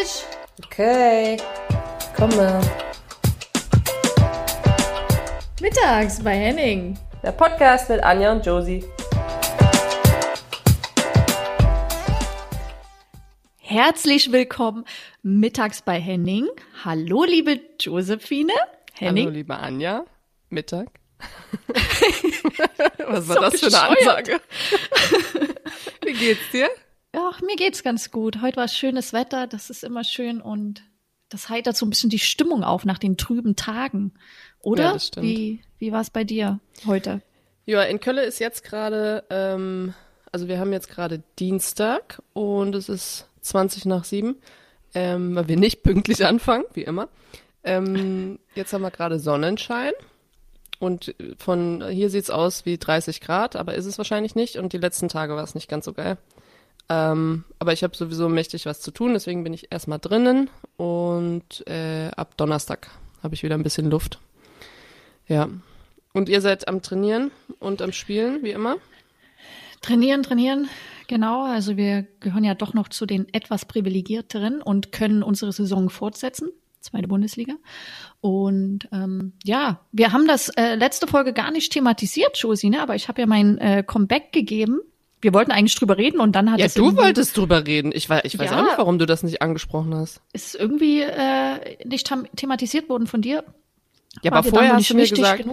Tisch! 0.00 0.22
Okay, 0.64 1.36
komme. 2.16 2.60
Mittags 5.60 6.22
bei 6.22 6.34
Henning. 6.36 6.98
Der 7.22 7.32
Podcast 7.32 7.90
mit 7.90 8.02
Anja 8.02 8.32
und 8.32 8.46
Josie. 8.46 8.84
Herzlich 13.58 14.32
willkommen 14.32 14.86
mittags 15.22 15.82
bei 15.82 16.00
Henning. 16.00 16.48
Hallo, 16.82 17.24
liebe 17.24 17.60
Josephine. 17.78 18.54
Henning. 18.94 19.26
Hallo, 19.26 19.34
liebe 19.34 19.56
Anja. 19.56 20.06
Mittag. 20.48 20.88
Was 23.06 23.28
war 23.28 23.34
So 23.34 23.40
das 23.40 23.60
für 23.60 23.66
eine 23.66 23.94
bescheuert. 23.96 24.18
Ansage? 24.18 24.40
Wie 26.04 26.12
geht's 26.14 26.50
dir? 26.52 26.70
Ach, 27.12 27.40
mir 27.42 27.56
geht's 27.56 27.82
ganz 27.82 28.10
gut. 28.10 28.40
Heute 28.40 28.58
war 28.58 28.68
schönes 28.68 29.12
Wetter, 29.12 29.46
das 29.46 29.70
ist 29.70 29.82
immer 29.82 30.04
schön 30.04 30.40
und 30.40 30.82
das 31.28 31.48
heitert 31.48 31.76
so 31.76 31.86
ein 31.86 31.90
bisschen 31.90 32.10
die 32.10 32.18
Stimmung 32.18 32.64
auf 32.64 32.84
nach 32.84 32.98
den 32.98 33.16
trüben 33.16 33.56
Tagen. 33.56 34.12
Oder? 34.60 34.84
Ja, 34.84 34.92
das 34.92 35.06
stimmt. 35.08 35.26
Wie, 35.26 35.62
wie 35.78 35.92
war 35.92 36.00
es 36.00 36.10
bei 36.10 36.24
dir 36.24 36.60
heute? 36.86 37.22
Ja, 37.66 37.82
in 37.82 38.00
Köln 38.00 38.18
ist 38.18 38.38
jetzt 38.38 38.64
gerade, 38.64 39.24
ähm, 39.30 39.94
also 40.32 40.48
wir 40.48 40.58
haben 40.58 40.72
jetzt 40.72 40.88
gerade 40.88 41.22
Dienstag 41.38 42.22
und 42.32 42.74
es 42.74 42.88
ist 42.88 43.26
20 43.42 43.86
nach 43.86 44.04
7, 44.04 44.36
ähm, 44.94 45.34
weil 45.34 45.48
wir 45.48 45.56
nicht 45.56 45.82
pünktlich 45.82 46.24
anfangen, 46.26 46.64
wie 46.74 46.82
immer. 46.82 47.08
Ähm, 47.64 48.38
jetzt 48.54 48.72
haben 48.72 48.82
wir 48.82 48.90
gerade 48.90 49.18
Sonnenschein 49.18 49.92
und 50.78 51.14
von 51.38 51.86
hier 51.90 52.10
sieht's 52.10 52.30
aus 52.30 52.66
wie 52.66 52.78
30 52.78 53.20
Grad, 53.20 53.56
aber 53.56 53.74
ist 53.74 53.86
es 53.86 53.98
wahrscheinlich 53.98 54.34
nicht 54.34 54.56
und 54.56 54.72
die 54.72 54.78
letzten 54.78 55.08
Tage 55.08 55.34
war 55.36 55.44
es 55.44 55.54
nicht 55.54 55.68
ganz 55.68 55.84
so 55.84 55.92
geil. 55.92 56.18
Ähm, 56.90 57.44
aber 57.60 57.72
ich 57.72 57.84
habe 57.84 57.96
sowieso 57.96 58.28
mächtig 58.28 58.66
was 58.66 58.80
zu 58.80 58.90
tun, 58.90 59.12
deswegen 59.12 59.44
bin 59.44 59.54
ich 59.54 59.70
erstmal 59.70 60.00
drinnen 60.00 60.50
und 60.76 61.64
äh, 61.68 62.10
ab 62.16 62.36
Donnerstag 62.36 62.90
habe 63.22 63.34
ich 63.34 63.44
wieder 63.44 63.54
ein 63.54 63.62
bisschen 63.62 63.88
Luft. 63.88 64.18
Ja. 65.28 65.48
Und 66.12 66.28
ihr 66.28 66.40
seid 66.40 66.66
am 66.66 66.82
Trainieren 66.82 67.30
und 67.60 67.80
am 67.80 67.92
Spielen, 67.92 68.42
wie 68.42 68.50
immer? 68.50 68.76
Trainieren, 69.80 70.24
trainieren. 70.24 70.68
Genau, 71.06 71.44
also 71.44 71.76
wir 71.76 72.08
gehören 72.18 72.42
ja 72.42 72.54
doch 72.54 72.74
noch 72.74 72.88
zu 72.88 73.06
den 73.06 73.32
etwas 73.32 73.66
privilegierteren 73.66 74.60
und 74.60 74.90
können 74.90 75.22
unsere 75.22 75.52
Saison 75.52 75.90
fortsetzen. 75.90 76.50
Zweite 76.80 77.06
Bundesliga. 77.06 77.54
Und 78.20 78.88
ähm, 78.90 79.34
ja, 79.44 79.80
wir 79.92 80.12
haben 80.12 80.26
das 80.26 80.48
äh, 80.50 80.74
letzte 80.74 81.06
Folge 81.06 81.32
gar 81.32 81.52
nicht 81.52 81.72
thematisiert, 81.72 82.36
Josi, 82.38 82.70
ne? 82.70 82.82
aber 82.82 82.96
ich 82.96 83.06
habe 83.06 83.20
ja 83.20 83.26
mein 83.28 83.58
äh, 83.58 83.84
Comeback 83.86 84.32
gegeben. 84.32 84.80
Wir 85.22 85.34
wollten 85.34 85.50
eigentlich 85.50 85.74
drüber 85.74 85.98
reden 85.98 86.18
und 86.20 86.32
dann 86.32 86.50
hat 86.50 86.58
Ja, 86.60 86.68
du 86.68 86.96
wolltest 86.96 87.36
drüber 87.36 87.66
reden. 87.66 87.92
Ich 87.94 88.08
weiß, 88.08 88.22
ich 88.24 88.38
weiß 88.38 88.50
Ja. 88.50 88.58
auch 88.60 88.64
nicht, 88.64 88.78
warum 88.78 88.98
du 88.98 89.06
das 89.06 89.22
nicht 89.22 89.42
angesprochen 89.42 89.94
hast. 89.94 90.20
ist 90.32 90.54
irgendwie 90.54 91.02
äh, 91.02 91.76
nicht 91.86 92.10
thematisiert 92.36 92.88
worden 92.88 93.06
von 93.06 93.20
dir. 93.20 93.44
Ja, 94.22 94.30
War 94.32 94.38
aber 94.38 94.48
vorher 94.48 94.74
hast 94.74 94.90
du 94.90 94.94
mir 94.94 95.08
gesagt, 95.08 95.44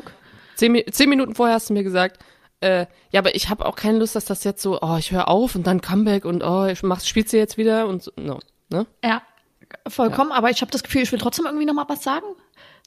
zehn, 0.56 0.82
zehn 0.92 1.10
Minuten 1.10 1.36
vorher 1.36 1.56
hast 1.56 1.70
du 1.70 1.74
mir 1.74 1.84
gesagt, 1.84 2.20
äh, 2.62 2.88
ja, 3.12 3.20
aber 3.20 3.36
ich 3.36 3.50
habe 3.50 3.66
auch 3.66 3.76
keine 3.76 4.00
Lust, 4.00 4.16
dass 4.16 4.26
das 4.26 4.44
jetzt 4.44 4.62
so, 4.64 4.80
oh, 4.82 4.96
ich 4.98 5.12
höre 5.12 5.28
auf 5.28 5.54
und 5.54 5.68
dann 5.68 5.82
Comeback 5.82 6.26
und 6.26 6.44
oh, 6.44 6.66
ich 6.66 6.82
mach, 6.82 7.02
spielst 7.02 7.34
du 7.34 7.38
jetzt 7.38 7.58
wieder 7.58 7.88
und 7.88 8.02
so, 8.04 8.12
no, 8.16 8.40
ne? 8.70 8.88
Ja, 9.04 9.22
vollkommen. 9.88 10.32
Aber 10.32 10.50
ich 10.50 10.62
habe 10.62 10.72
das 10.72 10.82
Gefühl, 10.82 11.04
ich 11.04 11.12
will 11.12 11.20
trotzdem 11.20 11.46
irgendwie 11.46 11.66
noch 11.66 11.76
mal 11.76 11.86
was 11.88 12.04
sagen. 12.04 12.26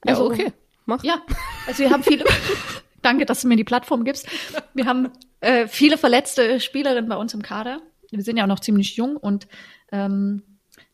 Ja, 0.05 0.12
Also, 0.12 0.27
okay, 0.27 0.53
mach. 0.87 1.05
Ja, 1.05 1.20
also 1.69 1.81
wir 1.84 1.91
haben 1.91 2.03
viele. 2.03 2.25
Danke, 3.03 3.27
dass 3.27 3.43
du 3.43 3.48
mir 3.48 3.56
die 3.56 3.65
Plattform 3.65 4.05
gibst. 4.05 4.29
Wir 4.75 4.87
haben 4.87 5.11
äh, 5.41 5.67
viele 5.67 5.98
verletzte 5.98 6.61
Spielerinnen 6.61 7.09
bei 7.09 7.17
uns 7.17 7.34
im 7.34 7.43
Kader. 7.43 7.81
Wir 8.11 8.23
sind 8.23 8.37
ja 8.37 8.45
auch 8.45 8.48
noch 8.48 8.61
ziemlich 8.61 8.97
jung 8.97 9.17
und 9.17 9.47
ähm, 9.93 10.43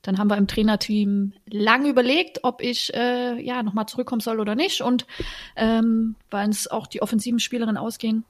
dann 0.03 0.19
haben 0.19 0.31
wir 0.31 0.37
im 0.37 0.47
Trainerteam 0.47 1.33
lange 1.51 1.89
überlegt, 1.89 2.45
ob 2.45 2.63
ich 2.63 2.95
äh, 2.95 3.41
ja 3.41 3.63
noch 3.63 3.73
mal 3.73 3.87
zurückkommen 3.87 4.21
soll 4.21 4.39
oder 4.39 4.55
nicht. 4.55 4.81
Und 4.81 5.07
ähm, 5.57 6.15
weil 6.31 6.49
es 6.49 6.71
auch 6.71 6.87
die 6.87 7.03
offensiven 7.03 7.41
Spielerinnen 7.41 7.77
ausgehen. 7.77 8.25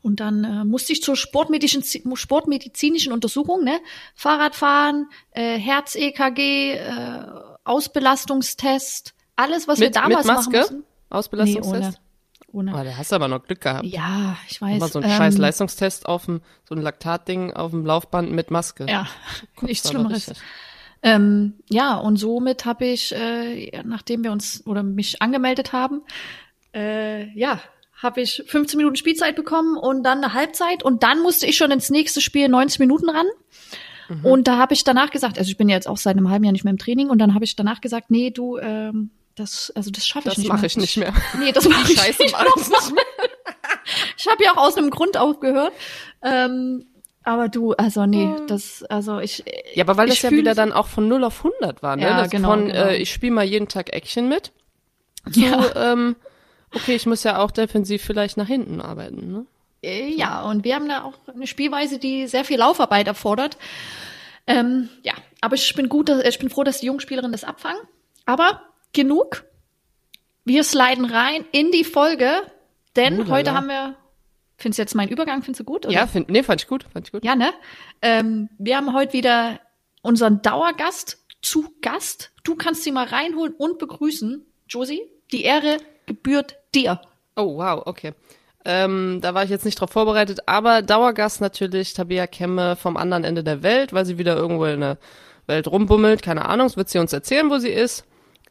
Und 0.00 0.20
dann 0.20 0.44
äh, 0.44 0.64
musste 0.64 0.92
ich 0.92 1.02
zur 1.02 1.16
sportmedizinischen, 1.16 2.16
sportmedizinischen 2.16 3.12
Untersuchung, 3.12 3.64
ne? 3.64 3.80
Fahrradfahren, 4.14 5.08
äh, 5.32 5.58
Herz-EKG, 5.58 6.72
äh, 6.74 7.26
Ausbelastungstest, 7.64 9.14
alles, 9.36 9.68
was 9.68 9.80
wir 9.80 9.88
Mit, 9.88 9.96
damals 9.96 10.26
mit 10.26 10.36
machen 10.36 10.52
Maske? 10.52 10.58
mussten. 10.58 10.76
Nee, 10.78 10.84
Ausbelastungstest? 11.10 12.00
Ohne. 12.52 12.74
Ah, 12.74 12.84
da 12.84 12.96
hast 12.96 13.12
du 13.12 13.16
aber 13.16 13.28
noch 13.28 13.44
Glück 13.44 13.60
gehabt. 13.60 13.84
Ja, 13.84 14.36
ich 14.48 14.60
weiß. 14.60 14.80
Mal 14.80 14.88
so 14.88 14.98
ein 15.00 15.04
ähm, 15.04 15.16
scheiß 15.16 15.38
Leistungstest 15.38 16.06
auf 16.06 16.26
dem, 16.26 16.40
so 16.68 16.74
ein 16.74 16.80
Laktatding 16.80 17.52
auf 17.52 17.70
dem 17.70 17.84
Laufband 17.84 18.32
mit 18.32 18.50
Maske. 18.50 18.86
Ja, 18.88 19.06
Kotzt 19.54 19.62
nichts 19.62 19.90
Schlimmeres. 19.90 20.32
Ähm, 21.02 21.54
ja, 21.68 21.96
und 21.96 22.16
somit 22.16 22.64
habe 22.64 22.86
ich, 22.86 23.14
äh, 23.14 23.82
nachdem 23.84 24.24
wir 24.24 24.32
uns 24.32 24.66
oder 24.66 24.82
mich 24.82 25.22
angemeldet 25.22 25.72
haben, 25.72 26.02
äh, 26.74 27.28
ja, 27.38 27.60
habe 27.94 28.20
ich 28.20 28.42
15 28.46 28.76
Minuten 28.76 28.96
Spielzeit 28.96 29.36
bekommen 29.36 29.76
und 29.76 30.02
dann 30.02 30.22
eine 30.22 30.32
Halbzeit 30.32 30.82
und 30.82 31.02
dann 31.02 31.20
musste 31.20 31.46
ich 31.46 31.56
schon 31.56 31.70
ins 31.70 31.90
nächste 31.90 32.20
Spiel 32.20 32.48
90 32.48 32.78
Minuten 32.80 33.10
ran. 33.10 33.26
Mhm. 34.08 34.24
Und 34.24 34.48
da 34.48 34.56
habe 34.56 34.74
ich 34.74 34.84
danach 34.84 35.10
gesagt, 35.10 35.38
also 35.38 35.50
ich 35.50 35.56
bin 35.56 35.68
ja 35.68 35.76
jetzt 35.76 35.88
auch 35.88 35.96
seit 35.96 36.16
einem 36.16 36.30
halben 36.30 36.44
Jahr 36.44 36.52
nicht 36.52 36.64
mehr 36.64 36.72
im 36.72 36.78
Training 36.78 37.10
und 37.10 37.18
dann 37.18 37.34
habe 37.34 37.44
ich 37.44 37.56
danach 37.56 37.80
gesagt, 37.80 38.10
nee, 38.10 38.30
du, 38.30 38.56
ähm, 38.58 39.10
das, 39.38 39.72
also 39.74 39.90
das 39.90 40.06
schaffe 40.06 40.28
ich 40.28 40.34
Das 40.34 40.38
nicht 40.38 40.48
mache 40.48 40.60
mehr. 40.60 40.66
ich 40.66 40.76
nicht 40.76 40.96
mehr. 40.96 41.12
Nee, 41.38 41.52
das 41.52 41.68
mache 41.68 41.92
ich 41.92 41.98
Scheiße, 41.98 42.22
nicht 42.22 42.38
mehr. 42.38 43.04
Ich 44.18 44.26
habe 44.26 44.44
ja 44.44 44.52
auch 44.52 44.58
aus 44.58 44.76
einem 44.76 44.90
Grund 44.90 45.16
aufgehört. 45.16 45.72
Ähm, 46.22 46.86
aber 47.24 47.48
du, 47.48 47.72
also 47.72 48.06
nee, 48.06 48.30
das, 48.46 48.82
also 48.84 49.18
ich. 49.20 49.44
Ja, 49.74 49.84
aber 49.84 49.96
weil 49.96 50.08
das 50.08 50.22
ja 50.22 50.30
wieder 50.30 50.54
dann 50.54 50.72
auch 50.72 50.86
von 50.86 51.08
0 51.08 51.24
auf 51.24 51.44
100 51.44 51.82
war, 51.82 51.96
ne? 51.96 52.02
Ja, 52.02 52.22
das 52.22 52.30
genau, 52.30 52.50
von, 52.50 52.66
genau. 52.66 52.86
Äh, 52.86 52.96
ich 52.96 53.12
spiele 53.12 53.32
mal 53.32 53.44
jeden 53.44 53.68
Tag 53.68 53.92
Action 53.92 54.28
mit, 54.28 54.52
zu, 55.32 55.40
Ja. 55.40 55.70
ähm, 55.92 56.16
okay, 56.74 56.94
ich 56.96 57.06
muss 57.06 57.24
ja 57.24 57.38
auch 57.38 57.50
defensiv 57.50 58.02
vielleicht 58.02 58.36
nach 58.36 58.46
hinten 58.46 58.80
arbeiten, 58.80 59.30
ne? 59.32 59.46
Äh, 59.82 60.08
Ja, 60.14 60.42
und 60.42 60.64
wir 60.64 60.74
haben 60.74 60.88
da 60.88 61.02
auch 61.04 61.14
eine 61.32 61.46
Spielweise, 61.46 61.98
die 61.98 62.26
sehr 62.26 62.44
viel 62.44 62.58
Laufarbeit 62.58 63.06
erfordert. 63.06 63.56
Ähm, 64.46 64.88
ja, 65.02 65.12
aber 65.40 65.54
ich 65.54 65.74
bin 65.74 65.88
gut, 65.88 66.08
ich 66.08 66.38
bin 66.38 66.48
froh, 66.50 66.64
dass 66.64 66.80
die 66.80 66.86
Jungspielerinnen 66.86 67.32
das 67.32 67.44
abfangen. 67.44 67.80
Aber 68.24 68.62
genug. 68.92 69.44
Wir 70.44 70.64
sliden 70.64 71.04
rein 71.04 71.44
in 71.52 71.70
die 71.70 71.84
Folge, 71.84 72.30
denn 72.96 73.14
Ulala. 73.20 73.30
heute 73.30 73.54
haben 73.54 73.68
wir. 73.68 73.96
Findest 74.56 74.78
du 74.78 74.82
jetzt 74.82 74.94
meinen 74.94 75.10
Übergang, 75.10 75.42
findest 75.42 75.60
du 75.60 75.64
gut? 75.64 75.86
Oder? 75.86 75.94
Ja, 75.94 76.06
find, 76.08 76.30
nee, 76.30 76.42
fand 76.42 76.62
ich 76.62 76.66
gut, 76.66 76.84
fand 76.92 77.06
ich 77.06 77.12
gut. 77.12 77.24
Ja, 77.24 77.36
ne? 77.36 77.52
Ähm, 78.02 78.48
wir 78.58 78.76
haben 78.76 78.92
heute 78.92 79.12
wieder 79.12 79.60
unseren 80.02 80.42
Dauergast 80.42 81.24
zu 81.42 81.72
Gast. 81.80 82.32
Du 82.42 82.56
kannst 82.56 82.82
sie 82.82 82.90
mal 82.90 83.06
reinholen 83.06 83.54
und 83.56 83.78
begrüßen. 83.78 84.44
Josie, 84.68 85.02
die 85.30 85.44
Ehre 85.44 85.78
gebührt 86.06 86.56
dir. 86.74 87.00
Oh, 87.36 87.58
wow, 87.58 87.82
okay. 87.86 88.14
Ähm, 88.64 89.20
da 89.22 89.34
war 89.34 89.44
ich 89.44 89.50
jetzt 89.50 89.64
nicht 89.64 89.80
drauf 89.80 89.90
vorbereitet, 89.90 90.40
aber 90.46 90.82
Dauergast 90.82 91.40
natürlich 91.40 91.94
Tabea 91.94 92.26
Kemme 92.26 92.74
vom 92.74 92.96
anderen 92.96 93.24
Ende 93.24 93.44
der 93.44 93.62
Welt, 93.62 93.92
weil 93.92 94.04
sie 94.04 94.18
wieder 94.18 94.36
irgendwo 94.36 94.64
in 94.64 94.80
der 94.80 94.98
Welt 95.46 95.68
rumbummelt. 95.68 96.22
Keine 96.22 96.46
Ahnung, 96.46 96.74
wird 96.74 96.88
sie 96.88 96.98
uns 96.98 97.12
erzählen, 97.12 97.48
wo 97.48 97.58
sie 97.58 97.70
ist. 97.70 98.04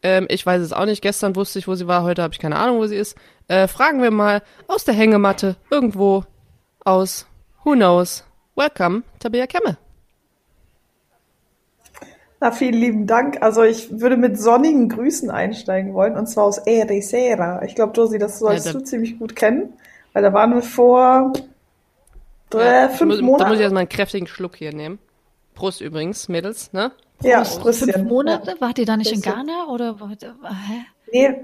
Ähm, 0.03 0.28
ich 0.30 0.46
weiß 0.46 0.62
es 0.62 0.74
auch 0.74 0.85
nicht. 0.85 1.02
Gestern 1.02 1.35
wusste 1.35 1.59
ich, 1.59 1.68
wo 1.68 1.75
sie 1.75 1.88
war, 1.88 2.03
heute 2.03 2.22
habe 2.22 2.34
ich 2.34 2.40
keine 2.40 2.58
Ahnung, 2.58 2.78
wo 2.78 2.85
sie 2.85 2.96
ist. 2.97 3.18
Äh, 3.47 3.68
fragen 3.68 4.02
wir 4.02 4.12
mal 4.12 4.41
aus 4.68 4.84
der 4.85 4.94
Hängematte, 4.94 5.56
irgendwo 5.72 6.24
aus, 6.85 7.25
who 7.63 7.74
knows. 7.74 8.24
Welcome, 8.56 9.03
Tabea 9.19 9.47
Kemme. 9.47 9.78
Na, 12.40 12.52
vielen 12.52 12.75
lieben 12.75 13.08
Dank. 13.08 13.41
Also 13.41 13.63
ich 13.63 14.00
würde 14.00 14.16
mit 14.18 14.40
sonnigen 14.40 14.90
Grüßen 14.90 15.31
einsteigen 15.31 15.94
wollen, 15.94 16.16
und 16.16 16.28
zwar 16.28 16.44
aus 16.46 16.59
Ericeira. 16.59 17.64
Ich 17.64 17.74
glaube, 17.74 17.94
Josie, 17.96 18.19
das 18.19 18.38
sollst 18.40 18.68
Ja, 18.68 18.74
da- 18.74 18.79
du 18.79 18.85
ziemlich 18.85 19.18
gut 19.18 19.35
kennen, 19.35 19.74
weil 20.14 20.22
da 20.22 20.31
waren 20.34 20.53
wir 20.53 20.62
vor 20.62 21.34
drei, 22.52 22.64
Ja, 22.66 22.85
ich 22.91 22.97
fünf 22.97 23.09
muss, 23.14 23.19
Da 23.19 23.25
Monaten. 23.25 23.50
muss 23.50 23.58
ich 23.58 23.64
erstmal 23.64 23.81
einen 23.81 23.90
kräftigen 23.90 24.28
Schluck 24.28 24.56
hier 24.56 24.72
nehmen. 24.74 25.00
Prost 25.58 25.82
übrigens, 25.82 26.30
Mädels, 26.30 26.72
ne? 26.74 26.92
ja, 27.24 27.44
Fünf 27.44 27.64
Christian. 27.64 28.06
Monate? 28.08 28.56
Wart 28.59 28.78
ihr 28.78 28.86
da 28.86 28.96
nicht 28.96 29.12
in 29.12 29.22
Bisschen. 29.22 29.34
Ghana? 29.36 29.66
Oder 29.70 30.00
wart, 30.00 30.22
hä? 30.24 30.86
Nee, 31.12 31.36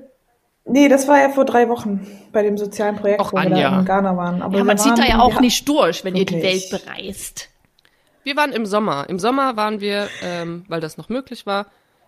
nee, 0.66 0.88
das 0.88 1.08
war 1.08 1.20
ja 1.20 1.30
vor 1.30 1.46
drei 1.46 1.68
Wochen 1.70 2.06
bei 2.32 2.44
dem 2.44 2.58
sozialen 2.58 2.96
Projekt, 2.96 3.22
Och, 3.22 3.34
wo 3.34 3.38
wir 3.38 3.50
da 3.50 3.80
in 3.80 3.86
Ghana 3.86 4.16
waren. 4.16 4.42
Aber 4.42 4.58
Ja, 4.58 4.64
man 4.64 4.78
sieht 4.78 4.92
waren 4.92 5.02
da 5.02 5.06
ja 5.08 5.20
auch 5.20 5.40
nicht 5.40 5.68
durch, 5.68 6.04
wenn 6.06 6.16
ihr 6.16 6.26
die 6.26 6.36
Welt 6.44 6.72
Wirklich. 6.72 6.86
bereist. 6.86 7.50
Wir 8.24 8.36
waren 8.38 8.52
im 8.54 8.66
Sommer. 8.66 9.06
Im 9.10 9.18
Sommer 9.20 9.58
waren 9.58 9.82
wir, 9.82 10.08
ähm, 10.22 10.64
weil 10.70 10.80
das 10.80 10.98
noch 10.98 11.10
möglich 11.10 11.46
war, 11.46 11.66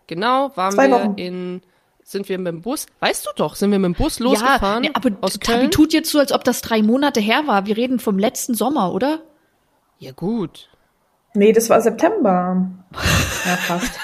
genau, 0.08 0.52
waren 0.56 0.72
Zwei 0.74 0.88
wir 0.90 0.96
Wochen. 0.96 1.14
in, 1.18 1.62
sind 2.04 2.30
wir 2.30 2.38
mit 2.38 2.48
dem 2.54 2.62
Bus, 2.62 2.86
weißt 3.00 3.26
du 3.26 3.30
doch, 3.36 3.56
sind 3.56 3.72
wir 3.72 3.80
mit 3.80 3.86
dem 3.96 3.98
Bus 3.98 4.20
losgefahren 4.20 4.84
ja, 4.84 4.92
aber 4.94 5.10
aus 5.22 5.34
Tabi 5.40 5.58
Köln? 5.60 5.72
tut 5.72 5.92
jetzt 5.92 6.12
so, 6.12 6.20
als 6.20 6.32
ob 6.32 6.44
das 6.44 6.62
drei 6.62 6.82
Monate 6.84 7.20
her 7.20 7.44
war. 7.48 7.66
Wir 7.66 7.76
reden 7.78 8.00
vom 8.00 8.20
letzten 8.20 8.54
Sommer, 8.54 8.94
oder? 8.94 9.20
Ja 9.98 10.12
gut. 10.12 10.70
Nee, 11.36 11.52
das 11.52 11.70
war 11.70 11.82
September. 11.82 12.66
Ja, 13.46 13.56
fast. 13.58 13.92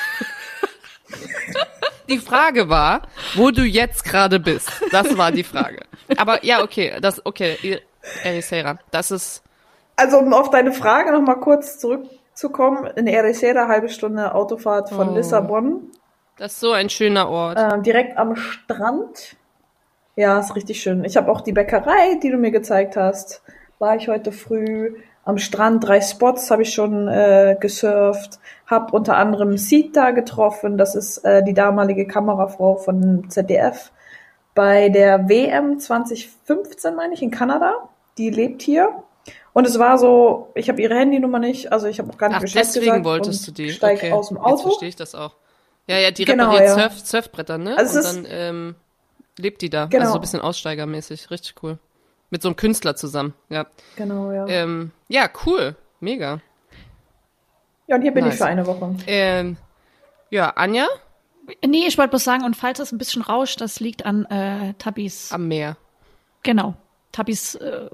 Die 2.09 2.17
Frage 2.17 2.67
war, 2.67 3.03
wo 3.35 3.51
du 3.51 3.61
jetzt 3.63 4.03
gerade 4.03 4.39
bist. 4.39 4.69
Das 4.91 5.17
war 5.17 5.31
die 5.31 5.45
Frage. 5.45 5.83
Aber 6.17 6.43
ja, 6.43 6.61
okay, 6.61 6.97
das, 7.01 7.25
okay, 7.25 7.79
Ericeira, 8.23 8.79
das 8.91 9.11
ist, 9.11 9.43
Also 9.95 10.17
um 10.17 10.33
auf 10.33 10.49
deine 10.49 10.73
Frage 10.73 11.13
noch 11.13 11.21
mal 11.21 11.35
kurz 11.35 11.79
zurück 11.79 12.03
zu 12.33 12.49
kommen. 12.49 12.85
In 12.97 13.07
Ericeira, 13.07 13.69
halbe 13.69 13.87
Stunde 13.87 14.35
Autofahrt 14.35 14.89
von 14.89 15.09
Oh. 15.09 15.15
Lissabon. 15.15 15.89
Das 16.37 16.53
ist 16.53 16.59
so 16.59 16.73
ein 16.73 16.89
schöner 16.89 17.29
Ort. 17.29 17.57
Ähm, 17.57 17.81
direkt 17.83 18.17
am 18.17 18.35
Strand. 18.35 19.37
Ja, 20.17 20.39
ist 20.39 20.55
richtig 20.55 20.81
schön. 20.81 21.05
Ich 21.05 21.15
habe 21.15 21.31
auch 21.31 21.39
die 21.41 21.53
Bäckerei, 21.53 22.19
die 22.21 22.29
du 22.29 22.37
mir 22.37 22.51
gezeigt 22.51 22.97
hast. 22.97 23.41
War 23.79 23.95
ich 23.95 24.09
heute 24.09 24.33
früh 24.33 24.95
am 25.23 25.37
Strand. 25.37 25.87
Drei 25.87 26.01
Spots 26.01 26.51
habe 26.51 26.63
ich 26.63 26.73
schon 26.73 27.07
äh, 27.07 27.55
gesurft. 27.59 28.39
Hab 28.67 28.93
unter 28.93 29.17
anderem 29.17 29.57
Sita 29.57 30.11
getroffen. 30.11 30.77
Das 30.77 30.95
ist 30.95 31.19
äh, 31.19 31.43
die 31.43 31.53
damalige 31.53 32.07
Kamerafrau 32.07 32.77
von 32.77 33.29
ZDF 33.29 33.91
bei 34.53 34.89
der 34.89 35.29
WM 35.29 35.79
2015, 35.79 36.95
meine 36.95 37.13
ich, 37.13 37.21
in 37.21 37.31
Kanada. 37.31 37.89
Die 38.17 38.29
lebt 38.29 38.61
hier. 38.61 39.03
Und 39.53 39.67
es 39.67 39.77
war 39.79 39.97
so, 39.97 40.51
ich 40.55 40.69
habe 40.69 40.81
ihre 40.81 40.95
Handynummer 40.95 41.39
nicht, 41.39 41.71
also 41.71 41.87
ich 41.87 41.99
habe 41.99 42.11
auch 42.11 42.17
gar 42.17 42.29
nicht 42.29 42.37
Ach, 42.37 42.41
Bescheid 42.41 42.65
deswegen 42.65 42.85
gesagt 42.85 43.05
wolltest 43.05 43.47
du 43.47 43.51
die. 43.51 43.71
Steig 43.71 43.97
okay. 43.97 44.11
aus 44.11 44.29
dem 44.29 44.37
Jetzt 44.37 44.45
Auto. 44.45 44.63
verstehe 44.63 44.89
ich 44.89 44.95
das 44.95 45.13
auch. 45.13 45.35
Ja, 45.87 45.97
ja, 45.97 46.11
die 46.11 46.25
Genau, 46.25 46.51
repariert 46.51 46.77
ja. 46.77 46.89
Surf, 46.89 46.99
Surfbretter, 46.99 47.57
ne? 47.57 47.77
Also 47.77 47.99
Und 47.99 48.05
dann 48.05 48.27
ähm, 48.29 48.75
lebt 49.37 49.61
die 49.61 49.69
da. 49.69 49.85
Genau. 49.85 50.01
Also 50.03 50.13
so 50.13 50.17
ein 50.19 50.21
bisschen 50.21 50.39
aussteigermäßig. 50.39 51.31
Richtig 51.31 51.55
cool. 51.63 51.79
Mit 52.31 52.41
so 52.41 52.47
einem 52.49 52.55
Künstler 52.55 52.95
zusammen. 52.95 53.33
Ja. 53.49 53.67
Genau, 53.97 54.31
ja. 54.31 54.47
Ähm, 54.47 54.91
ja, 55.09 55.29
cool. 55.45 55.75
Mega. 55.99 56.39
Ja, 57.87 57.97
und 57.97 58.01
hier 58.01 58.11
bin 58.13 58.23
nice. 58.23 58.33
ich 58.35 58.39
für 58.39 58.45
eine 58.47 58.65
Woche. 58.65 58.95
Ähm, 59.05 59.57
ja, 60.31 60.49
Anja 60.55 60.87
Nee, 61.65 61.85
ich 61.87 61.97
wollte 61.97 62.11
bloß 62.11 62.23
sagen, 62.23 62.45
und 62.45 62.55
falls 62.55 62.79
es 62.79 62.91
ein 62.91 62.97
bisschen 62.97 63.21
rauscht, 63.21 63.59
das 63.61 63.79
liegt 63.79 64.05
an 64.05 64.25
äh, 64.25 64.73
Tabis. 64.77 65.31
am 65.33 65.47
Meer. 65.47 65.75
Genau. 66.43 66.75
Tabis, 67.11 67.55
äh, 67.55 67.89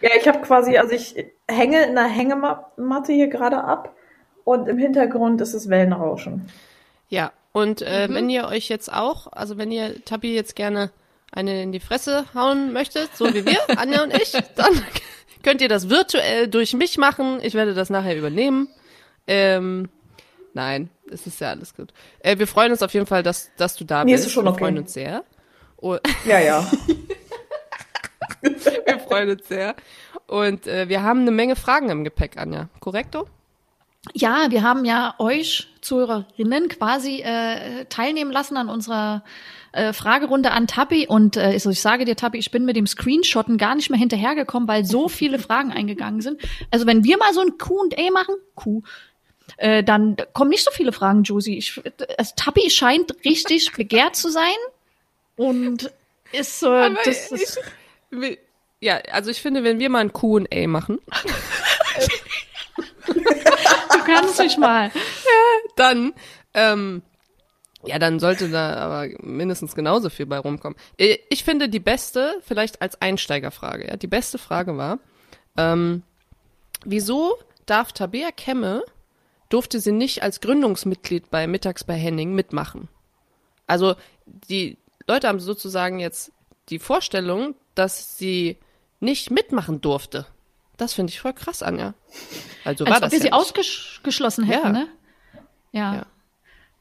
Ja, 0.00 0.10
ich 0.18 0.28
habe 0.28 0.40
quasi, 0.42 0.76
also 0.78 0.92
ich 0.92 1.16
hänge 1.48 1.82
in 1.82 1.98
einer 1.98 2.08
Hängematte 2.08 3.12
hier 3.12 3.28
gerade 3.28 3.64
ab 3.64 3.96
und 4.44 4.68
im 4.68 4.78
Hintergrund 4.78 5.40
ist 5.40 5.54
es 5.54 5.68
Wellenrauschen. 5.68 6.48
Ja, 7.08 7.32
und 7.52 7.82
äh, 7.82 8.06
Mhm. 8.06 8.14
wenn 8.14 8.30
ihr 8.30 8.46
euch 8.46 8.68
jetzt 8.68 8.92
auch, 8.92 9.32
also 9.32 9.56
wenn 9.58 9.72
ihr 9.72 10.04
Tabi 10.04 10.34
jetzt 10.34 10.54
gerne 10.54 10.90
eine 11.34 11.62
in 11.62 11.72
die 11.72 11.80
Fresse 11.80 12.26
hauen 12.34 12.72
möchtet, 12.72 13.16
so 13.16 13.32
wie 13.32 13.44
wir, 13.44 13.58
Anja 13.78 14.02
und 14.02 14.14
ich, 14.14 14.32
dann 14.54 14.82
könnt 15.42 15.60
ihr 15.60 15.68
das 15.68 15.88
virtuell 15.88 16.48
durch 16.48 16.74
mich 16.74 16.98
machen. 16.98 17.40
Ich 17.42 17.54
werde 17.54 17.74
das 17.74 17.90
nachher 17.90 18.16
übernehmen. 18.16 18.68
Ähm, 19.26 19.88
nein, 20.52 20.90
es 21.10 21.26
ist 21.26 21.40
ja 21.40 21.50
alles 21.50 21.74
gut. 21.74 21.92
Äh, 22.20 22.38
wir 22.38 22.46
freuen 22.46 22.72
uns 22.72 22.82
auf 22.82 22.94
jeden 22.94 23.06
Fall, 23.06 23.22
dass, 23.22 23.50
dass 23.56 23.76
du 23.76 23.84
da 23.84 24.02
ist 24.02 24.10
bist. 24.10 24.26
es 24.26 24.32
schon 24.32 24.44
wir 24.44 24.50
okay. 24.50 24.60
freuen 24.60 24.78
uns 24.78 24.92
sehr. 24.92 25.24
Oh, 25.76 25.96
Ja, 26.24 26.40
ja. 26.40 26.70
wir 28.40 28.98
freuen 29.00 29.30
uns 29.30 29.46
sehr. 29.48 29.74
Und 30.26 30.66
äh, 30.66 30.88
wir 30.88 31.02
haben 31.02 31.20
eine 31.20 31.30
Menge 31.30 31.56
Fragen 31.56 31.90
im 31.90 32.04
Gepäck, 32.04 32.38
Anja. 32.38 32.68
Korrekto? 32.80 33.28
ja, 34.12 34.50
wir 34.50 34.62
haben 34.62 34.84
ja 34.84 35.14
euch 35.18 35.68
Zuhörerinnen 35.80 36.68
quasi 36.68 37.20
äh, 37.20 37.86
teilnehmen 37.86 38.30
lassen 38.30 38.56
an 38.56 38.68
unserer 38.68 39.24
äh, 39.74 39.92
Fragerunde 39.92 40.52
an 40.52 40.66
Tabi. 40.66 41.06
Und 41.06 41.36
äh, 41.36 41.40
also 41.40 41.70
ich 41.70 41.80
sage 41.80 42.04
dir, 42.04 42.16
Tabi, 42.16 42.38
ich 42.38 42.50
bin 42.50 42.64
mit 42.64 42.76
dem 42.76 42.86
Screenshotten 42.86 43.58
gar 43.58 43.74
nicht 43.74 43.90
mehr 43.90 43.98
hinterhergekommen, 43.98 44.68
weil 44.68 44.84
so 44.84 45.08
viele 45.08 45.38
Fragen 45.38 45.72
eingegangen 45.72 46.20
sind. 46.20 46.40
Also 46.70 46.86
wenn 46.86 47.04
wir 47.04 47.18
mal 47.18 47.32
so 47.34 47.40
ein 47.40 47.58
Q&A 47.58 48.10
machen, 48.12 48.34
Q, 48.54 48.82
äh, 49.58 49.84
dann 49.84 50.16
kommen 50.32 50.50
nicht 50.50 50.64
so 50.64 50.70
viele 50.70 50.92
Fragen, 50.92 51.22
Josie. 51.22 51.58
Ich, 51.58 51.80
also 52.18 52.32
Tabi 52.36 52.70
scheint 52.70 53.14
richtig 53.24 53.72
begehrt 53.76 54.16
zu 54.16 54.30
sein 54.30 54.42
und 55.36 55.90
ist 56.32 56.60
so, 56.60 56.68
das 57.04 57.30
ist, 57.30 57.60
Wie- 58.10 58.38
Ja, 58.80 58.96
also 59.12 59.30
ich 59.30 59.40
finde, 59.42 59.62
wenn 59.64 59.78
wir 59.78 59.90
mal 59.90 60.00
ein 60.00 60.12
Q&A 60.12 60.66
machen, 60.66 60.98
du 63.06 64.04
kannst 64.06 64.38
dich 64.38 64.56
mal. 64.56 64.90
dann, 65.76 66.12
ähm, 66.54 67.02
ja, 67.86 67.98
dann 67.98 68.18
sollte 68.20 68.48
da 68.50 68.74
aber 68.76 69.08
mindestens 69.20 69.74
genauso 69.74 70.10
viel 70.10 70.26
bei 70.26 70.38
rumkommen. 70.38 70.78
Äh, 70.98 71.18
Ich 71.30 71.44
finde 71.44 71.68
die 71.68 71.80
beste, 71.80 72.40
vielleicht 72.42 72.80
als 72.82 73.00
Einsteigerfrage, 73.00 73.88
ja, 73.88 73.96
die 73.96 74.06
beste 74.06 74.38
Frage 74.38 74.76
war, 74.76 74.98
ähm, 75.56 76.02
wieso 76.84 77.36
darf 77.66 77.92
Tabea 77.92 78.30
Kemme, 78.30 78.82
durfte 79.48 79.80
sie 79.80 79.92
nicht 79.92 80.22
als 80.22 80.40
Gründungsmitglied 80.40 81.30
bei 81.30 81.46
Mittags 81.46 81.84
bei 81.84 81.94
Henning 81.94 82.34
mitmachen? 82.34 82.88
Also, 83.66 83.94
die 84.26 84.78
Leute 85.06 85.28
haben 85.28 85.40
sozusagen 85.40 85.98
jetzt 86.00 86.32
die 86.70 86.78
Vorstellung, 86.78 87.54
dass 87.74 88.18
sie 88.18 88.58
nicht 89.00 89.30
mitmachen 89.30 89.80
durfte. 89.80 90.26
Das 90.76 90.92
finde 90.94 91.10
ich 91.12 91.20
voll 91.20 91.34
krass, 91.34 91.62
Anja. 91.62 91.94
Also 92.64 92.84
war 92.86 92.94
Als 92.94 93.02
ob 93.04 93.10
das 93.10 93.12
wir 93.12 93.18
ja 93.18 93.22
sie 93.22 93.24
nicht. 93.24 93.32
ausgeschlossen 93.34 94.44
hätten, 94.44 94.66
Ja. 94.66 94.72
ne? 94.72 94.88
Ja. 95.72 95.94
Ja. 95.94 96.06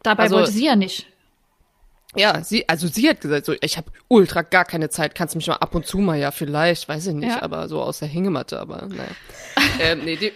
Dabei 0.03 0.23
Also- 0.23 0.35
wollte 0.35 0.51
sie 0.51 0.65
ja 0.65 0.75
nicht. 0.75 1.07
Ja, 2.15 2.43
sie, 2.43 2.69
also 2.69 2.85
sie 2.87 3.09
hat 3.09 3.21
gesagt, 3.21 3.45
so, 3.45 3.53
ich 3.59 3.75
habe 3.77 3.87
ultra 4.07 4.43
gar 4.43 4.65
keine 4.65 4.89
Zeit, 4.89 5.15
kannst 5.15 5.35
mich 5.35 5.47
mal 5.47 5.55
ab 5.55 5.73
und 5.73 5.87
zu 5.87 5.97
mal, 5.97 6.15
ja, 6.19 6.29
vielleicht, 6.29 6.87
weiß 6.87 7.07
ich 7.07 7.15
nicht, 7.15 7.29
Ja. 7.35 7.41
aber 7.41 7.67
so 7.67 7.81
aus 7.81 7.99
der 7.99 8.07
Hängematte, 8.07 8.59
aber 8.59 8.85
naja. 8.87 9.09
ähm, 9.81 10.01
nee, 10.05 10.15
die, 10.17 10.31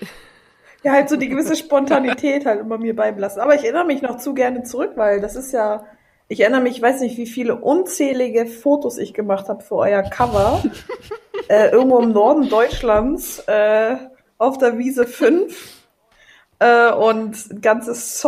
Ja, 0.84 0.94
halt 0.94 1.08
so 1.08 1.18
die 1.18 1.30
gewisse 1.30 1.56
Spontanität 1.56 2.48
halt 2.48 2.62
immer 2.62 2.80
mir 2.80 2.96
beibelassen. 2.96 3.42
Aber 3.42 3.54
ich 3.54 3.62
erinnere 3.64 3.86
mich 3.86 4.02
noch 4.02 4.18
zu 4.18 4.34
gerne 4.34 4.64
zurück, 4.64 4.94
weil 4.96 5.22
das 5.22 5.36
ist 5.36 5.52
ja, 5.54 5.86
ich 6.30 6.40
erinnere 6.40 6.62
mich, 6.62 6.78
ich 6.78 6.82
weiß 6.82 7.02
nicht, 7.02 7.18
wie 7.18 7.28
viele 7.28 7.56
unzählige 7.56 8.48
Fotos 8.48 8.98
ich 8.98 9.14
gemacht 9.14 9.48
habe 9.48 9.62
für 9.64 9.76
euer 9.76 10.02
Cover. 10.02 10.64
äh, 11.48 11.70
irgendwo 11.70 12.00
im 12.00 12.12
Norden 12.12 12.50
Deutschlands, 12.50 13.38
äh, 13.48 13.98
auf 14.40 14.58
der 14.58 14.80
Wiese 14.80 15.06
5. 15.06 15.84
Äh, 16.60 16.92
und 16.92 17.52
ein 17.52 17.62
ganzes 17.62 18.20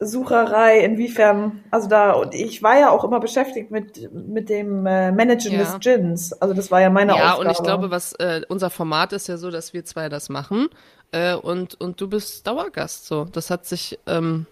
Song-Sucherei, 0.00 0.80
inwiefern, 0.84 1.64
also 1.70 1.88
da, 1.88 2.12
und 2.12 2.34
ich 2.34 2.62
war 2.62 2.78
ja 2.78 2.90
auch 2.90 3.04
immer 3.04 3.20
beschäftigt 3.20 3.70
mit, 3.70 4.12
mit 4.12 4.48
dem 4.48 4.86
äh, 4.86 5.10
Managen 5.12 5.52
Ja. 5.52 5.58
des 5.58 5.80
Gins. 5.80 6.32
Also 6.34 6.54
das 6.54 6.70
war 6.70 6.80
ja 6.80 6.90
meine 6.90 7.16
ja, 7.16 7.32
Aufgabe. 7.32 7.40
und 7.44 7.50
ich 7.50 7.62
glaube, 7.62 7.90
was 7.90 8.12
äh, 8.14 8.42
unser 8.48 8.70
Format 8.70 9.12
ist 9.12 9.26
ja 9.28 9.36
so, 9.36 9.50
dass 9.50 9.72
wir 9.72 9.84
zwei 9.84 10.08
das 10.08 10.28
machen 10.28 10.68
äh, 11.12 11.34
und 11.34 11.80
und 11.80 12.00
du 12.00 12.08
bist 12.08 12.46
Dauergast, 12.46 13.06
so. 13.06 13.24
Das 13.24 13.50
hat 13.50 13.66
sich, 13.66 13.98
ähm, 14.06 14.46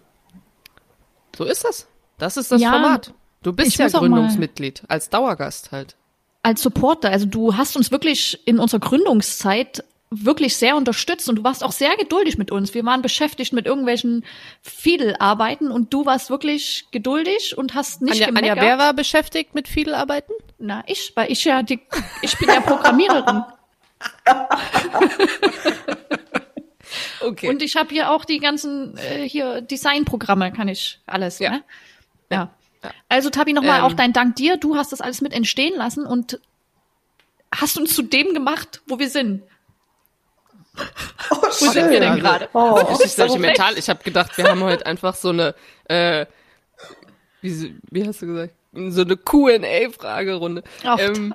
so 1.35 1.43
ist 1.45 1.63
das. 1.63 1.87
Das 2.17 2.35
ist 2.37 2.51
das 2.51 2.61
Ja, 2.61 2.71
Format. 2.71 3.13
Du 3.43 3.53
bist 3.53 3.77
ja 3.77 3.87
Gründungsmitglied 3.87 4.83
als 4.87 5.09
Dauergast 5.09 5.71
halt. 5.71 5.95
Als 6.43 6.61
Supporter, 6.61 7.09
also 7.11 7.25
du 7.25 7.55
hast 7.55 7.75
uns 7.75 7.91
wirklich 7.91 8.41
in 8.45 8.59
unserer 8.59 8.79
Gründungszeit 8.79 9.83
wirklich 10.09 10.55
sehr 10.55 10.77
unterstützt 10.77 11.27
und 11.27 11.35
du 11.37 11.43
warst 11.43 11.63
auch 11.63 11.71
sehr 11.73 11.95
geduldig 11.97 12.37
mit 12.37 12.49
uns. 12.51 12.73
Wir 12.73 12.85
waren 12.85 13.01
beschäftigt 13.01 13.51
mit 13.51 13.65
irgendwelchen 13.65 14.23
Fiedelarbeiten 14.61 15.69
und 15.69 15.93
du 15.93 16.05
warst 16.05 16.29
wirklich 16.29 16.87
geduldig 16.91 17.57
und 17.57 17.73
hast 17.73 18.01
nicht 18.01 18.13
Anja, 18.23 18.27
Anja, 18.29 18.39
gemeckert. 18.53 18.63
wer 18.63 18.77
war 18.77 18.93
beschäftigt 18.93 19.53
mit 19.53 19.67
Fiedelarbeiten? 19.67 20.33
Na, 20.59 20.83
ich, 20.87 21.11
weil 21.15 21.29
ich 21.31 21.43
ja 21.43 21.61
die, 21.61 21.79
ich 22.21 22.37
bin 22.37 22.47
ja 22.47 22.61
Programmiererin 22.61 23.43
Okay. 27.21 27.49
und 27.49 27.61
ich 27.61 27.75
habe 27.75 27.89
hier 27.93 28.11
auch 28.11 28.23
die 28.23 28.39
ganzen 28.39 28.95
äh, 28.97 29.27
hier 29.27 29.59
Designprogramme, 29.61 30.53
kann 30.53 30.67
ich 30.69 30.99
alles, 31.05 31.39
Ja. 31.39 31.49
ne? 31.49 31.63
Ja. 32.31 32.49
Also 33.09 33.29
Tabi, 33.29 33.51
nochmal 33.53 33.79
Ähm. 33.79 33.85
auch 33.85 33.93
dein 33.93 34.13
Dank 34.13 34.35
dir. 34.37 34.55
Du 34.57 34.77
hast 34.77 34.91
das 34.93 35.01
alles 35.01 35.19
mit 35.21 35.33
entstehen 35.33 35.75
lassen 35.75 36.05
und 36.05 36.39
hast 37.53 37.77
uns 37.77 37.93
zu 37.93 38.03
dem 38.03 38.33
gemacht, 38.33 38.81
wo 38.87 38.99
wir 38.99 39.09
sind. 39.09 39.43
Oh, 41.31 41.35
Wo 41.41 41.49
sind 41.51 41.89
wir 41.89 41.99
denn 41.99 42.13
schön. 42.13 42.21
gerade? 42.21 42.49
Oh, 42.53 42.73
richtig 42.73 43.13
so 43.13 43.23
sentimental. 43.27 43.77
Ich 43.77 43.89
habe 43.89 44.03
gedacht, 44.03 44.37
wir 44.37 44.45
haben 44.49 44.63
heute 44.63 44.85
einfach 44.85 45.15
so 45.15 45.29
eine, 45.29 45.55
äh, 45.85 46.25
wie, 47.41 47.75
wie 47.91 48.07
hast 48.07 48.21
du 48.21 48.27
gesagt, 48.27 48.53
so 48.73 49.01
eine 49.01 49.17
Q&A-Fragerunde. 49.17 50.63
Ähm, 50.99 51.33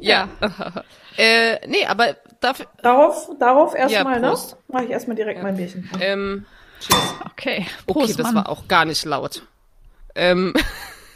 ja. 0.00 0.28
äh, 1.16 1.66
nee, 1.68 1.84
aber 1.86 2.16
dafür, 2.40 2.66
Darauf, 2.82 3.30
darauf 3.38 3.74
erstmal, 3.74 4.20
ne? 4.20 4.28
Prost. 4.30 4.56
Mache 4.68 4.84
ich 4.84 4.90
erstmal 4.90 5.16
direkt 5.16 5.42
mein 5.42 5.56
Bierchen. 5.56 5.88
ähm, 6.00 6.46
cheers. 6.80 7.14
Okay, 7.32 7.58
Okay, 7.60 7.66
Prost, 7.86 8.18
das 8.18 8.26
Mann. 8.26 8.36
war 8.36 8.48
auch 8.48 8.68
gar 8.68 8.84
nicht 8.84 9.04
laut. 9.04 9.42
Ähm, 10.14 10.54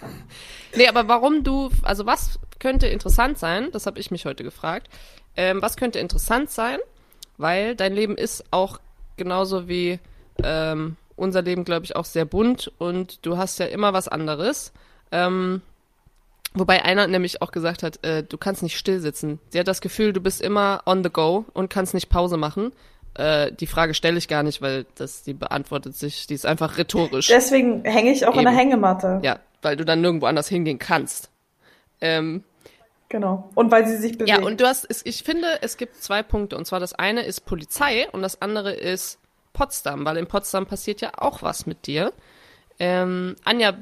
nee, 0.74 0.88
aber 0.88 1.08
warum 1.08 1.44
du, 1.44 1.70
also 1.82 2.06
was 2.06 2.38
könnte 2.58 2.86
interessant 2.88 3.38
sein, 3.38 3.68
das 3.72 3.86
habe 3.86 3.98
ich 4.00 4.10
mich 4.10 4.24
heute 4.26 4.42
gefragt, 4.44 4.88
ähm, 5.36 5.62
was 5.62 5.76
könnte 5.76 5.98
interessant 5.98 6.50
sein, 6.50 6.78
weil 7.38 7.74
dein 7.74 7.94
Leben 7.94 8.16
ist 8.16 8.44
auch 8.50 8.78
genauso 9.16 9.68
wie 9.68 9.98
ähm, 10.44 10.96
unser 11.16 11.42
Leben, 11.42 11.64
glaube 11.64 11.84
ich, 11.84 11.96
auch 11.96 12.04
sehr 12.04 12.24
bunt 12.24 12.70
und 12.78 13.24
du 13.26 13.36
hast 13.36 13.58
ja 13.58 13.66
immer 13.66 13.92
was 13.92 14.08
anderes. 14.08 14.72
Ähm, 15.10 15.62
wobei 16.54 16.84
einer 16.84 17.06
nämlich 17.06 17.42
auch 17.42 17.50
gesagt 17.50 17.82
hat, 17.82 18.04
äh, 18.04 18.22
du 18.22 18.38
kannst 18.38 18.62
nicht 18.62 18.78
still 18.78 19.00
sitzen. 19.00 19.40
Sie 19.50 19.58
hat 19.58 19.68
das 19.68 19.80
Gefühl, 19.80 20.12
du 20.12 20.20
bist 20.20 20.40
immer 20.40 20.82
on 20.86 21.02
the 21.02 21.10
go 21.10 21.44
und 21.54 21.70
kannst 21.70 21.94
nicht 21.94 22.08
Pause 22.08 22.36
machen. 22.36 22.72
Äh, 23.14 23.52
die 23.52 23.66
Frage 23.66 23.94
stelle 23.94 24.18
ich 24.18 24.28
gar 24.28 24.42
nicht, 24.42 24.62
weil 24.62 24.86
das 24.94 25.24
die 25.24 25.34
beantwortet 25.34 25.96
sich, 25.96 26.26
die 26.26 26.34
ist 26.34 26.46
einfach 26.46 26.78
rhetorisch. 26.78 27.26
Deswegen 27.26 27.84
hänge 27.84 28.12
ich 28.12 28.26
auch 28.26 28.36
in 28.36 28.42
der 28.44 28.52
Eben. 28.52 28.58
Hängematte. 28.58 29.20
Ja, 29.22 29.40
weil 29.62 29.76
du 29.76 29.84
dann 29.84 30.00
nirgendwo 30.00 30.26
anders 30.26 30.48
hingehen 30.48 30.78
kannst. 30.78 31.30
Ähm, 32.00 32.44
Genau. 33.08 33.50
Und 33.54 33.70
weil 33.70 33.86
sie 33.86 33.96
sich 33.96 34.18
bewegt. 34.18 34.28
ja, 34.28 34.44
und 34.44 34.60
du 34.60 34.66
hast, 34.66 34.86
es, 34.88 35.04
ich 35.04 35.22
finde, 35.22 35.62
es 35.62 35.76
gibt 35.76 35.96
zwei 35.96 36.22
Punkte. 36.22 36.56
Und 36.56 36.66
zwar 36.66 36.80
das 36.80 36.92
eine 36.92 37.22
ist 37.22 37.46
Polizei 37.46 38.08
und 38.10 38.22
das 38.22 38.42
andere 38.42 38.72
ist 38.72 39.18
Potsdam, 39.52 40.04
weil 40.04 40.18
in 40.18 40.26
Potsdam 40.26 40.66
passiert 40.66 41.00
ja 41.00 41.12
auch 41.16 41.42
was 41.42 41.66
mit 41.66 41.86
dir. 41.86 42.12
Ähm, 42.78 43.36
Anja, 43.44 43.74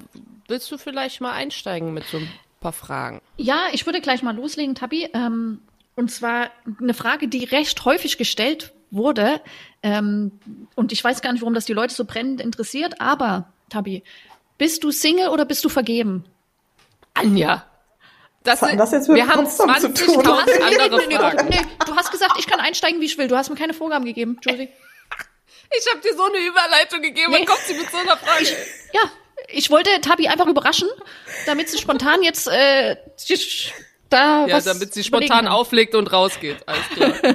willst 0.49 0.71
du 0.71 0.79
vielleicht 0.79 1.21
mal 1.21 1.33
einsteigen 1.33 1.93
mit 1.93 2.05
so 2.05 2.19
ein 2.19 2.29
paar 2.61 2.73
Fragen? 2.73 3.21
Ja, 3.37 3.65
ich 3.73 3.85
würde 3.85 4.01
gleich 4.01 4.23
mal 4.23 4.35
loslegen, 4.35 4.75
Tabi. 4.75 5.09
Ähm, 5.13 5.61
und 5.97 6.11
zwar 6.11 6.51
eine 6.81 6.95
Frage, 6.95 7.27
die 7.27 7.45
recht 7.45 7.85
häufig 7.85 8.19
gestellt 8.19 8.73
wurde. 8.91 9.41
Ähm, 9.83 10.33
und 10.77 10.93
ich 10.93 11.03
weiß 11.03 11.21
gar 11.21 11.33
nicht, 11.33 11.43
warum 11.43 11.55
das 11.55 11.65
die 11.65 11.73
Leute 11.73 11.95
so 11.95 12.05
brennend 12.05 12.41
interessiert, 12.41 13.01
aber 13.01 13.53
Tabi, 13.69 14.05
bist 14.59 14.85
du 14.85 14.91
Single 14.91 15.29
oder 15.29 15.45
bist 15.45 15.65
du 15.65 15.69
vergeben? 15.69 16.25
Anja. 17.15 17.65
Das, 18.47 18.63
Was 18.63 18.71
hat 18.71 18.81
das 18.81 18.93
jetzt 18.93 19.09
mit 19.09 19.17
wir 19.17 19.27
haben 19.27 19.45
Potsdam 19.45 19.75
zu 19.75 19.93
20 19.93 20.07
tun? 20.07 20.25
Tausend 20.25 20.63
andere 20.63 20.99
nee, 20.99 21.07
nee, 21.09 21.17
Fragen. 21.17 21.49
nee, 21.49 21.61
du 21.85 21.97
hast 21.97 22.11
gesagt, 22.11 22.33
ich 22.39 22.47
kann 22.47 22.61
einsteigen, 22.61 23.01
wie 23.01 23.07
ich 23.07 23.19
will. 23.19 23.29
Du 23.29 23.37
hast 23.37 23.51
mir 23.51 23.57
keine 23.57 23.75
Vorgaben 23.75 24.05
gegeben, 24.05 24.39
Josie. 24.43 24.69
Ich 25.79 25.87
habe 25.93 26.01
dir 26.01 26.15
so 26.17 26.25
eine 26.25 26.39
Überleitung 26.39 27.03
gegeben, 27.03 27.33
Nee. 27.33 27.39
dann 27.39 27.47
kommt 27.47 27.61
sie 27.67 27.75
mit 27.75 27.91
so 27.91 27.97
einer 27.99 28.17
Frage. 28.17 28.47
Ja, 28.93 29.01
ich 29.49 29.71
wollte 29.71 29.91
Tabi 30.01 30.29
einfach 30.29 30.47
überraschen, 30.47 30.89
damit 31.47 31.69
sie 31.69 31.79
spontan 31.79 32.23
jetzt 32.23 32.47
äh, 32.47 32.97
da 34.09 34.47
Ja, 34.47 34.57
was 34.57 34.65
damit 34.65 34.95
sie 34.95 35.03
spontan 35.03 35.45
kann. 35.45 35.49
auflegt 35.49 35.95
und 35.95 36.13
rausgeht. 36.13 36.59
Alles 36.67 36.89
klar. 36.95 37.35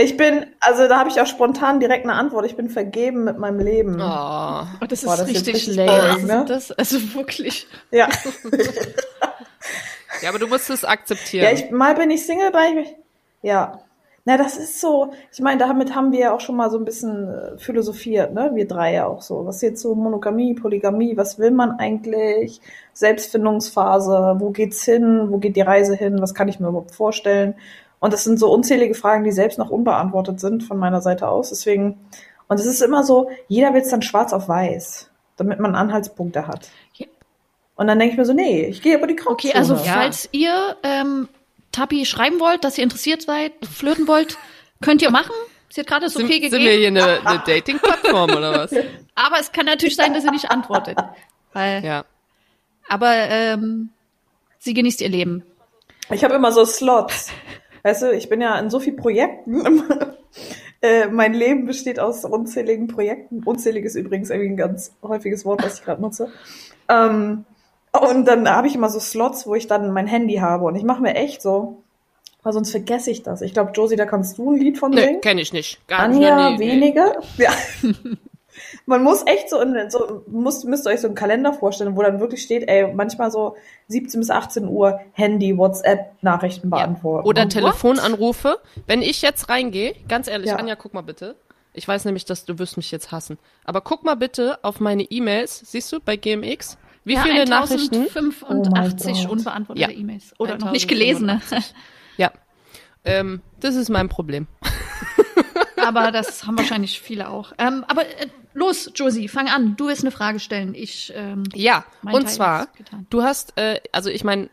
Ich 0.00 0.16
bin, 0.16 0.46
also 0.60 0.86
da 0.86 1.00
habe 1.00 1.10
ich 1.10 1.20
auch 1.20 1.26
spontan 1.26 1.80
direkt 1.80 2.04
eine 2.04 2.12
Antwort. 2.14 2.46
Ich 2.46 2.54
bin 2.54 2.70
vergeben 2.70 3.24
mit 3.24 3.36
meinem 3.36 3.58
Leben. 3.58 4.00
Oh. 4.00 4.64
Oh, 4.80 4.86
das 4.88 5.00
ist 5.00 5.04
Boah, 5.06 5.16
das 5.16 5.28
ist 5.28 5.38
richtig 5.38 5.54
richtig 5.56 5.74
lame. 5.74 6.22
ne? 6.22 6.44
das, 6.46 6.70
also 6.70 7.14
wirklich. 7.14 7.66
Ja. 7.90 8.08
Ja, 10.22 10.30
aber 10.30 10.38
du 10.38 10.46
musst 10.46 10.70
es 10.70 10.84
akzeptieren. 10.84 11.44
Ja, 11.44 11.52
ich, 11.52 11.70
mal 11.70 11.94
bin 11.94 12.10
ich 12.10 12.24
Single, 12.26 12.50
bei 12.50 12.68
ich, 12.82 12.96
ja. 13.42 13.80
Na, 14.24 14.36
das 14.36 14.58
ist 14.58 14.78
so, 14.78 15.12
ich 15.32 15.40
meine, 15.40 15.58
damit 15.58 15.94
haben 15.94 16.12
wir 16.12 16.18
ja 16.18 16.32
auch 16.34 16.40
schon 16.40 16.56
mal 16.56 16.70
so 16.70 16.76
ein 16.76 16.84
bisschen 16.84 17.28
äh, 17.28 17.58
philosophiert, 17.58 18.34
ne? 18.34 18.50
Wir 18.54 18.68
drei 18.68 18.92
ja 18.92 19.06
auch 19.06 19.22
so. 19.22 19.46
Was 19.46 19.56
ist 19.56 19.62
jetzt 19.62 19.80
so 19.80 19.94
Monogamie, 19.94 20.52
Polygamie, 20.52 21.16
was 21.16 21.38
will 21.38 21.50
man 21.50 21.78
eigentlich? 21.78 22.60
Selbstfindungsphase, 22.92 24.36
wo 24.38 24.50
geht's 24.50 24.84
hin? 24.84 25.28
Wo 25.30 25.38
geht 25.38 25.56
die 25.56 25.62
Reise 25.62 25.94
hin? 25.94 26.20
Was 26.20 26.34
kann 26.34 26.48
ich 26.48 26.60
mir 26.60 26.68
überhaupt 26.68 26.94
vorstellen? 26.94 27.54
Und 28.00 28.12
das 28.12 28.24
sind 28.24 28.38
so 28.38 28.52
unzählige 28.52 28.94
Fragen, 28.94 29.24
die 29.24 29.32
selbst 29.32 29.58
noch 29.58 29.70
unbeantwortet 29.70 30.40
sind 30.40 30.62
von 30.62 30.76
meiner 30.78 31.00
Seite 31.00 31.28
aus. 31.28 31.48
Deswegen, 31.48 31.98
und 32.48 32.60
es 32.60 32.66
ist 32.66 32.82
immer 32.82 33.04
so, 33.04 33.30
jeder 33.46 33.72
will 33.72 33.80
es 33.80 33.88
dann 33.88 34.02
schwarz 34.02 34.32
auf 34.32 34.46
weiß, 34.46 35.10
damit 35.36 35.58
man 35.58 35.74
Anhaltspunkte 35.74 36.46
hat. 36.46 36.68
Ja. 36.94 37.06
Und 37.78 37.86
dann 37.86 37.98
denke 37.98 38.12
ich 38.12 38.18
mir 38.18 38.24
so, 38.26 38.32
nee, 38.34 38.66
ich 38.66 38.82
gehe 38.82 38.96
über 38.96 39.06
die 39.06 39.14
Grauzone. 39.16 39.34
Okay, 39.34 39.52
also 39.54 39.74
Ja. 39.74 39.80
falls 39.94 40.28
ihr 40.32 40.76
ähm, 40.82 41.28
Tabi 41.72 42.04
schreiben 42.04 42.40
wollt, 42.40 42.64
dass 42.64 42.76
ihr 42.76 42.82
interessiert 42.84 43.22
seid, 43.22 43.52
flirten 43.72 44.08
wollt, 44.08 44.36
könnt 44.82 45.00
ihr 45.00 45.10
machen. 45.10 45.32
Sie 45.70 45.80
hat 45.80 45.86
gerade 45.86 46.06
das 46.06 46.16
okay 46.16 46.26
sind 46.26 46.60
wir 46.60 46.70
gegeben. 46.72 46.96
hier 46.96 47.04
eine, 47.06 47.26
eine 47.26 47.42
Dating-Plattform 47.46 48.30
oder 48.30 48.52
was? 48.52 48.72
Aber 49.14 49.38
es 49.40 49.52
kann 49.52 49.66
natürlich 49.66 49.94
sein, 49.96 50.12
dass 50.12 50.24
sie 50.24 50.30
nicht 50.30 50.50
antwortet. 50.50 50.98
Weil, 51.52 51.84
Ja. 51.84 52.04
Aber 52.88 53.12
ähm, 53.14 53.90
sie 54.58 54.74
genießt 54.74 55.00
ihr 55.02 55.08
Leben. 55.10 55.44
Ich 56.10 56.24
habe 56.24 56.34
immer 56.34 56.50
so 56.52 56.64
Slots. 56.64 57.30
Weißt 57.84 58.02
du, 58.02 58.12
ich 58.12 58.28
bin 58.28 58.40
ja 58.40 58.58
in 58.58 58.70
so 58.70 58.80
vielen 58.80 58.96
Projekten. 58.96 59.82
äh, 60.80 61.06
mein 61.06 61.32
Leben 61.34 61.66
besteht 61.66 62.00
aus 62.00 62.24
unzähligen 62.24 62.88
Projekten. 62.88 63.42
Unzählig 63.44 63.84
ist 63.84 63.94
übrigens 63.94 64.30
irgendwie 64.30 64.50
ein 64.50 64.56
ganz 64.56 64.94
häufiges 65.02 65.44
Wort, 65.44 65.62
was 65.62 65.78
ich 65.78 65.84
gerade 65.84 66.02
nutze. 66.02 66.32
Ähm, 66.88 67.44
und 67.92 68.26
dann 68.26 68.48
habe 68.48 68.66
ich 68.68 68.74
immer 68.74 68.88
so 68.88 69.00
Slots, 69.00 69.46
wo 69.46 69.54
ich 69.54 69.66
dann 69.66 69.90
mein 69.92 70.06
Handy 70.06 70.36
habe. 70.36 70.64
Und 70.64 70.76
ich 70.76 70.82
mache 70.84 71.02
mir 71.02 71.14
echt 71.14 71.42
so, 71.42 71.82
weil 72.42 72.52
sonst 72.52 72.70
vergesse 72.70 73.10
ich 73.10 73.22
das. 73.22 73.40
Ich 73.42 73.52
glaube, 73.52 73.72
Josie, 73.74 73.96
da 73.96 74.06
kannst 74.06 74.38
du 74.38 74.50
ein 74.52 74.58
Lied 74.58 74.78
von 74.78 74.92
singen. 74.92 75.20
kenne 75.20 75.40
ich 75.40 75.52
nicht. 75.52 75.86
Gar 75.88 76.08
nicht. 76.08 76.16
Anja 76.16 76.50
Nee, 76.50 76.56
nee. 76.58 76.72
weniger. 76.72 77.16
Ja. 77.38 77.50
Man 78.86 79.04
muss 79.04 79.22
echt 79.26 79.48
so, 79.50 79.60
in, 79.60 79.88
so 79.90 80.22
muss, 80.26 80.64
müsst 80.64 80.86
ihr 80.86 80.90
euch 80.90 81.00
so 81.00 81.06
einen 81.06 81.14
Kalender 81.14 81.52
vorstellen, 81.52 81.96
wo 81.96 82.02
dann 82.02 82.18
wirklich 82.18 82.42
steht, 82.42 82.68
ey, 82.68 82.92
manchmal 82.92 83.30
so 83.30 83.54
17 83.88 84.18
bis 84.20 84.30
18 84.30 84.66
Uhr 84.66 85.00
Handy, 85.12 85.56
WhatsApp, 85.56 86.12
Nachrichten 86.22 86.68
beantworten. 86.70 87.26
Oder 87.28 87.42
Und 87.42 87.50
Telefonanrufe. 87.50 88.58
Wenn 88.86 89.00
ich 89.02 89.22
jetzt 89.22 89.48
reingehe, 89.48 89.94
ganz 90.08 90.26
ehrlich, 90.26 90.48
Ja. 90.48 90.56
Anja, 90.56 90.74
guck 90.74 90.92
mal 90.92 91.02
bitte. 91.02 91.36
Ich 91.72 91.86
weiß 91.86 92.04
nämlich, 92.06 92.24
dass 92.24 92.46
du 92.46 92.58
wirst 92.58 92.76
mich 92.76 92.90
jetzt 92.90 93.12
hassen. 93.12 93.38
Aber 93.64 93.80
guck 93.80 94.02
mal 94.04 94.16
bitte 94.16 94.58
auf 94.62 94.80
meine 94.80 95.04
E-Mails. 95.04 95.60
Siehst 95.70 95.92
du 95.92 96.00
bei 96.00 96.16
GMX? 96.16 96.78
Wie 97.08 97.14
ja, 97.14 97.22
viele 97.22 97.46
Nachrichten? 97.46 98.02
1085 98.02 99.26
Oh 99.26 99.32
unbeantwortete 99.32 99.90
Ja. 99.90 99.98
E-Mails. 99.98 100.34
Oder 100.38 100.58
noch 100.58 100.72
nicht 100.72 100.88
gelesene. 100.88 101.32
1085. 101.32 101.74
Ja. 102.18 102.32
Ähm, 103.04 103.40
das 103.60 103.76
ist 103.76 103.88
mein 103.88 104.10
Problem. 104.10 104.46
aber 105.76 106.12
das 106.12 106.46
haben 106.46 106.58
wahrscheinlich 106.58 107.00
viele 107.00 107.30
auch. 107.30 107.52
Ähm, 107.56 107.82
aber 107.88 108.06
äh, 108.06 108.26
los, 108.52 108.90
Josie, 108.94 109.28
fang 109.28 109.48
an. 109.48 109.74
Du 109.76 109.86
willst 109.86 110.02
eine 110.02 110.10
Frage 110.10 110.38
stellen. 110.38 110.74
Ich, 110.74 111.10
ähm, 111.16 111.44
Ja, 111.54 111.86
und 112.02 112.24
Teil 112.24 112.26
zwar, 112.26 112.68
du 113.08 113.22
hast, 113.22 113.56
äh, 113.56 113.80
also 113.90 114.10
ich 114.10 114.22
meine, 114.22 114.50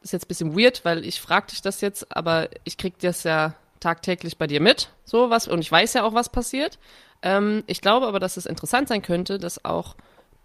ist 0.00 0.14
jetzt 0.14 0.24
ein 0.24 0.28
bisschen 0.28 0.58
weird, 0.58 0.86
weil 0.86 1.04
ich 1.04 1.20
frag 1.20 1.48
dich 1.48 1.60
das 1.60 1.82
jetzt, 1.82 2.16
aber 2.16 2.48
ich 2.64 2.78
krieg 2.78 2.98
das 3.00 3.24
ja 3.24 3.52
tagtäglich 3.80 4.38
bei 4.38 4.46
dir 4.46 4.62
mit, 4.62 4.88
so 5.04 5.28
was, 5.28 5.46
und 5.46 5.60
ich 5.60 5.70
weiß 5.70 5.92
ja 5.92 6.04
auch, 6.04 6.14
was 6.14 6.30
passiert. 6.30 6.78
Ähm, 7.20 7.64
ich 7.66 7.82
glaube 7.82 8.06
aber, 8.06 8.18
dass 8.18 8.38
es 8.38 8.46
interessant 8.46 8.88
sein 8.88 9.02
könnte, 9.02 9.38
dass 9.38 9.64
auch 9.66 9.94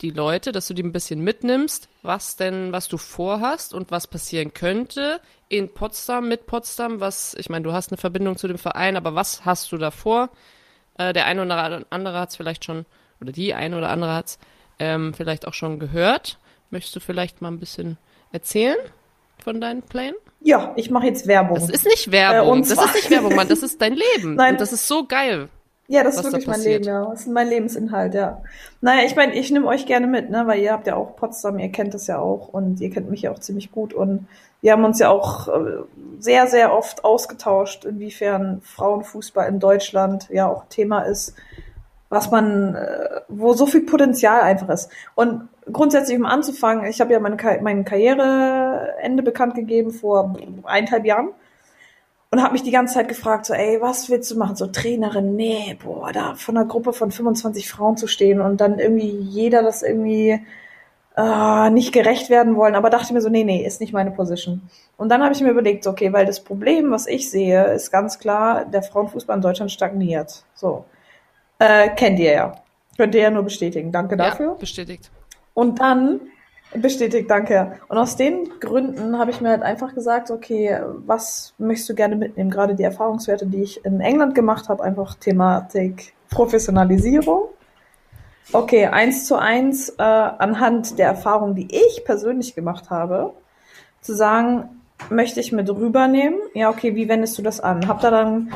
die 0.04 0.12
Leute, 0.12 0.52
dass 0.52 0.68
du 0.68 0.74
die 0.74 0.84
ein 0.84 0.92
bisschen 0.92 1.22
mitnimmst, 1.22 1.88
was 2.02 2.36
denn, 2.36 2.74
was 2.74 2.90
du 2.90 2.98
vorhast 2.98 3.74
und 3.74 3.90
was 3.90 4.06
passieren 4.06 4.54
könnte 4.54 5.22
in 5.48 5.74
Potsdam, 5.74 6.28
mit 6.28 6.46
Potsdam, 6.46 7.00
was, 7.00 7.36
ich 7.40 7.50
meine, 7.50 7.64
du 7.64 7.72
hast 7.72 7.92
eine 7.92 7.98
Verbindung 7.98 8.36
zu 8.36 8.48
dem 8.48 8.58
Verein, 8.58 8.98
aber 8.98 9.16
was 9.16 9.46
hast 9.46 9.72
du 9.72 9.78
davor? 9.78 10.30
Äh, 10.98 11.14
der 11.14 11.26
eine 11.26 11.42
oder 11.44 11.86
andere 11.90 12.20
hat 12.20 12.30
es 12.30 12.36
vielleicht 12.36 12.66
schon, 12.66 12.86
oder 13.22 13.32
die 13.32 13.54
eine 13.54 13.78
oder 13.78 13.90
andere 13.90 14.14
hat 14.14 14.26
es 14.28 14.40
ähm, 14.80 15.14
vielleicht 15.14 15.48
auch 15.48 15.54
schon 15.54 15.80
gehört. 15.80 16.38
Möchtest 16.70 16.96
du 16.98 17.00
vielleicht 17.00 17.42
mal 17.42 17.50
ein 17.50 17.60
bisschen 17.60 17.98
erzählen 18.32 18.78
von 19.38 19.62
deinen 19.62 19.84
Plänen? 19.84 20.16
Ja, 20.42 20.74
ich 20.76 20.90
mache 20.90 21.06
jetzt 21.06 21.28
Werbung. 21.28 21.56
Das 21.56 21.70
ist 21.70 21.86
nicht 21.86 22.12
Werbung. 22.12 22.60
Äh, 22.60 22.68
das 22.68 22.72
ist 22.72 22.96
nicht 22.96 23.10
Werbung, 23.10 23.36
Mann. 23.36 23.48
Das 23.48 23.64
ist 23.64 23.82
dein 23.82 23.94
Leben. 24.18 24.36
Nein. 24.36 24.54
Und 24.54 24.62
das 24.62 24.74
ist 24.74 24.88
so 24.88 25.06
geil. 25.06 25.48
Ja, 25.94 26.04
das 26.04 26.18
ist 26.18 26.24
wirklich 26.24 26.48
mein. 26.48 26.62
Leben, 26.62 26.84
ja. 26.86 27.06
Das 27.06 27.22
ist 27.22 27.28
mein 27.28 27.48
Lebensinhalt, 27.48 28.16
ja. 28.16 28.42
Naja, 28.82 29.06
ich 29.06 29.16
meine, 29.16 29.36
ich 29.36 29.52
nehme 29.52 29.68
euch 29.68 29.86
gerne 29.86 30.08
mit, 30.08 30.32
ne, 30.32 30.48
weil 30.48 30.60
ihr 30.60 30.72
habt 30.72 30.88
ja 30.88 30.96
auch 30.96 31.16
Potsdam, 31.16 31.60
ihr 31.60 31.70
kennt 31.70 31.94
das 31.94 32.08
ja 32.08 32.18
auch 32.18 32.48
und 32.48 32.82
ihr 32.82 32.90
kennt 32.90 33.12
mich 33.12 33.22
ja 33.22 33.32
auch 33.32 33.38
ziemlich 33.38 33.72
gut 33.72 33.94
und 33.94 34.28
wir 34.62 34.72
haben 34.72 34.86
uns 34.86 34.98
ja 34.98 35.10
auch 35.10 35.50
äh, 35.50 35.84
sehr, 36.18 36.48
sehr 36.48 36.74
oft 36.74 37.06
ausgetauscht, 37.06 37.86
inwiefern 37.86 38.62
Frauenfußball 38.64 39.48
in 39.48 39.60
Deutschland 39.60 40.30
ja 40.32 40.48
auch 40.48 40.66
Thema 40.68 41.02
ist, 41.02 41.36
was 42.10 42.32
man, 42.32 42.74
äh, 42.74 43.22
wo 43.28 43.54
so 43.54 43.68
viel 43.68 43.82
Potenzial 43.82 44.42
einfach 44.42 44.70
ist. 44.70 44.90
Und 45.14 45.48
grundsätzlich, 45.72 46.18
um 46.18 46.26
anzufangen, 46.26 46.86
ich 46.86 47.02
habe 47.02 47.14
ja 47.14 47.20
meine, 47.20 47.38
mein 47.62 47.86
Karriereende 47.86 49.22
bekannt 49.22 49.54
gegeben 49.54 49.92
vor 49.92 50.36
eineinhalb 50.64 51.06
Jahren 51.06 51.30
und 52.34 52.42
habe 52.42 52.54
mich 52.54 52.64
die 52.64 52.72
ganze 52.72 52.96
Zeit 52.96 53.10
gefragt, 53.10 53.46
so, 53.46 53.54
ey, 53.54 53.80
was 53.80 54.10
willst 54.10 54.32
du 54.32 54.40
machen? 54.40 54.56
So 54.56 54.66
Trainerin, 54.66 55.36
nee, 55.36 55.78
boah, 55.84 56.12
da 56.12 56.34
von 56.34 56.58
einer 56.58 56.66
Gruppe 56.66 56.92
von 56.92 57.12
25 57.12 57.70
Frauen 57.70 57.96
zu 57.96 58.08
stehen 58.08 58.42
und 58.42 58.60
dann 58.60 58.80
irgendwie 58.80 59.12
jeder 59.12 59.62
das 59.62 59.84
irgendwie 59.84 60.44
äh, 61.16 61.70
nicht 61.70 61.94
gerecht 61.94 62.32
werden 62.32 62.56
wollen. 62.56 62.74
Aber 62.74 62.90
dachte 62.90 63.14
mir 63.14 63.22
so, 63.22 63.30
nee, 63.30 63.44
nee, 63.44 63.64
ist 63.64 63.82
nicht 63.82 63.94
meine 63.94 64.10
Position. 64.10 64.64
Und 64.98 65.10
dann 65.10 65.22
habe 65.22 65.36
ich 65.36 65.42
mir 65.42 65.52
überlegt, 65.52 65.84
so, 65.84 65.92
okay, 65.92 66.12
weil 66.12 66.26
das 66.26 66.44
Problem, 66.44 66.90
was 66.90 67.06
ich 67.06 67.30
sehe, 67.30 67.66
ist 67.66 67.92
ganz 67.92 68.18
klar, 68.18 68.66
der 68.66 68.82
Frauenfußball 68.82 69.36
in 69.36 69.44
Deutschland 69.44 69.72
stagniert. 69.72 70.44
So. 70.56 70.86
Äh, 71.60 71.90
kennt 71.90 72.18
ihr 72.18 72.32
ja. 72.32 72.56
Könnt 72.98 73.14
ihr 73.14 73.22
ja 73.22 73.30
nur 73.30 73.44
bestätigen. 73.44 73.92
Danke 73.92 74.18
dafür. 74.18 74.48
Ja, 74.48 74.54
bestätigt. 74.54 75.12
Und 75.54 75.82
dann 75.82 76.20
bestätigt, 76.76 77.30
danke. 77.30 77.74
Und 77.88 77.98
aus 77.98 78.16
den 78.16 78.60
Gründen 78.60 79.18
habe 79.18 79.32
ich 79.32 79.42
mir 79.42 79.50
halt 79.50 79.64
einfach 79.64 79.94
gesagt, 79.94 80.32
okay, 80.32 80.80
was 81.06 81.54
möchtest 81.58 81.90
du 81.90 81.96
gerne 81.96 82.16
mitnehmen? 82.16 82.50
Gerade 82.50 82.76
die 82.76 82.84
Erfahrungswerte, 82.84 83.46
die 83.46 83.64
ich 83.64 83.84
in 83.86 84.02
England 84.02 84.36
gemacht 84.36 84.70
habe, 84.70 84.84
einfach 84.84 85.16
Thematik 85.16 86.14
Professionalisierung. 86.30 87.50
Okay, 88.52 88.88
eins 88.88 89.26
zu 89.26 89.36
eins 89.36 89.90
äh, 89.90 90.04
anhand 90.04 91.00
der 91.00 91.08
Erfahrung, 91.08 91.56
die 91.56 91.68
ich 91.72 92.04
persönlich 92.06 92.56
gemacht 92.56 92.90
habe, 92.90 93.34
zu 94.02 94.14
sagen, 94.14 94.82
möchte 95.10 95.40
ich 95.40 95.52
mit 95.52 95.70
rübernehmen? 95.70 96.40
Ja, 96.54 96.70
okay, 96.70 96.96
wie 96.96 97.08
wendest 97.08 97.38
du 97.38 97.42
das 97.42 97.60
an? 97.60 97.88
Hab 97.88 98.02
da 98.02 98.12
dann 98.12 98.54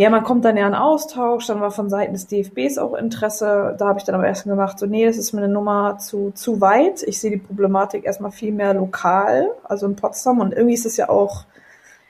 ja, 0.00 0.08
man 0.08 0.24
kommt 0.24 0.46
dann 0.46 0.56
ja 0.56 0.66
in 0.66 0.74
Austausch, 0.74 1.46
dann 1.46 1.60
war 1.60 1.70
von 1.70 1.90
Seiten 1.90 2.14
des 2.14 2.26
DFBs 2.26 2.78
auch 2.78 2.94
Interesse. 2.94 3.76
Da 3.78 3.88
habe 3.88 3.98
ich 3.98 4.04
dann 4.06 4.14
aber 4.14 4.26
erst 4.26 4.44
gemacht, 4.44 4.78
so, 4.78 4.86
nee, 4.86 5.04
das 5.04 5.18
ist 5.18 5.34
mir 5.34 5.42
eine 5.42 5.52
Nummer 5.52 5.98
zu, 5.98 6.30
zu 6.34 6.62
weit. 6.62 7.02
Ich 7.02 7.20
sehe 7.20 7.30
die 7.30 7.36
Problematik 7.36 8.06
erstmal 8.06 8.32
viel 8.32 8.50
mehr 8.50 8.72
lokal, 8.72 9.50
also 9.62 9.84
in 9.84 9.96
Potsdam. 9.96 10.40
Und 10.40 10.52
irgendwie 10.54 10.72
ist 10.72 10.86
es 10.86 10.96
ja 10.96 11.10
auch, 11.10 11.44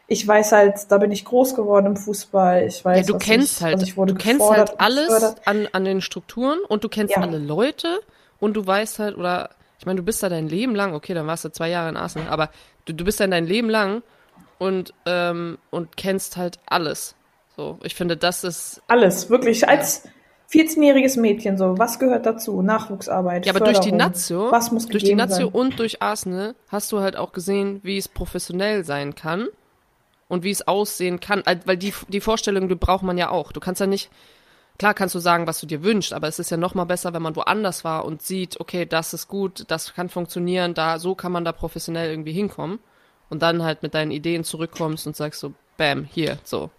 ich 0.06 0.24
weiß 0.24 0.52
halt, 0.52 0.74
da 0.88 0.98
bin 0.98 1.10
ich 1.10 1.24
groß 1.24 1.56
geworden 1.56 1.86
im 1.86 1.96
Fußball. 1.96 2.64
Ich 2.64 2.84
weiß, 2.84 3.08
Ja, 3.08 3.12
du 3.12 3.18
kennst 3.18 3.56
ich, 3.56 3.62
halt, 3.64 3.96
du 3.96 4.14
kennst 4.14 4.48
halt 4.48 4.78
alles 4.78 5.34
an, 5.44 5.66
an 5.72 5.84
den 5.84 6.00
Strukturen 6.00 6.60
und 6.68 6.84
du 6.84 6.88
kennst 6.88 7.16
Ja. 7.16 7.22
alle 7.22 7.38
Leute 7.38 7.98
und 8.38 8.54
du 8.54 8.64
weißt 8.64 9.00
halt, 9.00 9.18
oder 9.18 9.50
ich 9.80 9.86
meine, 9.86 9.96
du 9.96 10.04
bist 10.04 10.22
da 10.22 10.28
dein 10.28 10.48
Leben 10.48 10.76
lang, 10.76 10.94
okay, 10.94 11.12
dann 11.12 11.26
warst 11.26 11.44
du 11.44 11.48
zwei 11.50 11.70
Jahre 11.70 11.88
in 11.88 11.96
Arsenal, 11.96 12.28
aber 12.28 12.50
du, 12.84 12.94
du 12.94 13.04
bist 13.04 13.18
dann 13.18 13.32
dein 13.32 13.48
Leben 13.48 13.68
lang 13.68 14.04
und, 14.58 14.94
ähm, 15.06 15.58
und 15.70 15.96
kennst 15.96 16.36
halt 16.36 16.60
alles. 16.66 17.16
So, 17.60 17.78
ich 17.82 17.94
finde, 17.94 18.16
das 18.16 18.42
ist, 18.42 18.80
Alles, 18.86 19.28
wirklich. 19.28 19.68
Als, 19.68 20.08
14-jähriges 20.50 21.20
Mädchen, 21.20 21.58
so, 21.58 21.78
was 21.78 21.98
gehört 21.98 22.24
dazu? 22.24 22.62
Nachwuchsarbeit. 22.62 23.44
Ja, 23.44 23.52
aber 23.52 23.60
durch 23.60 23.80
die 23.80 23.90
Förderung. 23.90 24.12
Nazio, 24.12 24.50
was 24.50 24.72
muss 24.72 24.86
durch 24.86 25.04
die 25.04 25.14
Nazio 25.14 25.46
sein? 25.46 25.54
und 25.54 25.78
durch 25.78 26.00
Arsenal 26.00 26.54
hast 26.68 26.90
du 26.90 27.00
halt 27.00 27.16
auch 27.16 27.32
gesehen, 27.32 27.80
wie 27.82 27.98
es 27.98 28.08
professionell 28.08 28.82
sein 28.82 29.14
kann 29.14 29.46
und 30.26 30.42
wie 30.42 30.50
es 30.50 30.66
aussehen 30.66 31.20
kann, 31.20 31.42
weil 31.66 31.76
die, 31.76 31.92
die 32.08 32.20
Vorstellung, 32.20 32.68
die 32.68 32.74
braucht 32.76 33.02
man 33.02 33.18
ja 33.18 33.28
auch. 33.28 33.52
Du 33.52 33.60
kannst 33.60 33.80
ja 33.80 33.86
nicht, 33.86 34.10
klar 34.78 34.94
kannst 34.94 35.14
du 35.14 35.18
sagen, 35.18 35.46
was 35.46 35.60
du 35.60 35.66
dir 35.66 35.84
wünschst, 35.84 36.14
aber 36.14 36.28
es 36.28 36.38
ist 36.38 36.50
ja 36.50 36.56
noch 36.56 36.74
mal 36.74 36.84
besser, 36.84 37.12
wenn 37.12 37.22
man 37.22 37.36
woanders 37.36 37.84
war 37.84 38.06
und 38.06 38.22
sieht, 38.22 38.58
okay, 38.58 38.86
das 38.86 39.12
ist 39.12 39.28
gut, 39.28 39.66
das 39.68 39.94
kann 39.94 40.08
funktionieren, 40.08 40.72
da, 40.72 40.98
so 40.98 41.14
kann 41.14 41.30
man 41.30 41.44
da 41.44 41.52
professionell 41.52 42.10
irgendwie 42.10 42.32
hinkommen 42.32 42.80
und 43.28 43.42
dann 43.42 43.62
halt 43.62 43.82
mit 43.82 43.92
deinen 43.92 44.10
Ideen 44.12 44.44
zurückkommst 44.44 45.06
und 45.06 45.14
sagst 45.14 45.40
so, 45.40 45.52
bam, 45.76 46.04
hier, 46.04 46.38
so. 46.42 46.70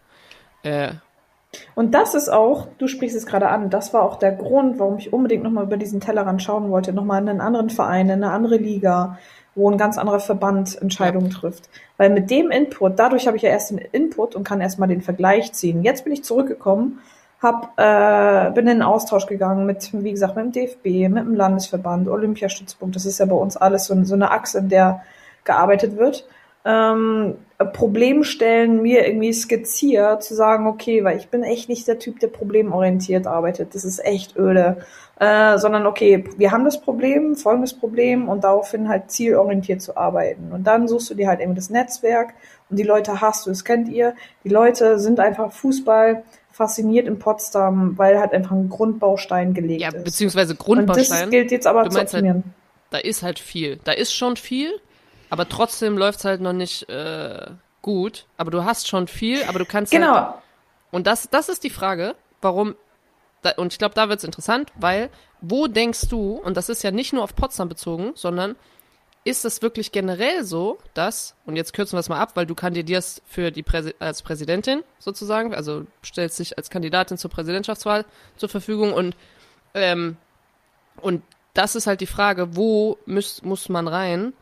Äh, 0.63 0.93
Und 1.75 1.93
das 1.93 2.15
ist 2.15 2.29
auch, 2.29 2.67
du 2.77 2.87
sprichst 2.87 3.15
es 3.15 3.25
gerade 3.25 3.49
an, 3.49 3.69
das 3.69 3.93
war 3.93 4.03
auch 4.03 4.17
der 4.17 4.31
Grund, 4.31 4.79
warum 4.79 4.97
ich 4.97 5.11
unbedingt 5.11 5.43
nochmal 5.43 5.65
über 5.65 5.77
diesen 5.77 5.99
Tellerrand 5.99 6.41
schauen 6.41 6.69
wollte, 6.71 6.93
nochmal 6.93 7.21
in 7.21 7.29
einen 7.29 7.41
anderen 7.41 7.69
Verein, 7.69 8.07
in 8.07 8.23
eine 8.23 8.31
andere 8.31 8.57
Liga, 8.57 9.17
wo 9.53 9.69
ein 9.69 9.77
ganz 9.77 9.97
anderer 9.97 10.21
Verband 10.21 10.81
Entscheidungen 10.81 11.29
trifft. 11.29 11.69
Weil 11.97 12.09
mit 12.09 12.29
dem 12.31 12.51
Input, 12.51 12.97
dadurch 12.97 13.27
habe 13.27 13.35
ich 13.35 13.43
ja 13.43 13.49
erst 13.49 13.71
den 13.71 13.79
Input 13.79 14.35
und 14.35 14.45
kann 14.45 14.61
erstmal 14.61 14.87
den 14.87 15.01
Vergleich 15.01 15.51
ziehen. 15.51 15.83
Jetzt 15.83 16.05
bin 16.05 16.13
ich 16.13 16.23
zurückgekommen, 16.23 16.99
hab, 17.41 17.73
äh, 17.77 18.51
bin 18.51 18.65
in 18.65 18.69
einen 18.69 18.81
Austausch 18.83 19.25
gegangen 19.25 19.65
mit, 19.65 19.89
wie 19.91 20.11
gesagt, 20.11 20.37
mit 20.37 20.45
dem 20.45 20.51
DFB, 20.53 21.09
mit 21.09 21.25
dem 21.25 21.35
Landesverband, 21.35 22.07
Olympiastützpunkt. 22.07 22.95
Das 22.95 23.05
ist 23.05 23.19
ja 23.19 23.25
bei 23.25 23.35
uns 23.35 23.57
alles 23.57 23.85
so, 23.85 24.03
so 24.03 24.13
eine 24.13 24.31
Achse, 24.31 24.59
in 24.59 24.69
der 24.69 25.01
gearbeitet 25.43 25.97
wird. 25.97 26.25
Ähm, 26.63 27.35
Problemstellen 27.73 28.81
mir 28.81 29.05
irgendwie 29.07 29.33
skizziert, 29.33 30.23
zu 30.23 30.33
sagen, 30.35 30.67
okay, 30.67 31.03
weil 31.03 31.17
ich 31.17 31.29
bin 31.29 31.43
echt 31.43 31.69
nicht 31.69 31.87
der 31.87 31.99
Typ, 31.99 32.19
der 32.19 32.27
problemorientiert 32.27 33.27
arbeitet. 33.27 33.75
Das 33.75 33.83
ist 33.83 34.03
echt 34.03 34.35
öde. 34.37 34.77
Äh, 35.19 35.59
sondern 35.59 35.85
okay, 35.85 36.23
wir 36.37 36.51
haben 36.51 36.65
das 36.65 36.81
Problem, 36.81 37.35
folgendes 37.35 37.73
Problem 37.75 38.27
und 38.27 38.43
daraufhin 38.43 38.89
halt 38.89 39.11
zielorientiert 39.11 39.79
zu 39.79 39.95
arbeiten. 39.95 40.51
Und 40.51 40.65
dann 40.65 40.87
suchst 40.87 41.11
du 41.11 41.13
dir 41.13 41.27
halt 41.27 41.41
eben 41.41 41.53
das 41.53 41.69
Netzwerk 41.69 42.33
und 42.71 42.77
die 42.79 42.83
Leute 42.83 43.21
hast 43.21 43.45
du, 43.45 43.51
das 43.51 43.63
kennt 43.63 43.87
ihr. 43.89 44.15
Die 44.43 44.49
Leute 44.49 44.97
sind 44.97 45.19
einfach 45.19 45.51
Fußball 45.51 46.23
fasziniert 46.51 47.07
in 47.07 47.19
Potsdam, 47.19 47.97
weil 47.99 48.19
halt 48.19 48.33
einfach 48.33 48.51
ein 48.51 48.69
Grundbaustein 48.69 49.53
gelegt 49.53 49.81
ja, 49.81 49.89
ist. 49.89 50.03
beziehungsweise 50.03 50.53
und 50.53 50.59
das 50.59 50.65
Grundbaustein. 50.65 51.29
gilt 51.29 51.51
jetzt 51.51 51.67
aber 51.67 51.87
zu 51.87 51.97
halt- 51.99 52.07
optimieren. 52.07 52.43
da 52.89 52.97
ist 52.97 53.21
halt 53.21 53.37
viel. 53.37 53.79
Da 53.83 53.91
ist 53.91 54.13
schon 54.15 54.37
viel, 54.37 54.71
aber 55.31 55.49
trotzdem 55.49 55.97
läuft's 55.97 56.25
halt 56.25 56.41
noch 56.41 56.53
nicht 56.53 56.87
äh, 56.89 57.47
gut. 57.81 58.25
Aber 58.37 58.51
du 58.51 58.63
hast 58.63 58.87
schon 58.87 59.07
viel, 59.07 59.43
aber 59.45 59.57
du 59.59 59.65
kannst 59.65 59.91
halt, 59.93 60.03
Genau. 60.03 60.41
und 60.91 61.07
das, 61.07 61.29
das 61.31 61.49
ist 61.49 61.63
die 61.63 61.69
Frage, 61.71 62.15
warum, 62.41 62.75
da, 63.41 63.51
und 63.57 63.71
ich 63.73 63.79
glaube, 63.79 63.95
da 63.95 64.09
wird's 64.09 64.23
interessant, 64.25 64.71
weil, 64.75 65.09
wo 65.39 65.67
denkst 65.67 66.09
du, 66.09 66.33
und 66.35 66.57
das 66.57 66.69
ist 66.69 66.83
ja 66.83 66.91
nicht 66.91 67.13
nur 67.13 67.23
auf 67.23 67.35
Potsdam 67.35 67.69
bezogen, 67.69 68.11
sondern 68.13 68.55
ist 69.23 69.45
es 69.45 69.61
wirklich 69.61 69.91
generell 69.91 70.43
so, 70.43 70.79
dass, 70.95 71.35
und 71.45 71.55
jetzt 71.55 71.73
kürzen 71.73 71.93
wir 71.95 71.99
es 72.01 72.09
mal 72.09 72.19
ab, 72.19 72.31
weil 72.35 72.45
du 72.45 72.53
kandidierst 72.55 73.21
für 73.25 73.51
die 73.51 73.63
Präsi 73.63 73.93
als 73.99 74.21
Präsidentin 74.23 74.83
sozusagen, 74.99 75.55
also 75.55 75.85
stellst 76.03 76.39
dich 76.39 76.57
als 76.57 76.69
Kandidatin 76.69 77.17
zur 77.17 77.31
Präsidentschaftswahl 77.31 78.03
zur 78.35 78.49
Verfügung 78.49 78.93
und, 78.93 79.15
ähm, 79.75 80.17
und 81.01 81.23
das 81.53 81.75
ist 81.75 81.87
halt 81.87 82.01
die 82.01 82.07
Frage, 82.07 82.55
wo 82.55 82.97
muss, 83.05 83.43
muss 83.43 83.69
man 83.69 83.87
rein, 83.87 84.33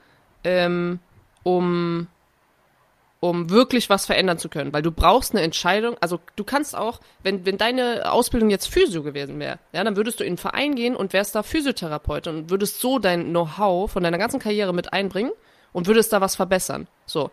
ähm, 0.44 1.00
um, 1.44 2.08
um 3.20 3.50
wirklich 3.50 3.90
was 3.90 4.06
verändern 4.06 4.38
zu 4.38 4.50
können. 4.50 4.74
Weil 4.74 4.82
du 4.82 4.92
brauchst 4.92 5.34
eine 5.34 5.42
Entscheidung, 5.42 5.98
also 6.00 6.20
du 6.36 6.44
kannst 6.44 6.76
auch, 6.76 7.00
wenn, 7.24 7.46
wenn 7.46 7.58
deine 7.58 8.12
Ausbildung 8.12 8.50
jetzt 8.50 8.68
Physio 8.68 9.04
gewesen 9.04 9.40
wäre, 9.40 9.60
ja, 9.74 9.84
dann 9.84 9.96
würdest 9.96 10.20
du 10.20 10.24
in 10.24 10.30
einen 10.30 10.38
Verein 10.38 10.76
gehen 10.76 10.96
und 10.96 11.14
wärst 11.14 11.36
da 11.36 11.44
Physiotherapeut 11.44 12.28
und 12.28 12.50
würdest 12.50 12.80
so 12.80 13.00
dein 13.00 13.30
Know-how 13.30 13.92
von 13.92 14.04
deiner 14.04 14.18
ganzen 14.18 14.40
Karriere 14.40 14.74
mit 14.74 14.94
einbringen 14.94 15.32
und 15.74 15.88
würdest 15.88 16.14
da 16.14 16.22
was 16.22 16.36
verbessern. 16.36 16.88
So. 17.06 17.32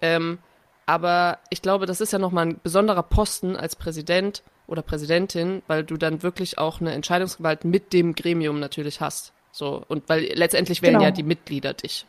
Ähm, 0.00 0.38
aber 0.86 1.38
ich 1.50 1.60
glaube, 1.60 1.86
das 1.86 2.00
ist 2.00 2.12
ja 2.12 2.18
nochmal 2.18 2.46
ein 2.46 2.60
besonderer 2.62 3.02
Posten 3.02 3.56
als 3.56 3.76
Präsident 3.76 4.42
oder 4.66 4.82
Präsidentin, 4.82 5.62
weil 5.66 5.84
du 5.84 5.96
dann 5.96 6.22
wirklich 6.22 6.58
auch 6.58 6.80
eine 6.80 6.92
Entscheidungsgewalt 6.92 7.64
mit 7.64 7.92
dem 7.92 8.14
Gremium 8.14 8.58
natürlich 8.58 9.00
hast. 9.00 9.32
So. 9.52 9.84
Und 9.88 10.08
weil 10.08 10.24
letztendlich 10.34 10.82
wählen 10.82 10.94
Genau. 10.94 11.04
ja 11.04 11.10
die 11.10 11.22
Mitglieder 11.22 11.74
dich. 11.74 12.06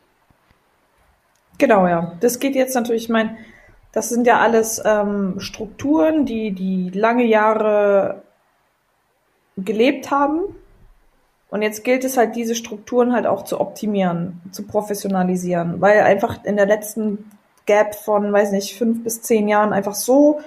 Genau, 1.60 1.88
ja. 1.88 2.14
Das 2.22 2.40
geht 2.40 2.56
jetzt 2.56 2.74
natürlich, 2.74 3.04
ich 3.04 3.10
meine, 3.10 3.38
das 3.92 4.10
sind 4.10 4.26
ja 4.26 4.40
alles 4.40 4.82
ähm, 4.84 5.40
Strukturen, 5.40 6.26
die 6.26 6.52
die 6.52 6.90
lange 6.90 7.26
Jahre 7.26 8.24
gelebt 9.58 10.10
haben. 10.10 10.56
Und 11.50 11.62
jetzt 11.62 11.84
gilt 11.84 12.04
es 12.04 12.16
halt, 12.18 12.36
diese 12.36 12.56
Strukturen 12.56 13.14
halt 13.14 13.26
auch 13.26 13.44
zu 13.44 13.60
optimieren, 13.60 14.42
zu 14.52 14.66
professionalisieren, 14.66 15.82
weil 15.82 16.02
einfach 16.02 16.44
in 16.46 16.56
der 16.56 16.68
letzten 16.68 17.30
Gap 17.66 17.96
von, 17.96 18.32
weiß 18.32 18.52
nicht, 18.52 18.78
fünf 18.78 19.04
bis 19.04 19.22
zehn 19.22 19.48
Jahren 19.48 19.74
einfach 19.74 19.96
so 19.96 20.40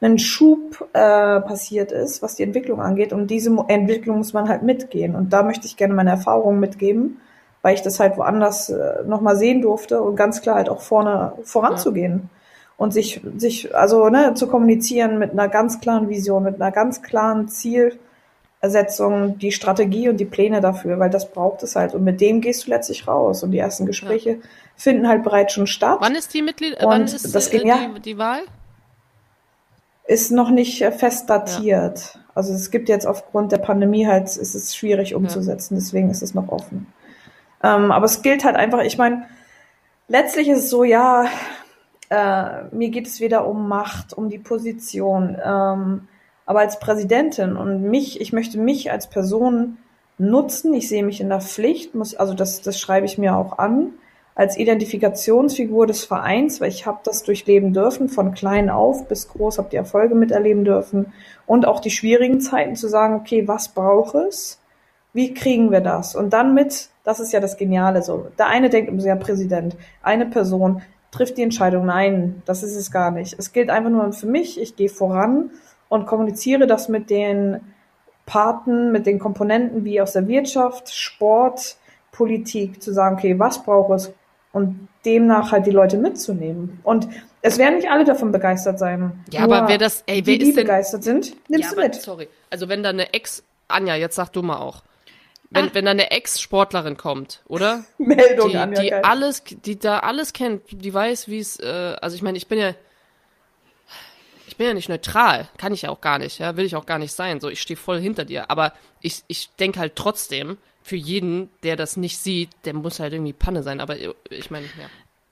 ein 0.00 0.18
Schub 0.18 0.88
äh, 0.94 1.40
passiert 1.40 1.92
ist, 1.92 2.22
was 2.22 2.34
die 2.34 2.42
Entwicklung 2.42 2.80
angeht. 2.80 3.12
Und 3.12 3.30
diese 3.30 3.54
Entwicklung 3.68 4.18
muss 4.18 4.32
man 4.32 4.48
halt 4.48 4.62
mitgehen. 4.62 5.14
Und 5.14 5.32
da 5.32 5.42
möchte 5.42 5.66
ich 5.66 5.76
gerne 5.76 5.94
meine 5.94 6.10
Erfahrungen 6.10 6.58
mitgeben, 6.58 7.20
weil 7.66 7.74
ich 7.74 7.82
das 7.82 7.98
halt 7.98 8.16
woanders 8.16 8.68
äh, 8.68 9.02
nochmal 9.06 9.34
sehen 9.34 9.60
durfte 9.60 10.00
und 10.00 10.14
ganz 10.14 10.40
klar 10.40 10.54
halt 10.54 10.68
auch 10.68 10.80
vorne 10.80 11.32
voranzugehen. 11.42 12.30
Und 12.76 12.92
sich, 12.92 13.20
sich, 13.38 13.74
also 13.74 14.08
ne, 14.08 14.34
zu 14.34 14.46
kommunizieren 14.46 15.18
mit 15.18 15.32
einer 15.32 15.48
ganz 15.48 15.80
klaren 15.80 16.08
Vision, 16.08 16.44
mit 16.44 16.62
einer 16.62 16.70
ganz 16.70 17.02
klaren 17.02 17.48
Zielersetzung, 17.48 19.38
die 19.38 19.50
Strategie 19.50 20.08
und 20.08 20.18
die 20.18 20.26
Pläne 20.26 20.60
dafür, 20.60 21.00
weil 21.00 21.10
das 21.10 21.32
braucht 21.32 21.64
es 21.64 21.74
halt. 21.74 21.92
Und 21.92 22.04
mit 22.04 22.20
dem 22.20 22.40
gehst 22.40 22.66
du 22.66 22.70
letztlich 22.70 23.08
raus. 23.08 23.42
Und 23.42 23.50
die 23.50 23.58
ersten 23.58 23.84
Gespräche 23.84 24.38
finden 24.76 25.08
halt 25.08 25.24
bereits 25.24 25.52
schon 25.52 25.66
statt. 25.66 25.96
Wann 25.98 26.14
ist 26.14 26.34
die 26.34 26.42
Mitglied, 26.42 26.80
Und 26.80 26.88
wann 26.88 27.02
ist 27.02 27.34
das 27.34 27.48
äh, 27.48 27.58
die, 27.64 28.00
die 28.00 28.16
Wahl? 28.16 28.42
ist 30.06 30.30
noch 30.30 30.50
nicht 30.50 30.82
äh, 30.82 30.92
fest 30.92 31.28
datiert. 31.28 32.16
Also 32.32 32.52
es 32.52 32.70
gibt 32.70 32.88
jetzt 32.88 33.08
aufgrund 33.08 33.50
der 33.50 33.58
Pandemie 33.58 34.06
halt, 34.06 34.28
ist 34.28 34.54
es 34.54 34.76
schwierig 34.76 35.16
umzusetzen, 35.16 35.74
deswegen 35.74 36.10
ist 36.10 36.22
es 36.22 36.32
noch 36.32 36.46
offen. 36.46 36.86
Ähm, 37.62 37.92
aber 37.92 38.06
es 38.06 38.22
gilt 38.22 38.44
halt 38.44 38.56
einfach, 38.56 38.82
ich 38.82 38.98
meine, 38.98 39.26
letztlich 40.08 40.48
ist 40.48 40.64
es 40.64 40.70
so, 40.70 40.84
ja, 40.84 41.26
äh, 42.10 42.64
mir 42.72 42.90
geht 42.90 43.06
es 43.06 43.20
wieder 43.20 43.46
um 43.46 43.68
Macht, 43.68 44.12
um 44.12 44.28
die 44.28 44.38
Position, 44.38 45.36
ähm, 45.44 46.08
aber 46.44 46.60
als 46.60 46.78
Präsidentin 46.78 47.56
und 47.56 47.82
mich, 47.82 48.20
ich 48.20 48.32
möchte 48.32 48.58
mich 48.58 48.92
als 48.92 49.08
Person 49.08 49.78
nutzen, 50.18 50.72
ich 50.74 50.88
sehe 50.88 51.04
mich 51.04 51.20
in 51.20 51.28
der 51.28 51.40
Pflicht, 51.40 51.94
muss, 51.94 52.14
also 52.14 52.34
das, 52.34 52.62
das 52.62 52.78
schreibe 52.78 53.06
ich 53.06 53.18
mir 53.18 53.36
auch 53.36 53.58
an, 53.58 53.90
als 54.36 54.58
Identifikationsfigur 54.58 55.86
des 55.86 56.04
Vereins, 56.04 56.60
weil 56.60 56.68
ich 56.68 56.86
habe 56.86 57.00
das 57.02 57.22
durchleben 57.22 57.72
dürfen, 57.72 58.08
von 58.08 58.34
klein 58.34 58.70
auf 58.70 59.08
bis 59.08 59.28
groß, 59.28 59.58
habe 59.58 59.70
die 59.70 59.76
Erfolge 59.76 60.14
miterleben 60.14 60.64
dürfen 60.64 61.12
und 61.46 61.66
auch 61.66 61.80
die 61.80 61.90
schwierigen 61.90 62.40
Zeiten 62.40 62.76
zu 62.76 62.86
sagen, 62.86 63.14
okay, 63.14 63.48
was 63.48 63.68
braucht 63.68 64.14
es? 64.14 64.60
Wie 65.16 65.32
kriegen 65.32 65.70
wir 65.70 65.80
das? 65.80 66.14
Und 66.14 66.34
dann 66.34 66.52
mit, 66.52 66.90
das 67.02 67.20
ist 67.20 67.32
ja 67.32 67.40
das 67.40 67.56
Geniale 67.56 68.02
so. 68.02 68.26
Der 68.38 68.48
eine 68.48 68.68
denkt 68.68 68.90
immer 68.90 69.00
so, 69.00 69.08
ja, 69.08 69.16
Präsident, 69.16 69.74
eine 70.02 70.26
Person 70.26 70.82
trifft 71.10 71.38
die 71.38 71.42
Entscheidung. 71.42 71.86
Nein, 71.86 72.42
das 72.44 72.62
ist 72.62 72.76
es 72.76 72.90
gar 72.90 73.10
nicht. 73.10 73.34
Es 73.38 73.54
gilt 73.54 73.70
einfach 73.70 73.88
nur 73.88 74.12
für 74.12 74.26
mich, 74.26 74.60
ich 74.60 74.76
gehe 74.76 74.90
voran 74.90 75.52
und 75.88 76.06
kommuniziere 76.06 76.66
das 76.66 76.90
mit 76.90 77.08
den 77.08 77.62
Paten, 78.26 78.92
mit 78.92 79.06
den 79.06 79.18
Komponenten 79.18 79.86
wie 79.86 80.02
aus 80.02 80.12
der 80.12 80.28
Wirtschaft, 80.28 80.94
Sport, 80.94 81.76
Politik, 82.12 82.82
zu 82.82 82.92
sagen, 82.92 83.16
okay, 83.16 83.38
was 83.38 83.62
braucht 83.62 83.92
es? 83.92 84.12
Und 84.52 84.86
demnach 85.06 85.50
halt 85.50 85.64
die 85.64 85.70
Leute 85.70 85.96
mitzunehmen. 85.96 86.78
Und 86.82 87.08
es 87.40 87.56
werden 87.56 87.76
nicht 87.76 87.90
alle 87.90 88.04
davon 88.04 88.32
begeistert 88.32 88.78
sein. 88.78 89.24
Ja, 89.32 89.46
Nur 89.46 89.56
aber 89.56 89.68
wer 89.68 89.78
das, 89.78 90.04
ey, 90.04 90.26
wer 90.26 90.34
die, 90.34 90.40
die 90.40 90.48
ist 90.50 90.56
denn, 90.58 90.64
begeistert 90.64 91.04
sind, 91.04 91.34
nimmst 91.48 91.70
ja, 91.70 91.74
du 91.74 91.76
aber, 91.76 91.82
mit. 91.84 91.94
sorry. 91.94 92.28
Also 92.50 92.68
wenn 92.68 92.82
da 92.82 92.90
eine 92.90 93.14
Ex, 93.14 93.42
Anja, 93.68 93.94
jetzt 93.94 94.16
sag 94.16 94.28
du 94.34 94.42
mal 94.42 94.58
auch. 94.58 94.82
Wenn, 95.50 95.66
Ah. 95.66 95.70
wenn 95.74 95.84
da 95.84 95.90
eine 95.92 96.10
Ex-Sportlerin 96.10 96.96
kommt, 96.96 97.42
oder? 97.46 97.84
Meldung 97.98 98.50
Die, 98.50 98.56
an, 98.56 98.72
ja, 98.72 98.80
die 98.82 98.90
geil. 98.90 99.02
alles, 99.04 99.44
die 99.44 99.78
da 99.78 100.00
alles 100.00 100.32
kennt, 100.32 100.62
die 100.70 100.92
weiß, 100.92 101.28
wie 101.28 101.38
es, 101.38 101.58
äh, 101.60 101.96
also 102.00 102.16
ich 102.16 102.22
meine, 102.22 102.36
ich 102.38 102.46
bin 102.48 102.58
ja, 102.58 102.74
ich 104.48 104.56
bin 104.56 104.66
ja 104.66 104.74
nicht 104.74 104.88
neutral, 104.88 105.48
kann 105.58 105.72
ich 105.72 105.82
ja 105.82 105.90
auch 105.90 106.00
gar 106.00 106.18
nicht, 106.18 106.38
ja, 106.38 106.56
will 106.56 106.64
ich 106.64 106.76
auch 106.76 106.86
gar 106.86 106.98
nicht 106.98 107.12
sein, 107.12 107.40
so, 107.40 107.48
ich 107.48 107.60
stehe 107.60 107.76
voll 107.76 108.00
hinter 108.00 108.24
dir, 108.24 108.50
aber 108.50 108.72
ich, 109.00 109.22
ich 109.28 109.50
denke 109.58 109.80
halt 109.80 109.96
trotzdem, 109.96 110.56
für 110.82 110.96
jeden, 110.96 111.50
der 111.64 111.74
das 111.76 111.96
nicht 111.96 112.18
sieht, 112.18 112.50
der 112.64 112.72
muss 112.74 113.00
halt 113.00 113.12
irgendwie 113.12 113.32
Panne 113.32 113.62
sein, 113.62 113.80
aber 113.80 113.96
ich 114.30 114.50
meine, 114.50 114.66
ja. 114.66 114.88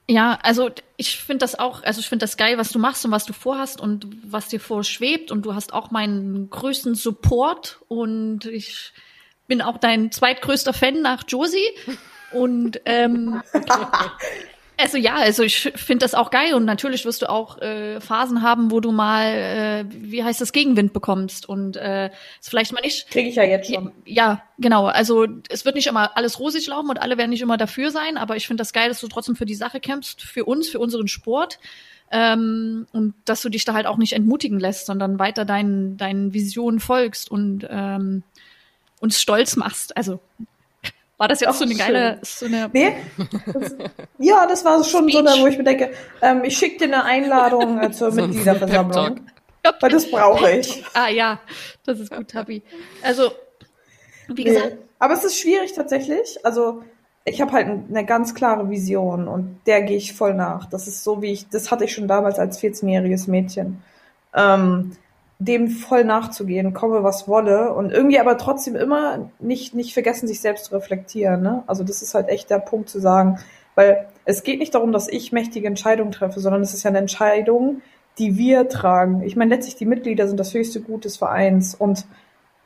Ja, 0.07 0.39
also 0.43 0.71
ich 0.99 1.17
finde 1.19 1.39
das 1.39 1.59
auch, 1.59 1.83
also 1.83 2.01
ich 2.01 2.09
finde 2.09 2.25
das 2.25 2.37
geil, 2.37 2.59
was 2.59 2.71
du 2.73 2.79
machst 2.79 3.05
und 3.07 3.11
was 3.13 3.25
du 3.25 3.33
vorhast 3.33 3.81
und 3.81 4.07
was 4.31 4.49
dir 4.49 4.61
vorschwebt 4.61 5.31
und 5.31 5.43
du 5.47 5.55
hast 5.55 5.73
auch 5.73 5.91
meinen 5.93 6.51
größten 6.51 6.95
Support 6.95 7.81
und 7.89 8.45
ich 8.45 8.93
bin 9.47 9.63
auch 9.63 9.79
dein 9.79 10.11
zweitgrößter 10.11 10.73
Fan 10.73 11.03
nach 11.03 11.25
Josie 11.27 11.69
und 12.33 12.81
ähm, 12.85 13.43
Also 14.77 14.99
ja, 14.99 15.15
also 15.15 15.45
ich 15.45 15.73
finde 15.77 16.05
das 16.05 16.15
auch 16.15 16.31
geil 16.31 16.55
und 16.55 16.65
natürlich 16.65 17.05
wirst 17.05 17.23
du 17.23 17.31
auch 17.31 17.59
äh, 17.63 18.01
Phasen 18.01 18.43
haben, 18.43 18.73
wo 18.73 18.81
du 18.81 18.91
mal, 18.91 19.27
äh, 19.27 19.85
wie 19.89 20.25
heißt 20.25 20.41
das, 20.41 20.53
Gegenwind 20.53 20.93
bekommst 20.93 21.49
und 21.49 21.77
äh, 21.77 22.11
es 22.41 22.49
vielleicht 22.49 22.73
mal 22.73 22.81
nicht. 22.81 23.09
Kriege 23.11 23.29
ich 23.29 23.37
ja 23.37 23.45
jetzt 23.45 23.73
schon. 23.73 23.93
Ja, 24.05 24.43
genau. 24.59 24.87
Also 24.87 25.29
es 25.49 25.65
wird 25.65 25.77
nicht 25.77 25.87
immer 25.87 26.17
alles 26.17 26.41
rosig 26.41 26.67
laufen 26.67 26.91
und 26.91 26.99
alle 26.99 27.17
werden 27.19 27.31
nicht 27.31 27.43
immer 27.43 27.57
dafür 27.57 27.93
sein, 27.93 28.17
aber 28.17 28.35
ich 28.35 28.49
finde 28.49 28.63
das 28.63 28.73
geil, 28.73 28.89
dass 28.89 29.01
du 29.01 29.07
trotzdem 29.07 29.37
für 29.37 29.47
die 29.47 29.55
Sache 29.55 29.79
kämpfst, 29.79 30.23
für 30.23 30.45
uns, 30.45 30.69
für 30.69 30.81
unseren 30.81 31.07
Sport. 31.07 31.61
Ähm, 32.11 32.87
und 32.93 33.15
dass 33.25 33.43
du 33.43 33.49
dich 33.49 33.65
da 33.65 33.75
halt 33.75 33.87
auch 33.87 33.97
nicht 33.97 34.13
entmutigen 34.13 34.59
lässt, 34.59 34.87
sondern 34.87 35.19
weiter 35.19 35.45
deinen, 35.45 35.97
deinen 35.97 36.35
Visionen 36.35 36.81
folgst 36.81 37.31
und 37.31 37.67
ähm, 37.71 38.25
uns 39.01 39.21
stolz 39.21 39.57
machst. 39.57 39.97
Also 39.97 40.21
war 41.17 41.29
das 41.29 41.41
jetzt 41.41 41.51
Ach, 41.51 41.55
so 41.55 41.65
eine 41.65 41.75
geile, 41.75 42.19
so 42.23 42.47
eine 42.47 42.69
Nee? 42.73 42.97
Das, 43.53 43.75
ja, 44.19 44.47
das 44.47 44.65
war 44.65 44.83
schon 44.85 45.09
so, 45.09 45.19
eine, 45.19 45.31
wo 45.41 45.47
ich 45.47 45.57
mir 45.57 45.65
denke, 45.65 45.93
ähm, 46.21 46.43
ich 46.45 46.57
schicke 46.59 46.79
dir 46.79 46.85
eine 46.95 47.05
Einladung 47.05 47.81
äh, 47.81 47.93
zur 47.93 48.11
So 48.13 48.21
Mitgliederversammlung. 48.27 49.21
Weil 49.81 49.91
das 49.91 50.11
brauche 50.11 50.51
ich. 50.51 50.85
Ah 50.95 51.09
ja, 51.09 51.41
das 51.87 52.01
ist 52.01 52.11
gut, 52.15 52.29
Tabi. 52.29 52.63
Also, 53.03 53.31
wie 54.29 54.45
Nee. 54.45 54.51
gesagt, 54.55 54.77
Aber 54.99 55.15
es 55.15 55.25
ist 55.25 55.39
schwierig 55.39 55.73
tatsächlich. 55.73 56.39
Also 56.45 56.83
ich 57.25 57.41
habe 57.41 57.53
halt 57.53 57.69
eine 57.69 58.05
ganz 58.05 58.35
klare 58.35 58.69
Vision 58.69 59.29
und 59.29 59.61
der 59.67 59.83
gehe 59.83 59.97
ich 59.97 60.13
voll 60.13 60.35
nach. 60.35 60.67
Das 60.67 60.87
ist 60.89 61.05
so 61.05 61.23
wie 61.23 61.33
ich, 61.33 61.49
das 61.49 61.71
hatte 61.71 61.85
ich 61.85 61.95
schon 61.95 62.09
damals 62.09 62.39
als 62.39 62.61
14-jähriges 62.61 63.31
Mädchen. 63.31 63.83
Ähm, 64.35 64.97
dem 65.39 65.69
voll 65.69 66.05
nachzugehen, 66.05 66.75
komme 66.75 67.03
was 67.03 67.27
wolle 67.27 67.75
und 67.75 67.93
irgendwie 67.93 68.19
aber 68.19 68.39
trotzdem 68.39 68.77
immer 68.77 69.31
nicht, 69.41 69.75
nicht 69.75 69.93
vergessen, 69.93 70.27
sich 70.27 70.41
selbst 70.41 70.67
zu 70.67 70.75
reflektieren. 70.75 71.43
Ne? 71.43 71.65
Also 71.67 71.83
das 71.85 72.03
ist 72.03 72.15
halt 72.15 72.29
echt 72.29 72.51
der 72.51 72.61
Punkt 72.61 72.89
zu 72.89 73.01
sagen, 73.01 73.39
weil 73.75 74.07
es 74.25 74.43
geht 74.45 74.61
nicht 74.61 74.75
darum, 74.75 74.93
dass 74.93 75.09
ich 75.09 75.33
mächtige 75.33 75.67
Entscheidungen 75.67 76.13
treffe, 76.13 76.41
sondern 76.41 76.63
es 76.63 76.73
ist 76.73 76.85
ja 76.85 76.91
eine 76.91 76.99
Entscheidung, 76.99 77.83
die 78.19 78.39
wir 78.39 78.69
tragen. 78.69 79.23
Ich 79.23 79.35
meine, 79.35 79.55
letztlich 79.55 79.77
die 79.77 79.87
Mitglieder 79.87 80.29
sind 80.29 80.39
das 80.39 80.55
höchste 80.55 80.81
Gut 80.81 81.05
des 81.05 81.17
Vereins 81.17 81.75
und 81.75 82.07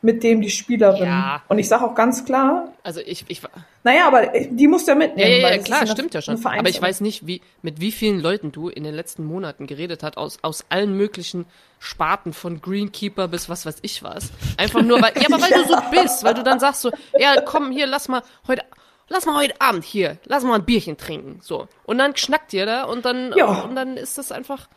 mit 0.01 0.23
dem 0.23 0.41
die 0.41 0.51
Spielerin. 0.51 1.05
Ja. 1.07 1.43
Und 1.49 1.59
ich 1.59 1.69
sage 1.69 1.85
auch 1.85 1.95
ganz 1.95 2.25
klar, 2.25 2.73
Also 2.85 3.01
ich, 3.01 3.25
ich 3.29 3.43
naja, 3.83 4.07
aber 4.07 4.27
die 4.51 4.69
musst 4.69 4.87
du 4.87 4.93
ja 4.93 4.99
ja, 4.99 5.07
mitnehmen. 5.07 5.41
ja, 5.41 5.51
ja 5.51 5.57
es 5.57 5.65
klar, 5.65 5.87
stimmt 5.87 6.15
ja 6.15 6.23
schon. 6.23 6.45
Aber 6.45 6.69
ich 6.69 6.81
weiß 6.81 7.01
nicht, 7.01 7.27
wie, 7.27 7.41
mit 7.63 7.81
wie 7.81 7.91
vielen 7.93 8.21
Leuten 8.21 8.53
du 8.53 8.69
in 8.69 8.85
den 8.85 8.95
letzten 8.95 9.25
Monaten 9.25 9.67
geredet 9.67 10.03
hast, 10.03 10.17
aus, 10.17 10.39
aus 10.43 10.65
allen 10.69 10.97
möglichen 10.97 11.47
Sparten 11.81 12.33
von 12.33 12.61
Greenkeeper 12.61 13.29
bis 13.29 13.49
was 13.49 13.67
weiß 13.67 13.79
ich 13.83 14.03
was. 14.03 14.31
Einfach 14.57 14.83
nur, 14.83 15.01
weil, 15.03 15.13
ja, 15.17 15.27
aber 15.33 15.41
weil 15.43 15.63
du 15.63 15.69
so 15.69 15.77
bist, 15.91 16.23
weil 16.25 16.35
du 16.35 16.43
dann 16.43 16.61
sagst 16.61 16.83
so, 16.83 16.91
ja, 17.19 17.41
komm 17.41 17.71
hier, 17.73 17.87
lass 17.87 18.09
mal 18.09 18.23
heute, 18.47 18.63
lass 19.09 19.27
mal 19.27 19.37
heute 19.37 19.61
Abend 19.61 19.85
hier, 19.85 20.19
lass 20.27 20.45
mal 20.45 20.55
ein 20.57 20.65
Bierchen 20.65 20.97
trinken, 20.97 21.41
so. 21.43 21.67
Und 21.85 21.99
dann 21.99 22.17
schnackt 22.17 22.53
ihr 22.53 22.67
da 22.67 22.85
und 22.85 23.05
dann, 23.05 23.33
Ja. 23.37 23.47
und 23.63 23.75
dann 23.75 23.97
ist 23.97 24.19
das 24.19 24.33
einfach, 24.33 24.69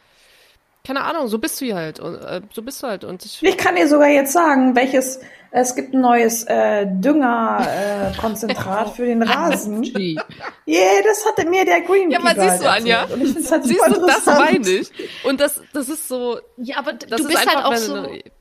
keine 0.84 1.04
Ahnung, 1.04 1.28
so 1.28 1.38
bist 1.38 1.62
du 1.62 1.66
hier 1.66 1.76
halt, 1.76 2.00
und, 2.00 2.16
äh, 2.16 2.42
so 2.54 2.62
bist 2.62 2.82
du 2.82 2.88
halt 2.88 3.04
und 3.04 3.24
ich, 3.24 3.42
Ich 3.44 3.58
kann 3.58 3.76
dir 3.76 3.88
sogar 3.88 4.08
jetzt 4.08 4.34
sagen, 4.34 4.76
welches, 4.76 5.20
es 5.52 5.76
gibt 5.76 5.94
ein 5.94 6.02
neues 6.02 6.44
äh, 6.46 6.88
Düngerkonzentrat 6.88 8.88
äh, 8.88 8.92
für 8.96 9.06
den 9.06 9.22
Rasen. 9.22 9.84
Yeah, 10.68 11.02
das 11.04 11.26
hatte 11.26 11.48
mir 11.50 11.66
der 11.66 11.82
Greenkeeper 11.82 12.24
Ja, 12.24 12.32
aber 12.32 12.42
siehst 12.50 12.64
du, 12.64 12.70
halt 12.72 12.82
Anja? 12.82 13.04
Und 13.04 13.22
ich 13.22 13.34
find's 13.34 13.52
halt 13.52 13.64
siehst 13.66 13.84
super 13.86 14.00
du, 14.00 14.06
das 14.08 14.26
meine 14.26 14.70
ich. 14.70 14.90
Und 15.24 15.40
das, 15.42 15.62
das 15.74 15.90
ist 15.90 16.08
so, 16.08 16.40
ja, 16.58 16.78
aber 16.78 16.94
das 16.94 17.10
du 17.22 17.28
ist 17.28 17.28
bist 17.28 17.46
halt 17.46 17.58
auch 17.66 17.72
wenn 17.72 17.78
so, 17.80 17.96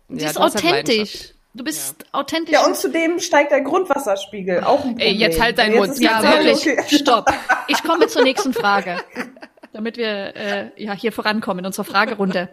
ja, 0.08 0.28
hast 0.28 0.38
halt 0.38 0.54
authentisch. 0.54 0.96
Leidenschaft. 0.96 1.34
du 1.54 1.64
bist 1.64 1.96
authentisch. 2.12 2.52
Ja, 2.52 2.64
und 2.66 2.76
zudem 2.76 3.18
steigt 3.18 3.50
der 3.50 3.62
Grundwasserspiegel. 3.62 4.62
Auch 4.64 4.84
ein 4.84 4.90
Problem. 4.92 5.08
Ey, 5.08 5.14
jetzt 5.14 5.40
halt 5.40 5.58
Jetzt 5.58 5.74
Mund, 5.76 5.92
ist 5.92 6.00
ja, 6.00 6.22
wirklich. 6.22 7.00
Stopp. 7.00 7.30
Ich 7.68 7.82
komme 7.82 8.06
zur 8.06 8.22
nächsten 8.22 8.52
Frage, 8.54 8.96
damit 9.72 9.96
wir 9.96 10.36
äh, 10.36 10.70
ja 10.82 10.92
hier 10.92 11.12
vorankommen 11.12 11.60
in 11.60 11.66
unserer 11.66 11.84
Fragerunde. 11.84 12.48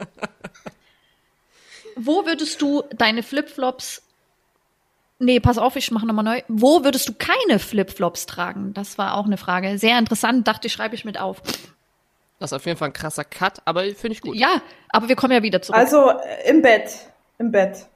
Wo 1.95 2.25
würdest 2.25 2.61
du 2.61 2.83
deine 2.95 3.23
Flipflops 3.23 4.03
Nee, 5.19 5.39
pass 5.39 5.57
auf, 5.57 5.75
ich 5.75 5.89
mache 5.89 6.05
nochmal 6.05 6.23
neu. 6.23 6.41
Wo 6.47 6.83
würdest 6.83 7.09
du 7.09 7.13
keine 7.13 7.57
Flipflops 7.57 8.27
tragen? 8.27 8.73
Das 8.73 8.97
war 8.99 9.17
auch 9.17 9.25
eine 9.25 9.37
Frage. 9.37 9.79
Sehr 9.79 9.97
interessant, 9.97 10.47
dachte 10.47 10.67
ich, 10.67 10.73
schreibe 10.73 10.93
ich 10.93 11.05
mit 11.05 11.19
auf. 11.19 11.41
Das 12.39 12.51
ist 12.51 12.53
auf 12.53 12.65
jeden 12.67 12.77
Fall 12.77 12.89
ein 12.89 12.93
krasser 12.93 13.23
Cut, 13.23 13.61
aber 13.65 13.83
finde 13.83 14.11
ich 14.11 14.21
gut. 14.21 14.35
Ja, 14.35 14.61
aber 14.89 15.09
wir 15.09 15.15
kommen 15.15 15.33
ja 15.33 15.41
wieder 15.41 15.61
zurück. 15.61 15.79
Also 15.79 16.11
äh, 16.11 16.49
im 16.49 16.61
Bett. 16.61 16.91
Im 17.39 17.51
Bett. 17.51 17.87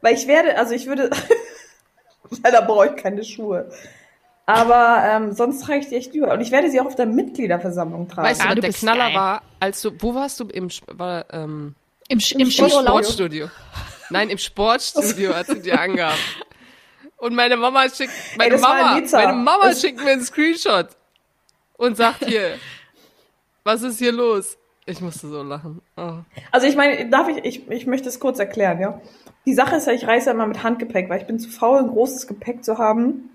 Weil 0.00 0.14
ich 0.14 0.26
werde, 0.26 0.56
also 0.56 0.72
ich 0.72 0.86
würde, 0.86 1.10
weil 2.42 2.52
da 2.52 2.62
brauche 2.62 2.86
ich 2.86 2.96
keine 2.96 3.22
Schuhe. 3.22 3.70
Aber 4.48 5.02
ähm, 5.04 5.32
sonst 5.32 5.60
trage 5.62 5.80
ich 5.80 5.88
die 5.88 5.96
echt 5.96 6.14
über. 6.14 6.32
Und 6.32 6.40
ich 6.40 6.50
werde 6.50 6.70
sie 6.70 6.80
auch 6.80 6.86
auf 6.86 6.94
der 6.94 7.04
Mitgliederversammlung 7.04 8.08
tragen. 8.08 8.28
Weißt 8.28 8.42
du, 8.42 8.48
Ah, 8.48 8.54
du 8.54 8.62
der 8.62 8.72
Knaller 8.72 9.08
geil. 9.08 9.14
war, 9.14 9.42
als 9.60 9.82
du, 9.82 9.90
wo 10.00 10.14
warst 10.14 10.40
du 10.40 10.44
im, 10.46 10.68
war, 10.86 11.26
ähm, 11.34 11.74
Im, 12.08 12.18
im 12.32 12.40
Im 12.40 12.50
Skiurlaub. 12.50 12.86
Sportstudio? 12.86 13.50
Nein, 14.08 14.30
im 14.30 14.38
Sportstudio 14.38 15.34
hat 15.34 15.48
sie 15.48 15.60
dir 15.60 15.78
angehabt. 15.78 16.16
Und 17.18 17.34
meine 17.34 17.58
Mama 17.58 17.90
schickt, 17.90 18.10
meine 18.38 18.54
in 18.54 18.60
Mama, 18.62 18.98
meine 19.12 19.32
Mama 19.34 19.64
Das- 19.64 19.82
schickt 19.82 20.02
mir 20.02 20.12
einen 20.12 20.24
Screenshot 20.24 20.88
und 21.76 21.98
sagt 21.98 22.24
hier, 22.24 22.54
was 23.64 23.82
ist 23.82 23.98
hier 23.98 24.12
los? 24.12 24.56
Ich 24.86 25.02
musste 25.02 25.28
so 25.28 25.42
lachen. 25.42 25.82
Oh. 25.98 26.20
Also 26.52 26.66
ich 26.66 26.74
meine, 26.74 27.10
darf 27.10 27.28
ich, 27.28 27.44
ich, 27.44 27.68
ich 27.70 27.86
möchte 27.86 28.08
es 28.08 28.18
kurz 28.18 28.38
erklären, 28.38 28.80
ja. 28.80 28.98
Die 29.44 29.52
Sache 29.52 29.76
ist 29.76 29.86
ja, 29.86 29.92
ich 29.92 30.06
reise 30.06 30.26
ja 30.26 30.32
immer 30.32 30.46
mit 30.46 30.62
Handgepäck, 30.62 31.10
weil 31.10 31.20
ich 31.20 31.26
bin 31.26 31.38
zu 31.38 31.50
faul, 31.50 31.80
ein 31.80 31.88
großes 31.88 32.26
Gepäck 32.26 32.64
zu 32.64 32.78
haben 32.78 33.28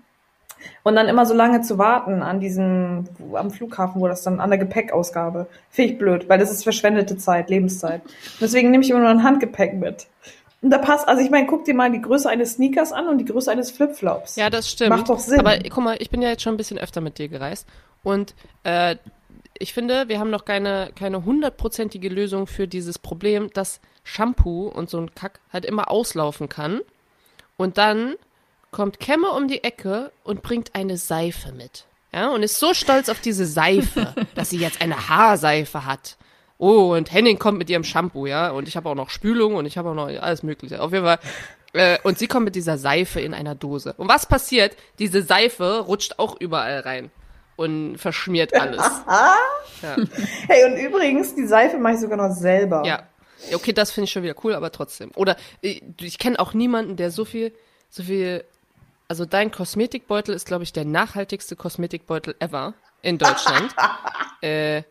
und 0.82 0.96
dann 0.96 1.08
immer 1.08 1.26
so 1.26 1.34
lange 1.34 1.62
zu 1.62 1.78
warten 1.78 2.22
an 2.22 2.40
diesem, 2.40 3.08
am 3.32 3.50
Flughafen, 3.50 4.00
wo 4.00 4.08
das 4.08 4.22
dann 4.22 4.40
an 4.40 4.50
der 4.50 4.58
Gepäckausgabe. 4.58 5.46
Finde 5.70 5.92
ich 5.92 5.98
blöd, 5.98 6.28
weil 6.28 6.38
das 6.38 6.50
ist 6.50 6.62
verschwendete 6.62 7.16
Zeit, 7.16 7.50
Lebenszeit. 7.50 8.02
Deswegen 8.40 8.70
nehme 8.70 8.84
ich 8.84 8.90
immer 8.90 9.00
nur 9.00 9.08
ein 9.08 9.22
Handgepäck 9.22 9.74
mit. 9.74 10.06
Und 10.62 10.70
da 10.70 10.78
passt, 10.78 11.06
also 11.06 11.22
ich 11.22 11.30
meine, 11.30 11.46
guck 11.46 11.66
dir 11.66 11.74
mal 11.74 11.92
die 11.92 12.00
Größe 12.00 12.28
eines 12.28 12.54
Sneakers 12.54 12.92
an 12.92 13.08
und 13.08 13.18
die 13.18 13.26
Größe 13.26 13.50
eines 13.50 13.70
Flipflops. 13.70 14.36
Ja, 14.36 14.48
das 14.48 14.70
stimmt. 14.70 14.90
Macht 14.90 15.10
doch 15.10 15.18
Sinn. 15.18 15.40
Aber 15.40 15.58
guck 15.58 15.84
mal, 15.84 15.96
ich 16.00 16.08
bin 16.08 16.22
ja 16.22 16.30
jetzt 16.30 16.42
schon 16.42 16.54
ein 16.54 16.56
bisschen 16.56 16.78
öfter 16.78 17.02
mit 17.02 17.18
dir 17.18 17.28
gereist 17.28 17.68
und 18.02 18.34
äh, 18.62 18.96
ich 19.58 19.74
finde, 19.74 20.08
wir 20.08 20.18
haben 20.18 20.30
noch 20.30 20.44
keine 20.44 20.90
keine 20.96 21.24
hundertprozentige 21.24 22.08
Lösung 22.08 22.46
für 22.46 22.66
dieses 22.66 22.98
Problem, 22.98 23.50
dass 23.52 23.80
Shampoo 24.04 24.68
und 24.68 24.88
so 24.88 24.98
ein 24.98 25.14
Kack 25.14 25.40
halt 25.52 25.64
immer 25.64 25.90
auslaufen 25.90 26.48
kann 26.48 26.80
und 27.56 27.78
dann 27.78 28.14
kommt 28.74 28.98
Kemme 28.98 29.30
um 29.30 29.46
die 29.46 29.62
Ecke 29.62 30.10
und 30.24 30.42
bringt 30.42 30.74
eine 30.74 30.96
Seife 30.96 31.52
mit. 31.52 31.84
Ja, 32.12 32.30
und 32.30 32.42
ist 32.42 32.58
so 32.58 32.74
stolz 32.74 33.08
auf 33.08 33.20
diese 33.20 33.46
Seife, 33.46 34.14
dass 34.34 34.50
sie 34.50 34.58
jetzt 34.58 34.82
eine 34.82 35.08
Haarseife 35.08 35.86
hat. 35.86 36.16
Oh, 36.58 36.94
und 36.96 37.12
Henning 37.12 37.38
kommt 37.38 37.58
mit 37.58 37.70
ihrem 37.70 37.84
Shampoo, 37.84 38.26
ja, 38.26 38.50
und 38.50 38.66
ich 38.66 38.76
habe 38.76 38.88
auch 38.88 38.96
noch 38.96 39.10
Spülung 39.10 39.54
und 39.54 39.66
ich 39.66 39.78
habe 39.78 39.90
auch 39.90 39.94
noch 39.94 40.08
alles 40.08 40.42
Mögliche. 40.42 40.82
Auf 40.82 40.92
jeden 40.92 41.04
Fall. 41.04 41.20
Äh, 41.72 41.98
und 42.02 42.18
sie 42.18 42.26
kommt 42.26 42.46
mit 42.46 42.56
dieser 42.56 42.76
Seife 42.76 43.20
in 43.20 43.32
einer 43.32 43.54
Dose. 43.54 43.94
Und 43.96 44.08
was 44.08 44.26
passiert? 44.26 44.76
Diese 44.98 45.22
Seife 45.22 45.84
rutscht 45.86 46.18
auch 46.18 46.40
überall 46.40 46.80
rein 46.80 47.12
und 47.54 47.98
verschmiert 47.98 48.54
alles. 48.54 48.82
Ja. 49.82 49.96
Hey, 50.48 50.64
und 50.64 50.78
übrigens, 50.78 51.34
die 51.34 51.46
Seife 51.46 51.76
mache 51.76 51.94
ich 51.94 52.00
sogar 52.00 52.16
noch 52.16 52.34
selber. 52.34 52.84
Ja. 52.86 53.02
Okay, 53.52 53.74
das 53.74 53.90
finde 53.90 54.06
ich 54.06 54.12
schon 54.12 54.22
wieder 54.22 54.36
cool, 54.42 54.54
aber 54.54 54.72
trotzdem. 54.72 55.10
Oder 55.14 55.36
ich, 55.60 55.82
ich 56.00 56.18
kenne 56.18 56.38
auch 56.40 56.54
niemanden, 56.54 56.96
der 56.96 57.10
so 57.10 57.26
viel, 57.26 57.52
so 57.90 58.02
viel. 58.02 58.44
Also 59.14 59.26
dein 59.26 59.52
Kosmetikbeutel 59.52 60.34
ist, 60.34 60.44
glaube 60.44 60.64
ich, 60.64 60.72
der 60.72 60.84
nachhaltigste 60.84 61.54
Kosmetikbeutel 61.54 62.34
ever 62.40 62.74
in 63.00 63.16
Deutschland. 63.16 63.72
äh, 64.40 64.82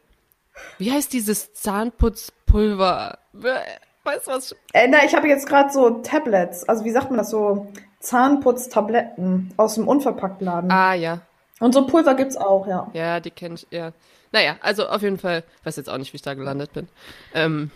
wie 0.78 0.94
heißt 0.94 1.12
dieses 1.12 1.52
Zahnputzpulver? 1.52 3.20
Weißt 3.34 4.28
du 4.28 4.32
was? 4.32 4.56
Äh, 4.72 4.88
na, 4.88 5.04
ich 5.04 5.14
habe 5.14 5.28
jetzt 5.28 5.46
gerade 5.46 5.74
so 5.74 5.90
Tablets, 6.04 6.64
also 6.70 6.86
wie 6.86 6.92
sagt 6.92 7.10
man 7.10 7.18
das 7.18 7.32
so? 7.32 7.68
Zahnputztabletten 8.00 9.54
aus 9.58 9.76
dem 9.76 9.90
Unverpacktladen. 9.90 10.72
Ah 10.72 10.94
ja, 10.94 11.20
Und 11.60 11.74
so 11.74 11.86
Pulver 11.86 12.16
gibt's 12.16 12.38
auch, 12.38 12.66
ja. 12.66 12.90
ja, 12.94 13.20
die 13.20 13.32
kenne 13.32 13.56
ich. 13.56 13.68
Ja. 13.72 13.92
Naja, 14.32 14.56
also 14.62 14.88
auf 14.88 15.02
jeden 15.02 15.20
Fall. 15.20 15.44
Weiß 15.66 15.76
jetzt 15.76 15.90
auch 15.90 15.98
nicht, 15.98 16.14
wie 16.14 16.16
ich 16.16 16.22
da 16.22 16.34
gelandet 16.34 16.72
bin. 16.72 16.88
Ähm, 17.34 17.72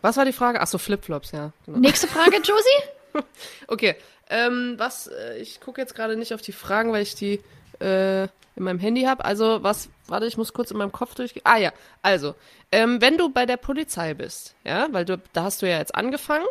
was 0.00 0.16
war 0.16 0.24
die 0.24 0.32
Frage? 0.32 0.60
Ach 0.60 0.68
so, 0.68 0.78
Flipflops, 0.78 1.32
ja. 1.32 1.50
Genau. 1.66 1.78
Nächste 1.78 2.06
Frage, 2.06 2.36
Josie? 2.44 2.97
Okay, 3.66 3.96
ähm, 4.30 4.74
was, 4.76 5.06
äh, 5.06 5.38
ich 5.38 5.60
gucke 5.60 5.80
jetzt 5.80 5.94
gerade 5.94 6.16
nicht 6.16 6.34
auf 6.34 6.42
die 6.42 6.52
Fragen, 6.52 6.92
weil 6.92 7.02
ich 7.02 7.14
die 7.14 7.40
äh, 7.80 8.24
in 8.24 8.64
meinem 8.64 8.78
Handy 8.78 9.02
habe. 9.02 9.24
Also, 9.24 9.62
was, 9.62 9.88
warte, 10.06 10.26
ich 10.26 10.36
muss 10.36 10.52
kurz 10.52 10.70
in 10.70 10.76
meinem 10.76 10.92
Kopf 10.92 11.14
durchgehen. 11.14 11.42
Ah 11.44 11.58
ja, 11.58 11.72
also, 12.02 12.34
ähm, 12.72 13.00
wenn 13.00 13.16
du 13.16 13.30
bei 13.30 13.46
der 13.46 13.56
Polizei 13.56 14.14
bist, 14.14 14.54
ja, 14.64 14.88
weil 14.90 15.04
du, 15.04 15.20
da 15.32 15.44
hast 15.44 15.62
du 15.62 15.68
ja 15.68 15.78
jetzt 15.78 15.94
angefangen, 15.94 16.46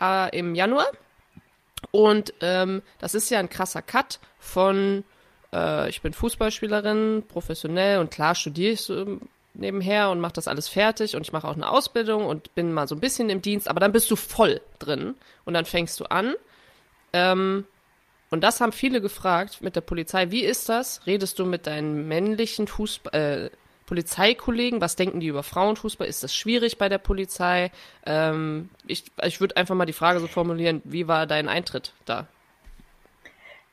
äh, 0.00 0.36
im 0.36 0.54
Januar. 0.54 0.86
Und 1.92 2.34
ähm, 2.40 2.82
das 2.98 3.14
ist 3.14 3.30
ja 3.30 3.38
ein 3.38 3.48
krasser 3.48 3.82
Cut 3.82 4.20
von, 4.38 5.04
äh, 5.52 5.88
ich 5.88 6.02
bin 6.02 6.12
Fußballspielerin, 6.12 7.24
professionell 7.26 7.98
und 7.98 8.10
klar 8.10 8.34
studiere 8.34 8.72
ich 8.72 8.82
so 8.82 9.18
nebenher 9.54 10.10
und 10.10 10.20
mache 10.20 10.34
das 10.34 10.48
alles 10.48 10.68
fertig 10.68 11.16
und 11.16 11.22
ich 11.22 11.32
mache 11.32 11.48
auch 11.48 11.54
eine 11.54 11.68
Ausbildung 11.68 12.26
und 12.26 12.54
bin 12.54 12.72
mal 12.72 12.88
so 12.88 12.94
ein 12.94 13.00
bisschen 13.00 13.30
im 13.30 13.42
Dienst, 13.42 13.68
aber 13.68 13.80
dann 13.80 13.92
bist 13.92 14.10
du 14.10 14.16
voll 14.16 14.60
drin 14.78 15.14
und 15.44 15.54
dann 15.54 15.64
fängst 15.64 15.98
du 16.00 16.04
an. 16.04 16.34
Ähm, 17.12 17.64
und 18.30 18.44
das 18.44 18.60
haben 18.60 18.72
viele 18.72 19.00
gefragt 19.00 19.60
mit 19.60 19.74
der 19.74 19.80
Polizei. 19.80 20.30
Wie 20.30 20.44
ist 20.44 20.68
das? 20.68 21.06
Redest 21.06 21.38
du 21.38 21.44
mit 21.44 21.66
deinen 21.66 22.06
männlichen 22.06 22.68
Fußball, 22.68 23.50
äh, 23.50 23.56
Polizeikollegen, 23.86 24.80
was 24.80 24.94
denken 24.94 25.18
die 25.18 25.26
über 25.26 25.42
Frauenfußball? 25.42 26.06
Ist 26.06 26.22
das 26.22 26.32
schwierig 26.32 26.78
bei 26.78 26.88
der 26.88 26.98
Polizei? 26.98 27.72
Ähm, 28.06 28.70
ich 28.86 29.02
ich 29.24 29.40
würde 29.40 29.56
einfach 29.56 29.74
mal 29.74 29.84
die 29.84 29.92
Frage 29.92 30.20
so 30.20 30.28
formulieren, 30.28 30.80
wie 30.84 31.08
war 31.08 31.26
dein 31.26 31.48
Eintritt 31.48 31.92
da? 32.04 32.28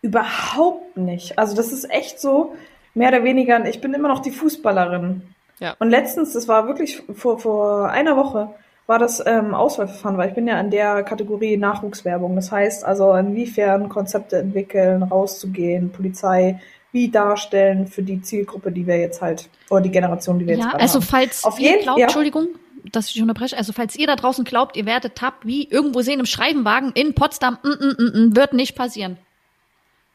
Überhaupt 0.01 0.97
nicht. 0.97 1.37
Also 1.37 1.55
das 1.55 1.71
ist 1.71 1.87
echt 1.91 2.19
so, 2.19 2.55
mehr 2.95 3.09
oder 3.09 3.23
weniger, 3.23 3.63
ich 3.67 3.79
bin 3.79 3.93
immer 3.93 4.07
noch 4.07 4.23
die 4.23 4.31
Fußballerin. 4.31 5.21
Ja. 5.59 5.75
Und 5.79 5.89
letztens, 5.89 6.33
das 6.33 6.47
war 6.47 6.67
wirklich 6.67 7.01
vor, 7.15 7.39
vor 7.39 7.89
einer 7.89 8.15
Woche, 8.15 8.49
war 8.85 8.99
das 8.99 9.21
ähm, 9.25 9.53
Auswahlverfahren, 9.53 10.17
weil 10.17 10.29
ich 10.29 10.35
bin 10.35 10.47
ja 10.47 10.59
in 10.59 10.69
der 10.71 11.03
Kategorie 11.03 11.57
Nachwuchswerbung. 11.57 12.35
Das 12.35 12.51
heißt 12.51 12.85
also, 12.85 13.13
inwiefern 13.13 13.89
Konzepte 13.89 14.37
entwickeln, 14.37 15.03
rauszugehen, 15.03 15.91
Polizei, 15.91 16.61
wie 16.93 17.09
darstellen 17.09 17.87
für 17.87 18.01
die 18.01 18.21
Zielgruppe, 18.21 18.71
die 18.71 18.87
wir 18.87 18.97
jetzt 18.97 19.21
halt, 19.21 19.49
oder 19.69 19.81
die 19.81 19.91
Generation, 19.91 20.39
die 20.39 20.45
wir 20.47 20.53
jetzt 20.55 20.63
Ja, 20.63 20.69
gerade 20.71 20.81
also 20.83 20.99
haben. 20.99 21.05
falls 21.05 21.43
Auf 21.43 21.59
ihr 21.59 21.71
jeden- 21.71 21.83
glaubt, 21.83 21.99
ja. 21.99 22.05
Entschuldigung, 22.05 22.47
dass 22.93 23.07
ich 23.07 23.13
dich 23.13 23.21
unterbreche, 23.21 23.57
also 23.57 23.73
falls 23.73 23.97
ihr 23.97 24.07
da 24.07 24.15
draußen 24.15 24.45
glaubt, 24.45 24.77
ihr 24.77 24.85
werdet 24.85 25.15
tapp 25.15 25.33
wie 25.43 25.67
irgendwo 25.67 26.01
sehen 26.01 26.21
im 26.21 26.25
Schreibenwagen 26.25 26.93
in 26.93 27.13
Potsdam, 27.13 27.57
mm, 27.63 27.67
mm, 27.67 27.95
mm, 27.97 28.19
mm, 28.29 28.35
wird 28.37 28.53
nicht 28.53 28.75
passieren. 28.77 29.17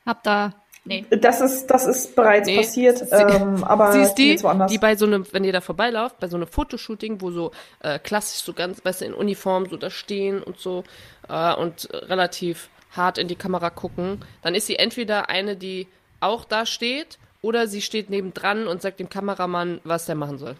Habt 0.07 0.26
da, 0.26 0.55
nee. 0.85 1.05
Das 1.11 1.40
ist, 1.40 1.66
das 1.66 1.87
ist 1.87 2.14
bereits 2.16 2.47
Nee, 2.47 2.57
passiert, 2.57 2.99
sie- 2.99 3.07
ähm, 3.14 3.62
aber 3.64 3.92
Sie 3.92 4.01
ist 4.03 4.14
die, 4.14 4.37
die 4.68 4.79
bei 4.79 4.97
so 4.97 5.07
einem, 5.07 5.25
wenn 5.33 5.45
ihr 5.45 5.53
da 5.53 5.61
vorbeilauft, 5.61 6.18
bei 6.21 6.29
so 6.29 6.37
einem 6.37 6.47
Fotoshooting, 6.47 7.21
wo 7.21 7.31
so 7.31 7.51
äh, 7.81 7.99
klassisch 7.99 8.42
so 8.42 8.53
ganz, 8.53 8.85
weißt 8.85 9.01
du, 9.03 9.05
in 9.07 9.14
Uniform 9.14 9.66
so 9.68 9.77
da 9.77 9.90
stehen 9.90 10.42
und 10.42 10.59
so 10.59 10.85
äh, 11.29 11.55
und 11.55 11.88
relativ 11.92 12.68
hart 12.92 13.18
in 13.18 13.29
die 13.29 13.37
Kamera 13.37 13.71
gucken, 13.71 14.21
dann 14.42 14.55
ist 14.55 14.66
sie 14.66 14.77
entweder 14.77 15.29
eine, 15.31 15.57
die 15.57 15.87
auch 16.21 16.45
da 16.45 16.66
steht, 16.66 17.18
oder 17.40 17.66
sie 17.66 17.81
steht 17.83 18.11
nebendran 18.11 18.68
und 18.68 18.83
sagt 18.83 19.01
dem 19.01 19.09
Kameramann, 19.09 19.81
was 19.85 20.07
der 20.07 20.14
machen 20.14 20.38
soll. 20.38 20.55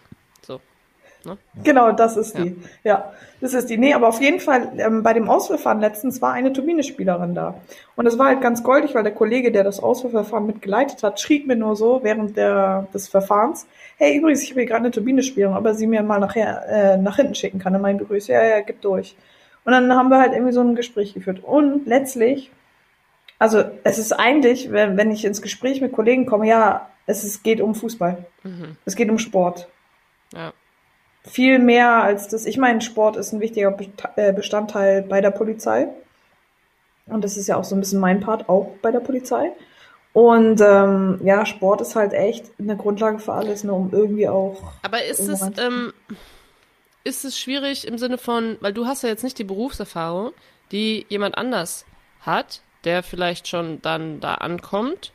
So. 1.23 1.37
Genau, 1.63 1.93
das 1.93 2.17
ist 2.17 2.37
die. 2.37 2.55
Ja. 2.83 3.13
das 3.39 3.53
ist 3.53 3.69
die. 3.69 3.77
Nee, 3.77 3.93
aber 3.93 4.09
auf 4.09 4.19
jeden 4.19 4.41
Fall, 4.41 4.73
ähm, 4.77 5.03
bei 5.03 5.13
dem 5.13 5.29
Auswahlverfahren 5.29 5.79
letztens 5.79 6.21
war 6.21 6.33
eine 6.33 6.51
Turbine-Spielerin 6.51 7.33
da. 7.33 7.55
Und 7.95 8.05
es 8.07 8.17
war 8.17 8.27
halt 8.27 8.41
ganz 8.41 8.61
goldig, 8.61 8.93
weil 8.93 9.03
der 9.03 9.13
Kollege, 9.13 9.51
der 9.51 9.63
das 9.63 9.81
Auswahlverfahren 9.81 10.45
mitgeleitet 10.45 11.01
hat, 11.01 11.21
schrieb 11.21 11.47
mir 11.47 11.55
nur 11.55 11.77
so 11.77 12.01
während 12.03 12.35
der, 12.35 12.87
des 12.93 13.07
Verfahrens, 13.07 13.65
hey, 13.97 14.17
übrigens, 14.17 14.43
ich 14.43 14.49
habe 14.49 14.61
hier 14.61 14.67
gerade 14.67 14.81
eine 14.81 14.91
Turbine-Spielerin, 14.91 15.55
ob 15.55 15.65
er 15.65 15.75
sie 15.75 15.87
mir 15.87 16.03
mal 16.03 16.19
nachher 16.19 16.65
äh, 16.67 16.97
nach 16.97 17.15
hinten 17.15 17.35
schicken 17.35 17.59
kann 17.59 17.73
in 17.73 17.81
mein 17.81 17.97
Büro. 17.97 18.13
Ich 18.15 18.25
so, 18.25 18.33
ja, 18.33 18.43
ja, 18.43 18.59
gib 18.59 18.81
durch. 18.81 19.15
Und 19.63 19.71
dann 19.71 19.93
haben 19.93 20.09
wir 20.09 20.19
halt 20.19 20.33
irgendwie 20.33 20.51
so 20.51 20.59
ein 20.59 20.75
Gespräch 20.75 21.13
geführt. 21.13 21.41
Und 21.41 21.87
letztlich, 21.87 22.51
also 23.39 23.63
es 23.85 23.97
ist 23.97 24.11
eigentlich, 24.11 24.73
wenn, 24.73 24.97
wenn 24.97 25.09
ich 25.09 25.23
ins 25.23 25.41
Gespräch 25.41 25.79
mit 25.79 25.93
Kollegen 25.93 26.25
komme, 26.25 26.47
ja, 26.47 26.89
es 27.05 27.23
ist, 27.23 27.43
geht 27.43 27.61
um 27.61 27.75
Fußball. 27.75 28.25
Es 28.85 28.95
geht 28.95 29.09
um 29.09 29.19
Sport 29.19 29.69
Ja. 30.33 30.53
Viel 31.23 31.59
mehr 31.59 32.03
als 32.03 32.27
das. 32.27 32.45
Ich 32.45 32.57
meine, 32.57 32.81
Sport 32.81 33.15
ist 33.15 33.33
ein 33.33 33.39
wichtiger 33.39 33.75
äh, 34.15 34.33
Bestandteil 34.33 35.01
bei 35.03 35.21
der 35.21 35.31
Polizei. 35.31 35.87
Und 37.05 37.23
das 37.23 37.37
ist 37.37 37.47
ja 37.47 37.57
auch 37.57 37.63
so 37.63 37.75
ein 37.75 37.79
bisschen 37.79 37.99
mein 37.99 38.19
Part, 38.19 38.49
auch 38.49 38.75
bei 38.81 38.91
der 38.91 38.99
Polizei. 38.99 39.51
Und 40.13 40.61
ähm, 40.61 41.19
ja, 41.23 41.45
Sport 41.45 41.81
ist 41.81 41.95
halt 41.95 42.13
echt 42.13 42.51
eine 42.59 42.77
Grundlage 42.77 43.19
für 43.19 43.33
alles, 43.33 43.63
ne, 43.63 43.73
um 43.73 43.91
irgendwie 43.91 44.29
auch. 44.29 44.61
Aber 44.83 45.03
ist 45.03 45.27
es, 45.27 45.41
ähm, 45.57 45.91
ist 47.03 47.25
es 47.25 47.37
schwierig 47.37 47.87
im 47.87 47.97
Sinne 47.97 48.19
von, 48.19 48.57
weil 48.61 48.73
du 48.73 48.85
hast 48.85 49.01
ja 49.01 49.09
jetzt 49.09 49.23
nicht 49.23 49.39
die 49.39 49.43
Berufserfahrung, 49.43 50.31
die 50.71 51.05
jemand 51.09 51.37
anders 51.37 51.85
hat, 52.21 52.61
der 52.83 53.01
vielleicht 53.01 53.47
schon 53.47 53.81
dann 53.81 54.19
da 54.19 54.35
ankommt. 54.35 55.13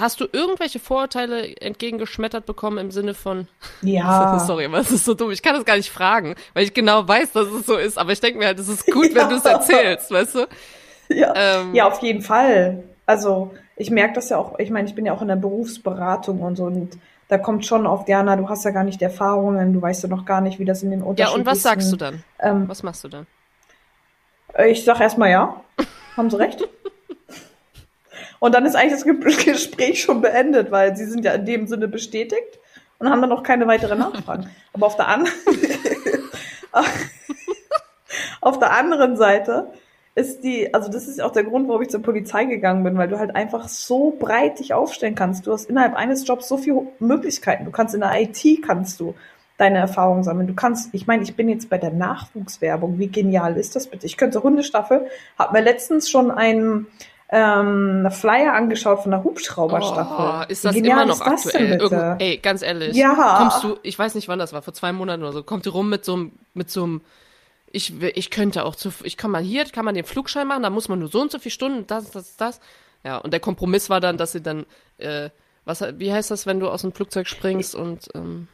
Hast 0.00 0.20
du 0.20 0.26
irgendwelche 0.32 0.78
Vorurteile 0.78 1.56
entgegengeschmettert 1.60 2.46
bekommen 2.46 2.78
im 2.78 2.90
Sinne 2.90 3.14
von, 3.14 3.46
Ja. 3.82 4.38
sorry, 4.46 4.64
aber 4.64 4.78
es 4.78 4.90
ist 4.90 5.04
so 5.04 5.14
dumm, 5.14 5.30
ich 5.30 5.42
kann 5.42 5.54
das 5.54 5.64
gar 5.64 5.76
nicht 5.76 5.90
fragen, 5.90 6.34
weil 6.54 6.64
ich 6.64 6.74
genau 6.74 7.06
weiß, 7.06 7.32
dass 7.32 7.48
es 7.48 7.66
so 7.66 7.76
ist, 7.76 7.98
aber 7.98 8.12
ich 8.12 8.20
denke 8.20 8.38
mir 8.38 8.46
halt, 8.46 8.58
es 8.58 8.68
ist 8.68 8.86
gut, 8.86 9.14
wenn 9.14 9.28
du 9.28 9.36
es 9.36 9.44
erzählst, 9.44 10.10
weißt 10.10 10.34
du? 10.36 10.46
Ja. 11.10 11.32
Ähm, 11.36 11.74
ja, 11.74 11.86
auf 11.86 12.00
jeden 12.02 12.22
Fall. 12.22 12.84
Also 13.06 13.52
ich 13.76 13.90
merke 13.90 14.14
das 14.14 14.28
ja 14.30 14.38
auch, 14.38 14.58
ich 14.58 14.70
meine, 14.70 14.88
ich 14.88 14.94
bin 14.94 15.04
ja 15.06 15.12
auch 15.12 15.22
in 15.22 15.28
der 15.28 15.36
Berufsberatung 15.36 16.40
und 16.40 16.56
so 16.56 16.64
und 16.64 16.98
da 17.28 17.38
kommt 17.38 17.64
schon 17.66 17.86
oft, 17.86 18.08
Jana, 18.08 18.36
du 18.36 18.48
hast 18.48 18.64
ja 18.64 18.70
gar 18.72 18.84
nicht 18.84 19.00
Erfahrungen, 19.02 19.72
du 19.72 19.80
weißt 19.82 20.02
ja 20.02 20.08
noch 20.08 20.24
gar 20.24 20.40
nicht, 20.40 20.58
wie 20.58 20.64
das 20.64 20.82
in 20.82 20.90
den 20.90 21.00
Ja, 21.00 21.06
unterschiedlichen... 21.06 21.40
und 21.40 21.46
was 21.46 21.62
sagst 21.62 21.92
du 21.92 21.96
dann? 21.96 22.24
Ähm, 22.40 22.68
Was 22.68 22.82
machst 22.82 23.04
du 23.04 23.08
dann? 23.08 23.26
Ich 24.66 24.84
sag 24.84 25.00
erstmal 25.00 25.30
ja. 25.30 25.60
Haben 26.16 26.30
Sie 26.30 26.38
recht? 26.38 26.68
Und 28.40 28.54
dann 28.54 28.66
ist 28.66 28.74
eigentlich 28.74 28.94
das 28.94 29.04
Ge- 29.04 29.44
Gespräch 29.52 30.02
schon 30.02 30.20
beendet, 30.20 30.72
weil 30.72 30.96
sie 30.96 31.04
sind 31.04 31.24
ja 31.24 31.32
in 31.34 31.46
dem 31.46 31.66
Sinne 31.68 31.86
bestätigt 31.86 32.58
und 32.98 33.08
haben 33.08 33.20
dann 33.22 33.32
auch 33.32 33.44
keine 33.44 33.68
weiteren 33.68 34.00
Nachfragen. 34.00 34.50
Aber 34.72 34.86
auf 34.86 34.96
der 34.96 35.06
anderen, 35.08 35.32
auf 38.40 38.58
der 38.58 38.72
anderen 38.72 39.16
Seite 39.16 39.68
ist 40.14 40.42
die, 40.42 40.74
also 40.74 40.90
das 40.90 41.06
ist 41.06 41.20
auch 41.22 41.32
der 41.32 41.44
Grund, 41.44 41.68
warum 41.68 41.82
ich 41.82 41.88
zur 41.88 42.02
Polizei 42.02 42.44
gegangen 42.44 42.82
bin, 42.82 42.98
weil 42.98 43.08
du 43.08 43.18
halt 43.18 43.36
einfach 43.36 43.68
so 43.68 44.16
breit 44.18 44.58
dich 44.58 44.74
aufstellen 44.74 45.14
kannst. 45.14 45.46
Du 45.46 45.52
hast 45.52 45.70
innerhalb 45.70 45.94
eines 45.94 46.26
Jobs 46.26 46.48
so 46.48 46.56
viele 46.56 46.86
Möglichkeiten. 46.98 47.64
Du 47.64 47.70
kannst 47.70 47.94
in 47.94 48.00
der 48.00 48.20
IT 48.20 48.62
kannst 48.66 48.98
du 49.00 49.14
deine 49.56 49.78
Erfahrungen 49.78 50.24
sammeln. 50.24 50.46
Du 50.48 50.54
kannst, 50.54 50.92
ich 50.92 51.06
meine, 51.06 51.22
ich 51.22 51.36
bin 51.36 51.48
jetzt 51.48 51.68
bei 51.70 51.78
der 51.78 51.90
Nachwuchswerbung. 51.90 52.98
Wie 52.98 53.08
genial 53.08 53.56
ist 53.56 53.76
das 53.76 53.86
bitte? 53.86 54.06
Ich 54.06 54.16
könnte 54.16 54.42
Hundestaffel, 54.42 55.06
hab 55.38 55.52
mir 55.52 55.60
letztens 55.60 56.10
schon 56.10 56.30
einen 56.30 56.86
ähm, 57.32 58.08
Flyer 58.10 58.52
angeschaut 58.54 59.02
von 59.02 59.12
der 59.12 59.22
Hubschrauberstaffel. 59.22 60.44
Oh, 60.48 60.50
ist 60.50 60.64
das 60.64 60.74
immer 60.74 61.06
noch 61.06 61.20
aktuell? 61.20 61.78
denn 61.78 62.16
ey, 62.18 62.38
ganz 62.38 62.62
ehrlich. 62.62 62.96
Ja. 62.96 63.36
Kommst 63.38 63.62
du, 63.62 63.78
ich 63.82 63.98
weiß 63.98 64.14
nicht, 64.16 64.26
wann 64.28 64.38
das 64.40 64.52
war, 64.52 64.62
vor 64.62 64.74
zwei 64.74 64.92
Monaten 64.92 65.22
oder 65.22 65.32
so, 65.32 65.42
kommt 65.42 65.64
du 65.66 65.70
rum 65.70 65.88
mit 65.88 66.04
so 66.04 66.14
einem, 66.14 66.32
mit 66.54 66.70
so 66.70 66.82
einem, 66.82 67.00
ich, 67.70 68.00
will- 68.00 68.12
ich 68.16 68.30
könnte 68.30 68.64
auch 68.64 68.74
zu, 68.74 68.90
ich 69.04 69.16
kann 69.16 69.30
mal 69.30 69.42
hier, 69.42 69.64
kann 69.66 69.84
man 69.84 69.94
den 69.94 70.04
Flugschein 70.04 70.48
machen, 70.48 70.64
da 70.64 70.70
muss 70.70 70.88
man 70.88 70.98
nur 70.98 71.08
so 71.08 71.20
und 71.20 71.30
so 71.30 71.38
viele 71.38 71.52
Stunden, 71.52 71.86
das, 71.86 72.10
das, 72.10 72.36
das. 72.36 72.60
Ja, 73.04 73.18
und 73.18 73.32
der 73.32 73.40
Kompromiss 73.40 73.88
war 73.90 74.00
dann, 74.00 74.16
dass 74.16 74.32
sie 74.32 74.42
dann, 74.42 74.66
äh, 74.98 75.30
was, 75.64 75.82
wie 75.98 76.12
heißt 76.12 76.30
das, 76.32 76.46
wenn 76.46 76.58
du 76.58 76.68
aus 76.68 76.82
dem 76.82 76.92
Flugzeug 76.92 77.28
springst 77.28 77.74
und, 77.76 78.08
ähm, 78.14 78.48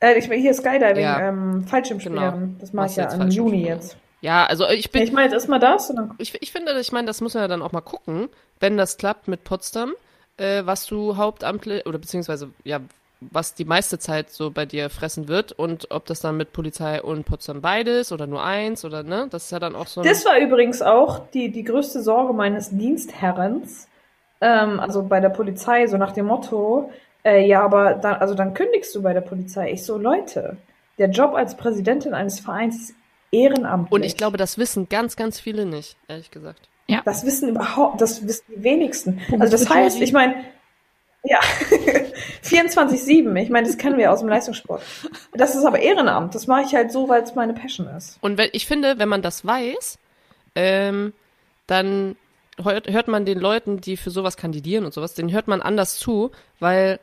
Äh, 0.00 0.18
ich 0.18 0.28
bin 0.28 0.38
hier 0.40 0.52
Skydiving, 0.52 1.02
Ja. 1.02 1.28
ähm, 1.28 1.64
Fallschirmspringen. 1.66 2.20
Genau. 2.30 2.52
Das 2.60 2.72
mache 2.74 2.88
ich 2.88 2.96
ja 2.96 3.10
im? 3.12 3.30
Juni 3.30 3.64
jetzt. 3.64 3.96
Ja, 4.22 4.46
also 4.46 4.68
ich 4.68 4.90
bin, 4.90 5.02
Ich 5.02 5.12
meine, 5.12 5.26
jetzt 5.26 5.34
erstmal 5.34 5.58
das 5.58 5.88
dann 5.88 6.14
ich, 6.18 6.40
ich 6.40 6.52
finde, 6.52 6.78
ich 6.80 6.92
meine, 6.92 7.06
das 7.06 7.20
muss 7.20 7.34
man 7.34 7.42
ja 7.42 7.48
dann 7.48 7.60
auch 7.60 7.72
mal 7.72 7.80
gucken, 7.80 8.28
wenn 8.60 8.76
das 8.76 8.96
klappt 8.96 9.28
mit 9.28 9.44
Potsdam, 9.44 9.92
äh, 10.36 10.62
was 10.64 10.86
du 10.86 11.16
hauptamtlich, 11.16 11.84
oder 11.86 11.98
beziehungsweise, 11.98 12.50
ja, 12.64 12.80
was 13.20 13.54
die 13.54 13.64
meiste 13.64 13.98
Zeit 13.98 14.30
so 14.30 14.50
bei 14.50 14.64
dir 14.64 14.90
fressen 14.90 15.28
wird 15.28 15.52
und 15.52 15.90
ob 15.90 16.06
das 16.06 16.20
dann 16.20 16.36
mit 16.36 16.52
Polizei 16.52 17.02
und 17.02 17.24
Potsdam 17.24 17.60
beides 17.60 18.12
oder 18.12 18.26
nur 18.26 18.42
eins 18.44 18.84
oder, 18.84 19.02
ne, 19.02 19.26
das 19.30 19.44
ist 19.44 19.52
ja 19.52 19.58
dann 19.58 19.74
auch 19.74 19.86
so 19.86 20.02
Das 20.02 20.24
war 20.24 20.38
übrigens 20.38 20.82
auch 20.82 21.28
die, 21.30 21.50
die 21.50 21.64
größte 21.64 22.00
Sorge 22.02 22.32
meines 22.32 22.70
Dienstherrens, 22.70 23.88
ähm, 24.40 24.80
also 24.80 25.02
bei 25.02 25.20
der 25.20 25.30
Polizei, 25.30 25.86
so 25.88 25.96
nach 25.96 26.12
dem 26.12 26.26
Motto, 26.26 26.90
äh, 27.24 27.44
ja, 27.46 27.62
aber 27.62 27.94
dann, 27.94 28.14
also 28.16 28.34
dann 28.34 28.54
kündigst 28.54 28.94
du 28.94 29.02
bei 29.02 29.12
der 29.12 29.20
Polizei. 29.20 29.72
Ich 29.72 29.84
so, 29.84 29.98
Leute, 29.98 30.56
der 30.98 31.10
Job 31.10 31.34
als 31.34 31.56
Präsidentin 31.56 32.14
eines 32.14 32.40
Vereins 32.40 32.76
ist 32.90 32.94
ehrenamtlich. 33.32 33.92
und 33.92 34.04
ich 34.04 34.16
glaube, 34.16 34.36
das 34.36 34.58
wissen 34.58 34.88
ganz, 34.88 35.16
ganz 35.16 35.40
viele 35.40 35.66
nicht, 35.66 35.96
ehrlich 36.06 36.30
gesagt. 36.30 36.68
Das 37.04 37.24
wissen 37.24 37.48
überhaupt, 37.48 38.00
das 38.00 38.26
wissen 38.26 38.44
die 38.56 38.62
wenigsten. 38.62 39.16
Punkt 39.28 39.42
Also 39.42 39.56
das 39.56 39.68
heißt, 39.68 40.00
ich 40.00 40.12
meine, 40.12 40.44
ja, 41.24 41.38
24-7, 42.44 43.34
ich 43.40 43.50
meine, 43.50 43.66
das 43.66 43.78
kennen 43.78 43.96
wir 43.96 44.12
aus 44.12 44.20
dem 44.20 44.28
Leistungssport. 44.28 44.82
Das 45.32 45.54
ist 45.54 45.64
aber 45.64 45.78
Ehrenamt. 45.78 46.34
Das 46.34 46.46
mache 46.46 46.62
ich 46.62 46.74
halt 46.74 46.92
so, 46.92 47.08
weil 47.08 47.22
es 47.22 47.34
meine 47.34 47.54
Passion 47.54 47.86
ist. 47.86 48.18
Und 48.20 48.38
wenn, 48.38 48.50
ich 48.52 48.66
finde, 48.66 48.98
wenn 48.98 49.08
man 49.08 49.22
das 49.22 49.46
weiß, 49.46 49.98
ähm, 50.54 51.12
dann 51.66 52.16
hört, 52.62 52.88
hört 52.88 53.08
man 53.08 53.24
den 53.24 53.38
Leuten, 53.38 53.80
die 53.80 53.96
für 53.96 54.10
sowas 54.10 54.36
kandidieren 54.36 54.84
und 54.84 54.92
sowas, 54.92 55.14
den 55.14 55.32
hört 55.32 55.48
man 55.48 55.62
anders 55.62 55.96
zu, 55.96 56.32
weil 56.58 56.98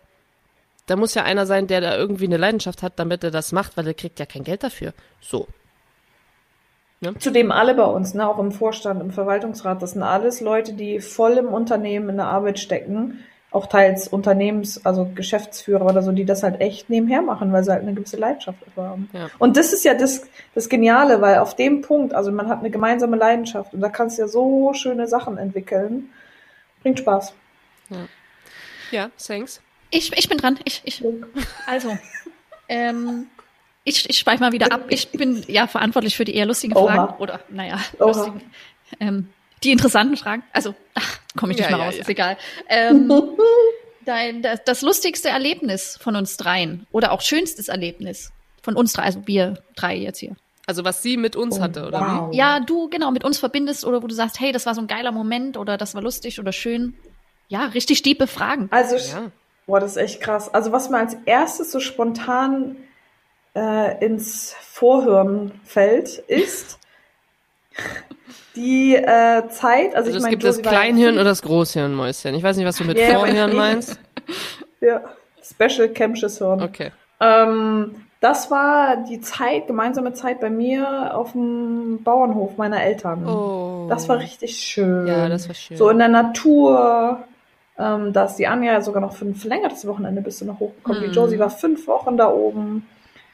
da 0.85 0.95
muss 0.95 1.13
ja 1.13 1.23
einer 1.23 1.45
sein, 1.45 1.67
der 1.67 1.81
da 1.81 1.95
irgendwie 1.95 2.25
eine 2.25 2.37
Leidenschaft 2.37 2.83
hat, 2.83 2.99
damit 2.99 3.23
er 3.23 3.31
das 3.31 3.51
macht, 3.51 3.77
weil 3.77 3.87
er 3.87 3.93
kriegt 3.93 4.19
ja 4.19 4.25
kein 4.25 4.43
Geld 4.43 4.63
dafür. 4.63 4.93
So. 5.21 5.47
Zudem 7.19 7.51
alle 7.51 7.75
bei 7.75 7.85
uns, 7.85 8.13
ne, 8.13 8.27
auch 8.27 8.39
im 8.39 8.51
Vorstand, 8.51 9.01
im 9.01 9.11
Verwaltungsrat, 9.11 9.81
das 9.81 9.91
sind 9.91 10.03
alles 10.03 10.41
Leute, 10.41 10.73
die 10.73 10.99
voll 10.99 11.33
im 11.33 11.47
Unternehmen 11.47 12.09
in 12.09 12.17
der 12.17 12.27
Arbeit 12.27 12.59
stecken, 12.59 13.23
auch 13.51 13.67
teils 13.67 14.09
Unternehmens-, 14.09 14.85
also 14.85 15.09
Geschäftsführer 15.15 15.85
oder 15.85 16.03
so, 16.03 16.11
die 16.11 16.25
das 16.25 16.43
halt 16.43 16.59
echt 16.59 16.89
nebenher 16.89 17.21
machen, 17.21 17.53
weil 17.53 17.63
sie 17.63 17.71
halt 17.71 17.83
eine 17.83 17.93
gewisse 17.93 18.17
Leidenschaft 18.17 18.59
dafür 18.65 18.83
haben. 18.83 19.09
Ja. 19.13 19.29
Und 19.39 19.55
das 19.55 19.71
ist 19.71 19.85
ja 19.85 19.93
das, 19.93 20.27
das 20.53 20.67
Geniale, 20.67 21.21
weil 21.21 21.39
auf 21.39 21.55
dem 21.55 21.81
Punkt, 21.81 22.13
also 22.13 22.31
man 22.33 22.49
hat 22.49 22.59
eine 22.59 22.69
gemeinsame 22.69 23.15
Leidenschaft 23.15 23.73
und 23.73 23.79
da 23.79 23.87
kannst 23.89 24.17
du 24.17 24.23
ja 24.23 24.27
so 24.27 24.73
schöne 24.73 25.07
Sachen 25.07 25.37
entwickeln. 25.37 26.09
Bringt 26.81 26.99
Spaß. 26.99 27.33
Ja, 28.91 29.09
thanks. 29.17 29.61
Ich, 29.89 30.15
ich 30.17 30.29
bin 30.29 30.37
dran. 30.37 30.59
Ich, 30.65 30.81
ich, 30.85 31.03
also, 31.65 31.97
ähm, 32.67 33.27
ich, 33.89 34.09
ich 34.09 34.19
speichere 34.19 34.45
mal 34.45 34.51
wieder 34.51 34.71
ab. 34.71 34.85
Ich 34.89 35.09
bin 35.09 35.43
ja 35.47 35.67
verantwortlich 35.67 36.15
für 36.15 36.25
die 36.25 36.35
eher 36.35 36.45
lustigen 36.45 36.75
Oha. 36.75 36.93
Fragen. 36.93 37.21
Oder, 37.21 37.39
naja, 37.49 37.79
lustigen. 37.99 38.41
Ähm, 38.99 39.29
die 39.63 39.71
interessanten 39.71 40.15
Fragen. 40.17 40.43
Also, 40.53 40.73
ach, 40.95 41.19
komme 41.35 41.51
ich 41.51 41.57
nicht 41.57 41.69
Ja, 41.69 41.75
mal 41.75 41.79
ja, 41.83 41.85
raus, 41.87 41.95
ja. 41.95 42.01
ist 42.01 42.09
egal. 42.09 42.37
Ähm, 42.69 43.11
dein, 44.05 44.41
das, 44.41 44.63
das 44.63 44.81
lustigste 44.81 45.29
Erlebnis 45.29 45.97
von 46.01 46.15
uns 46.15 46.37
dreien 46.37 46.87
oder 46.91 47.11
auch 47.11 47.21
schönstes 47.21 47.67
Erlebnis 47.67 48.31
von 48.61 48.75
uns 48.75 48.93
drei, 48.93 49.03
also 49.03 49.21
wir 49.25 49.61
drei 49.75 49.95
jetzt 49.95 50.19
hier. 50.19 50.35
Also 50.65 50.83
was 50.83 51.01
sie 51.01 51.17
mit 51.17 51.35
uns 51.35 51.59
hatte, 51.59 51.87
oder 51.87 51.99
wow. 51.99 52.33
Ja, 52.33 52.59
du 52.59 52.89
genau 52.89 53.09
mit 53.11 53.23
uns 53.23 53.39
verbindest 53.39 53.85
oder 53.85 54.03
wo 54.03 54.07
du 54.07 54.13
sagst, 54.13 54.39
hey, 54.39 54.51
das 54.51 54.65
war 54.67 54.75
so 54.75 54.81
ein 54.81 54.87
geiler 54.87 55.11
Moment 55.11 55.57
oder 55.57 55.77
das 55.77 55.95
war 55.95 56.01
lustig 56.03 56.39
oder 56.39 56.51
schön. 56.51 56.93
Ja, 57.47 57.65
richtig 57.65 58.03
tiefe 58.03 58.27
Fragen. 58.27 58.67
Also, 58.71 58.95
wie? 58.95 59.11
Ja. 59.11 59.31
boah, 59.65 59.79
das 59.79 59.91
ist 59.91 59.97
echt 59.97 60.21
krass. 60.21 60.53
Also, 60.53 60.71
was 60.71 60.91
mir 60.91 60.97
als 60.97 61.17
erstes 61.25 61.71
so 61.71 61.79
spontan 61.79 62.75
äh, 63.55 64.05
ins 64.05 64.55
Vorhirn 64.61 65.51
fällt, 65.63 66.17
ist 66.27 66.79
die 68.55 68.95
äh, 68.95 69.47
Zeit. 69.49 69.95
Also, 69.95 69.97
Also 69.97 70.09
ich 70.11 70.15
es 70.17 70.21
meine, 70.23 70.31
gibt 70.31 70.43
das 70.43 70.57
Josie 70.57 70.69
Kleinhirn 70.69 71.15
oder 71.15 71.23
das 71.25 71.41
Großhirn, 71.41 71.93
Mäuschen. 71.93 72.35
Ich 72.35 72.43
weiß 72.43 72.57
nicht, 72.57 72.65
was 72.65 72.77
du 72.77 72.83
mit 72.83 72.97
Ja, 72.97 73.19
Vorhirn 73.19 73.55
meinst. 73.55 73.99
Ja, 74.81 75.01
Special 75.43 75.89
Kempsches 75.89 76.37
Hirn. 76.37 76.61
Okay. 76.61 76.91
Ähm, 77.19 77.95
das 78.21 78.51
war 78.51 78.97
die 79.09 79.21
Zeit, 79.21 79.67
gemeinsame 79.67 80.13
Zeit 80.13 80.39
bei 80.39 80.49
mir 80.49 81.15
auf 81.15 81.33
dem 81.33 82.03
Bauernhof 82.03 82.57
meiner 82.57 82.81
Eltern. 82.81 83.27
Oh. 83.27 83.87
Das 83.89 84.07
war 84.07 84.19
richtig 84.19 84.57
schön. 84.57 85.07
Ja, 85.07 85.27
das 85.27 85.47
war 85.47 85.55
schön. 85.55 85.75
So 85.77 85.89
in 85.89 85.99
der 85.99 86.07
Natur. 86.09 87.23
Ähm, 87.77 88.11
da 88.11 88.25
ist 88.25 88.35
die 88.35 88.47
Anja 88.47 88.81
sogar 88.81 89.01
noch 89.01 89.13
für 89.13 89.25
ein 89.25 89.35
verlängertes 89.35 89.87
Wochenende 89.87 90.21
bist 90.21 90.41
du 90.41 90.45
noch 90.45 90.59
hochgekommen. 90.59 91.01
Hm. 91.01 91.09
Die 91.09 91.15
Josie 91.15 91.39
war 91.39 91.49
fünf 91.49 91.87
Wochen 91.87 92.17
da 92.17 92.29
oben. 92.29 92.85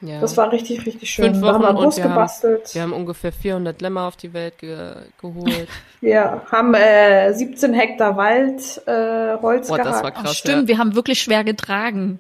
Ja. 0.08 0.20
Das 0.22 0.36
war 0.38 0.52
richtig, 0.52 0.86
richtig 0.86 1.10
schön. 1.10 1.26
Fünf 1.34 1.42
da 1.42 1.54
haben 1.54 1.62
wir 1.62 1.68
Wochen 1.68 1.78
einen 1.78 1.86
Bus 1.86 1.96
und 1.96 1.98
wir 1.98 2.04
haben- 2.06 2.14
gebastelt. 2.16 2.76
Wir 2.76 2.82
haben 2.82 2.94
ungefähr 2.94 3.32
400 3.32 3.82
Lämmer 3.82 4.04
auf 4.04 4.16
die 4.16 4.34
Welt 4.34 4.58
ge 4.60 4.78
geholt. 5.22 5.68
ja, 6.02 6.42
haben 6.52 6.74
äh, 6.74 7.34
17 7.34 7.74
Hektar 7.74 8.16
Wald 8.18 8.82
äh, 8.88 9.38
Holz 9.42 9.68
Boah, 9.68 9.78
das 9.78 9.88
war 9.88 10.02
gehackt. 10.02 10.18
Ach, 10.20 10.24
krass. 10.26 10.38
stimmt, 10.38 10.68
wir 10.68 10.78
haben 10.78 10.96
wirklich 10.96 11.22
schwer 11.22 11.44
getragen. 11.44 12.20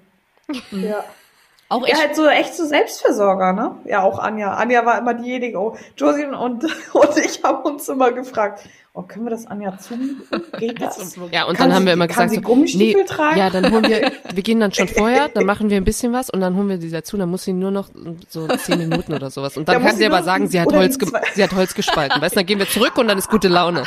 Ja. 0.71 1.03
Auch 1.67 1.87
Ja, 1.87 1.97
halt 1.97 2.15
so 2.15 2.27
echt 2.27 2.53
so 2.55 2.63
Selbstversorger, 2.65 3.51
ne? 3.53 3.71
Ja, 3.85 4.03
auch 4.03 4.19
Anja. 4.19 4.53
Anja 4.53 4.85
war 4.85 4.99
immer 4.99 5.15
diejenige. 5.15 5.57
Oh, 5.59 5.75
Josie 5.97 6.25
und, 6.25 6.63
und 6.93 7.17
ich 7.17 7.41
haben 7.43 7.63
uns 7.63 7.89
immer 7.89 8.11
gefragt, 8.11 8.61
oh, 8.93 9.01
können 9.01 9.25
wir 9.25 9.31
das 9.31 9.47
Anja 9.47 9.75
zumuten? 9.79 10.21
Geht 10.59 10.79
das? 10.79 11.15
Ja, 11.31 11.45
und 11.45 11.57
Kann 11.57 11.69
dann 11.69 11.75
haben 11.75 11.81
sie- 11.81 11.85
wir 11.87 11.93
immer 11.93 12.07
gesagt, 12.07 12.29
sie 12.29 12.41
so, 12.45 12.55
nee, 12.77 12.95
tragen? 13.07 13.39
ja, 13.39 13.49
dann 13.49 13.71
holen 13.73 13.83
wir, 13.87 14.11
wir 14.33 14.43
gehen 14.43 14.59
dann 14.59 14.73
schon 14.73 14.87
vorher, 14.87 15.27
dann 15.29 15.45
machen 15.47 15.71
wir 15.71 15.77
ein 15.77 15.83
bisschen 15.85 16.13
was 16.13 16.29
und 16.29 16.39
dann 16.41 16.55
holen 16.55 16.69
wir 16.69 16.79
sie 16.79 16.91
dazu, 16.91 17.17
dann 17.17 17.29
muss 17.29 17.43
sie 17.45 17.53
nur 17.53 17.71
noch 17.71 17.89
so 18.29 18.47
zehn 18.47 18.77
Minuten 18.77 19.11
oder 19.13 19.31
sowas. 19.31 19.57
Und 19.57 19.67
dann 19.67 19.81
Da 19.81 19.87
kann 19.89 19.97
sie 19.97 20.05
aber 20.05 20.21
sagen, 20.21 20.47
sie 20.47 20.61
hat 20.61 20.71
Holz, 20.71 20.99
die 20.99 21.07
sie 21.33 21.43
hat 21.43 21.53
Holz 21.55 21.73
gespalten. 21.73 22.21
Weißt 22.21 22.35
du, 22.35 22.39
dann 22.41 22.45
gehen 22.45 22.59
wir 22.59 22.69
zurück 22.69 22.95
und 22.99 23.07
dann 23.07 23.17
ist 23.17 23.27
gute 23.29 23.47
Laune. 23.47 23.83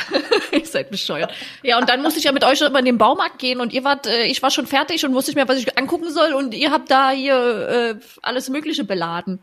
Ihr 0.51 0.65
seid 0.65 0.91
bescheuert. 0.91 1.33
Ja, 1.63 1.77
und 1.77 1.89
dann 1.89 2.01
musste 2.01 2.19
ich 2.19 2.25
ja 2.25 2.31
mit 2.31 2.43
euch 2.43 2.59
schon 2.59 2.67
immer 2.67 2.79
in 2.79 2.85
den 2.85 2.97
Baumarkt 2.97 3.39
gehen 3.39 3.59
und 3.59 3.73
ihr 3.73 3.83
wart, 3.83 4.07
äh, 4.07 4.23
ich 4.23 4.41
war 4.41 4.51
schon 4.51 4.67
fertig 4.67 5.05
und 5.05 5.13
wusste 5.13 5.31
nicht 5.31 5.35
mehr, 5.35 5.47
was 5.47 5.57
ich 5.57 5.77
angucken 5.77 6.09
soll 6.11 6.33
und 6.33 6.53
ihr 6.53 6.71
habt 6.71 6.89
da 6.89 7.11
hier 7.11 7.35
äh, 7.69 7.95
alles 8.21 8.49
Mögliche 8.49 8.83
beladen. 8.83 9.39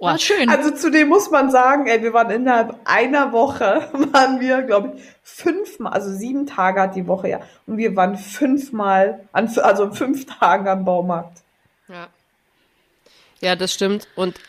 War 0.00 0.18
schön. 0.18 0.48
Also 0.48 0.70
zudem 0.70 1.08
muss 1.08 1.30
man 1.30 1.50
sagen, 1.50 1.86
ey, 1.86 2.02
wir 2.02 2.14
waren 2.14 2.30
innerhalb 2.30 2.74
einer 2.84 3.32
Woche, 3.32 3.90
waren 4.12 4.40
wir, 4.40 4.62
glaube 4.62 4.94
ich, 4.96 5.02
fünfmal, 5.22 5.92
also 5.92 6.10
sieben 6.10 6.46
Tage 6.46 6.80
hat 6.80 6.96
die 6.96 7.06
Woche, 7.06 7.28
ja. 7.28 7.40
Und 7.66 7.76
wir 7.76 7.94
waren 7.96 8.16
fünfmal, 8.16 9.28
an, 9.32 9.52
also 9.58 9.90
fünf 9.92 10.24
Tagen 10.26 10.68
am 10.68 10.86
Baumarkt. 10.86 11.42
Ja. 11.88 12.08
Ja, 13.40 13.56
das 13.56 13.74
stimmt. 13.74 14.08
Und 14.16 14.40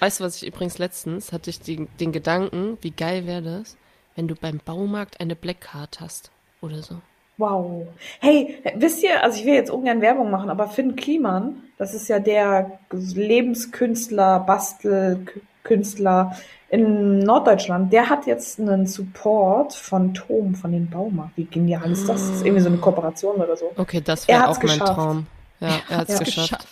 weißt 0.00 0.20
du, 0.20 0.24
was 0.24 0.42
ich 0.42 0.48
übrigens 0.48 0.78
letztens 0.78 1.32
hatte 1.32 1.50
ich 1.50 1.60
den, 1.60 1.88
den 2.00 2.10
Gedanken, 2.10 2.78
wie 2.80 2.90
geil 2.90 3.26
wäre 3.26 3.42
das, 3.42 3.76
wenn 4.16 4.26
du 4.28 4.34
beim 4.34 4.60
Baumarkt 4.64 5.20
eine 5.20 5.36
Black 5.36 5.60
Card 5.60 6.00
hast 6.00 6.30
oder 6.60 6.82
so. 6.82 6.96
Wow. 7.38 7.86
Hey, 8.20 8.62
wisst 8.76 9.02
ihr, 9.02 9.22
also 9.22 9.38
ich 9.38 9.44
will 9.44 9.54
jetzt 9.54 9.70
ungern 9.70 10.00
Werbung 10.00 10.30
machen, 10.30 10.48
aber 10.48 10.68
Finn 10.68 10.96
Kliman, 10.96 11.62
das 11.76 11.92
ist 11.94 12.08
ja 12.08 12.18
der 12.18 12.78
Lebenskünstler, 12.90 14.40
Bastelkünstler 14.40 16.36
in 16.70 17.20
Norddeutschland, 17.20 17.92
der 17.92 18.08
hat 18.08 18.26
jetzt 18.26 18.58
einen 18.58 18.86
Support 18.86 19.74
von 19.74 20.14
Tom, 20.14 20.54
von 20.54 20.72
den 20.72 20.88
Baumarkt. 20.88 21.36
Wie 21.36 21.44
genial 21.44 21.90
ist 21.92 22.08
das? 22.08 22.22
Das 22.26 22.36
ist 22.36 22.44
irgendwie 22.44 22.62
so 22.62 22.68
eine 22.68 22.78
Kooperation 22.78 23.36
oder 23.36 23.56
so. 23.56 23.70
Okay, 23.76 24.00
das 24.00 24.26
wäre 24.26 24.48
auch 24.48 24.56
mein 24.56 24.60
geschafft. 24.62 24.94
Traum. 24.94 25.26
Ja, 25.60 25.80
er 25.88 25.96
hat's 25.98 26.12
Ja. 26.12 26.18
geschafft. 26.18 26.66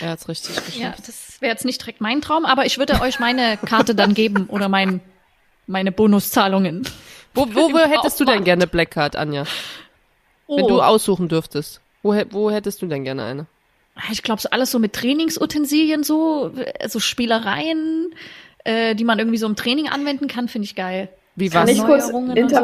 Er 0.00 0.10
hat's 0.10 0.28
richtig 0.28 0.56
geschafft. 0.56 0.78
Ja, 0.78 0.94
das 1.06 1.40
wäre 1.40 1.52
jetzt 1.52 1.64
nicht 1.64 1.80
direkt 1.80 2.00
mein 2.00 2.20
Traum, 2.20 2.44
aber 2.46 2.66
ich 2.66 2.78
würde 2.78 3.00
euch 3.00 3.20
meine 3.20 3.58
Karte 3.58 3.94
dann 3.94 4.14
geben 4.14 4.46
oder 4.48 4.68
mein, 4.68 5.00
meine 5.68 5.92
Bonuszahlungen. 5.92 6.88
Wo, 7.34 7.46
wo, 7.54 7.72
wo 7.72 7.78
hättest 7.78 8.18
du 8.18 8.24
denn 8.24 8.42
gerne 8.42 8.66
Black 8.66 8.90
Card, 8.90 9.14
Anja? 9.14 9.44
Wenn 10.48 10.64
Oh. 10.64 10.68
du 10.68 10.80
aussuchen 10.80 11.28
dürftest. 11.28 11.80
Wo, 12.02 12.14
wo 12.30 12.50
hättest 12.50 12.80
du 12.82 12.86
denn 12.86 13.04
gerne 13.04 13.22
eine? 13.24 13.46
Ich 14.10 14.22
glaube, 14.22 14.40
so 14.40 14.48
alles 14.50 14.70
so 14.70 14.78
mit 14.78 14.92
Trainingsutensilien, 14.94 16.02
so, 16.04 16.52
so 16.86 17.00
Spielereien, 17.00 18.14
äh, 18.64 18.94
die 18.94 19.04
man 19.04 19.18
irgendwie 19.18 19.38
so 19.38 19.46
im 19.46 19.56
Training 19.56 19.88
anwenden 19.88 20.26
kann, 20.28 20.48
finde 20.48 20.64
ich 20.66 20.74
geil. 20.74 21.08
Wie 21.36 21.50
Kann 21.50 21.68
was? 21.68 21.76
ich 21.76 21.84
kurz 21.84 22.08
und 22.08 22.50
so? 22.50 22.56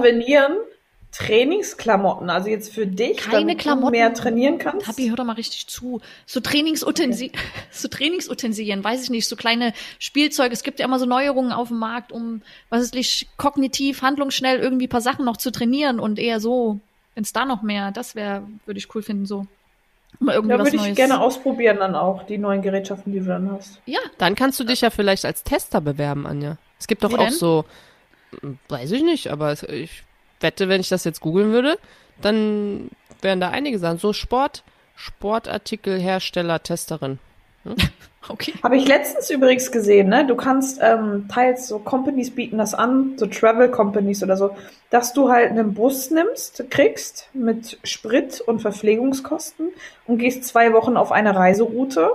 Trainingsklamotten, 1.17 2.31
also 2.31 2.49
jetzt 2.49 2.73
für 2.75 2.87
dich, 2.87 3.19
Keine 3.19 3.41
damit 3.41 3.59
Klamotten. 3.59 3.87
du 3.87 3.91
mehr 3.99 4.15
trainieren 4.15 4.59
kannst. 4.59 4.87
Habi, 4.89 5.09
hör 5.09 5.17
doch 5.17 5.25
mal 5.25 5.35
richtig 5.35 5.67
zu. 5.67 6.01
So 6.27 6.41
Trainingsutensilien, 6.41 7.37
so 7.71 7.89
Trainingsutensilien, 7.89 8.83
weiß 8.83 9.03
ich 9.05 9.11
nicht, 9.11 9.29
so 9.29 9.37
kleine 9.37 9.73
Spielzeuge. 9.99 10.53
Es 10.53 10.63
gibt 10.63 10.79
ja 10.81 10.85
immer 10.87 10.99
so 10.99 11.07
Neuerungen 11.07 11.53
auf 11.53 11.69
dem 11.69 11.79
Markt, 11.79 12.13
um, 12.13 12.43
was 12.71 12.83
ist 12.83 12.95
nicht, 12.95 13.29
kognitiv, 13.37 14.03
handlungsschnell 14.03 14.59
irgendwie 14.59 14.87
ein 14.87 14.91
paar 14.91 15.01
Sachen 15.01 15.25
noch 15.25 15.37
zu 15.37 15.51
trainieren 15.53 16.01
und 16.01 16.19
eher 16.19 16.41
so, 16.41 16.81
wenn 17.15 17.23
es 17.25 17.33
da 17.33 17.45
noch 17.45 17.63
mehr, 17.63 17.91
das 17.93 18.15
wäre, 18.15 18.43
würde 18.67 18.79
ich 18.79 18.95
cool 18.95 19.03
finden, 19.03 19.27
so. 19.27 19.47
Mal 20.21 20.35
irgendwie 20.35 20.53
Ja, 20.55 20.59
was 20.61 20.67
würde 20.67 20.77
ich 20.77 20.83
Neues. 20.83 20.97
gerne 20.97 21.21
ausprobieren 21.21 21.79
dann 21.79 21.95
auch, 21.97 22.23
die 22.25 22.39
neuen 22.39 22.63
Gerätschaften, 22.63 23.13
die 23.13 23.19
du 23.19 23.25
dann 23.27 23.51
hast. 23.51 23.81
Ja, 23.85 23.99
Dann 24.19 24.37
kannst 24.37 24.61
du 24.61 24.65
dich 24.65 24.81
ja 24.81 24.91
vielleicht 24.91 25.25
als 25.25 25.43
Tester 25.43 25.81
bewerben, 25.81 26.25
Anja. 26.27 26.57
Es 26.79 26.87
gibt 26.87 27.03
doch 27.03 27.11
Wo 27.11 27.17
auch 27.17 27.25
denn? 27.25 27.33
so, 27.33 27.65
hm, 28.41 28.59
weiß 28.69 28.93
ich 28.93 29.03
nicht, 29.03 29.29
aber 29.33 29.51
es, 29.51 29.65
ich 29.65 30.05
wette, 30.45 30.69
wenn 30.69 30.81
ich 30.81 30.89
das 30.89 31.03
jetzt 31.03 31.21
googeln 31.21 31.51
würde, 31.51 31.77
dann 32.23 32.91
wären 33.21 33.41
da 33.41 33.51
einige 33.51 33.81
Sachen. 33.81 33.99
So 33.99 34.13
Sport, 34.13 34.63
Sportartikelhersteller, 34.95 36.63
Testerin. 36.63 37.19
okay. 38.29 38.55
Habe 38.63 38.77
ich 38.77 38.87
letztens 38.87 39.31
übrigens 39.31 39.73
gesehen, 39.73 40.09
ne? 40.09 40.27
Du 40.27 40.37
kannst 40.37 40.79
ähm, 40.81 41.27
teils 41.33 41.67
so 41.67 41.79
Companies 41.81 42.31
bieten 42.31 42.59
das 42.59 42.75
an, 42.75 43.15
so 43.17 43.27
Travel 43.27 43.71
Companies 43.71 44.23
oder 44.23 44.37
so, 44.37 44.57
dass 44.91 45.13
du 45.13 45.31
halt 45.31 45.51
einen 45.51 45.75
Bus 45.75 46.11
nimmst, 46.11 46.65
kriegst 46.71 47.29
mit 47.33 47.79
Sprit 47.83 48.41
und 48.41 48.61
Verpflegungskosten 48.61 49.71
und 50.07 50.19
gehst 50.19 50.45
zwei 50.45 50.73
Wochen 50.73 50.97
auf 50.97 51.11
eine 51.11 51.35
Reiseroute 51.35 52.11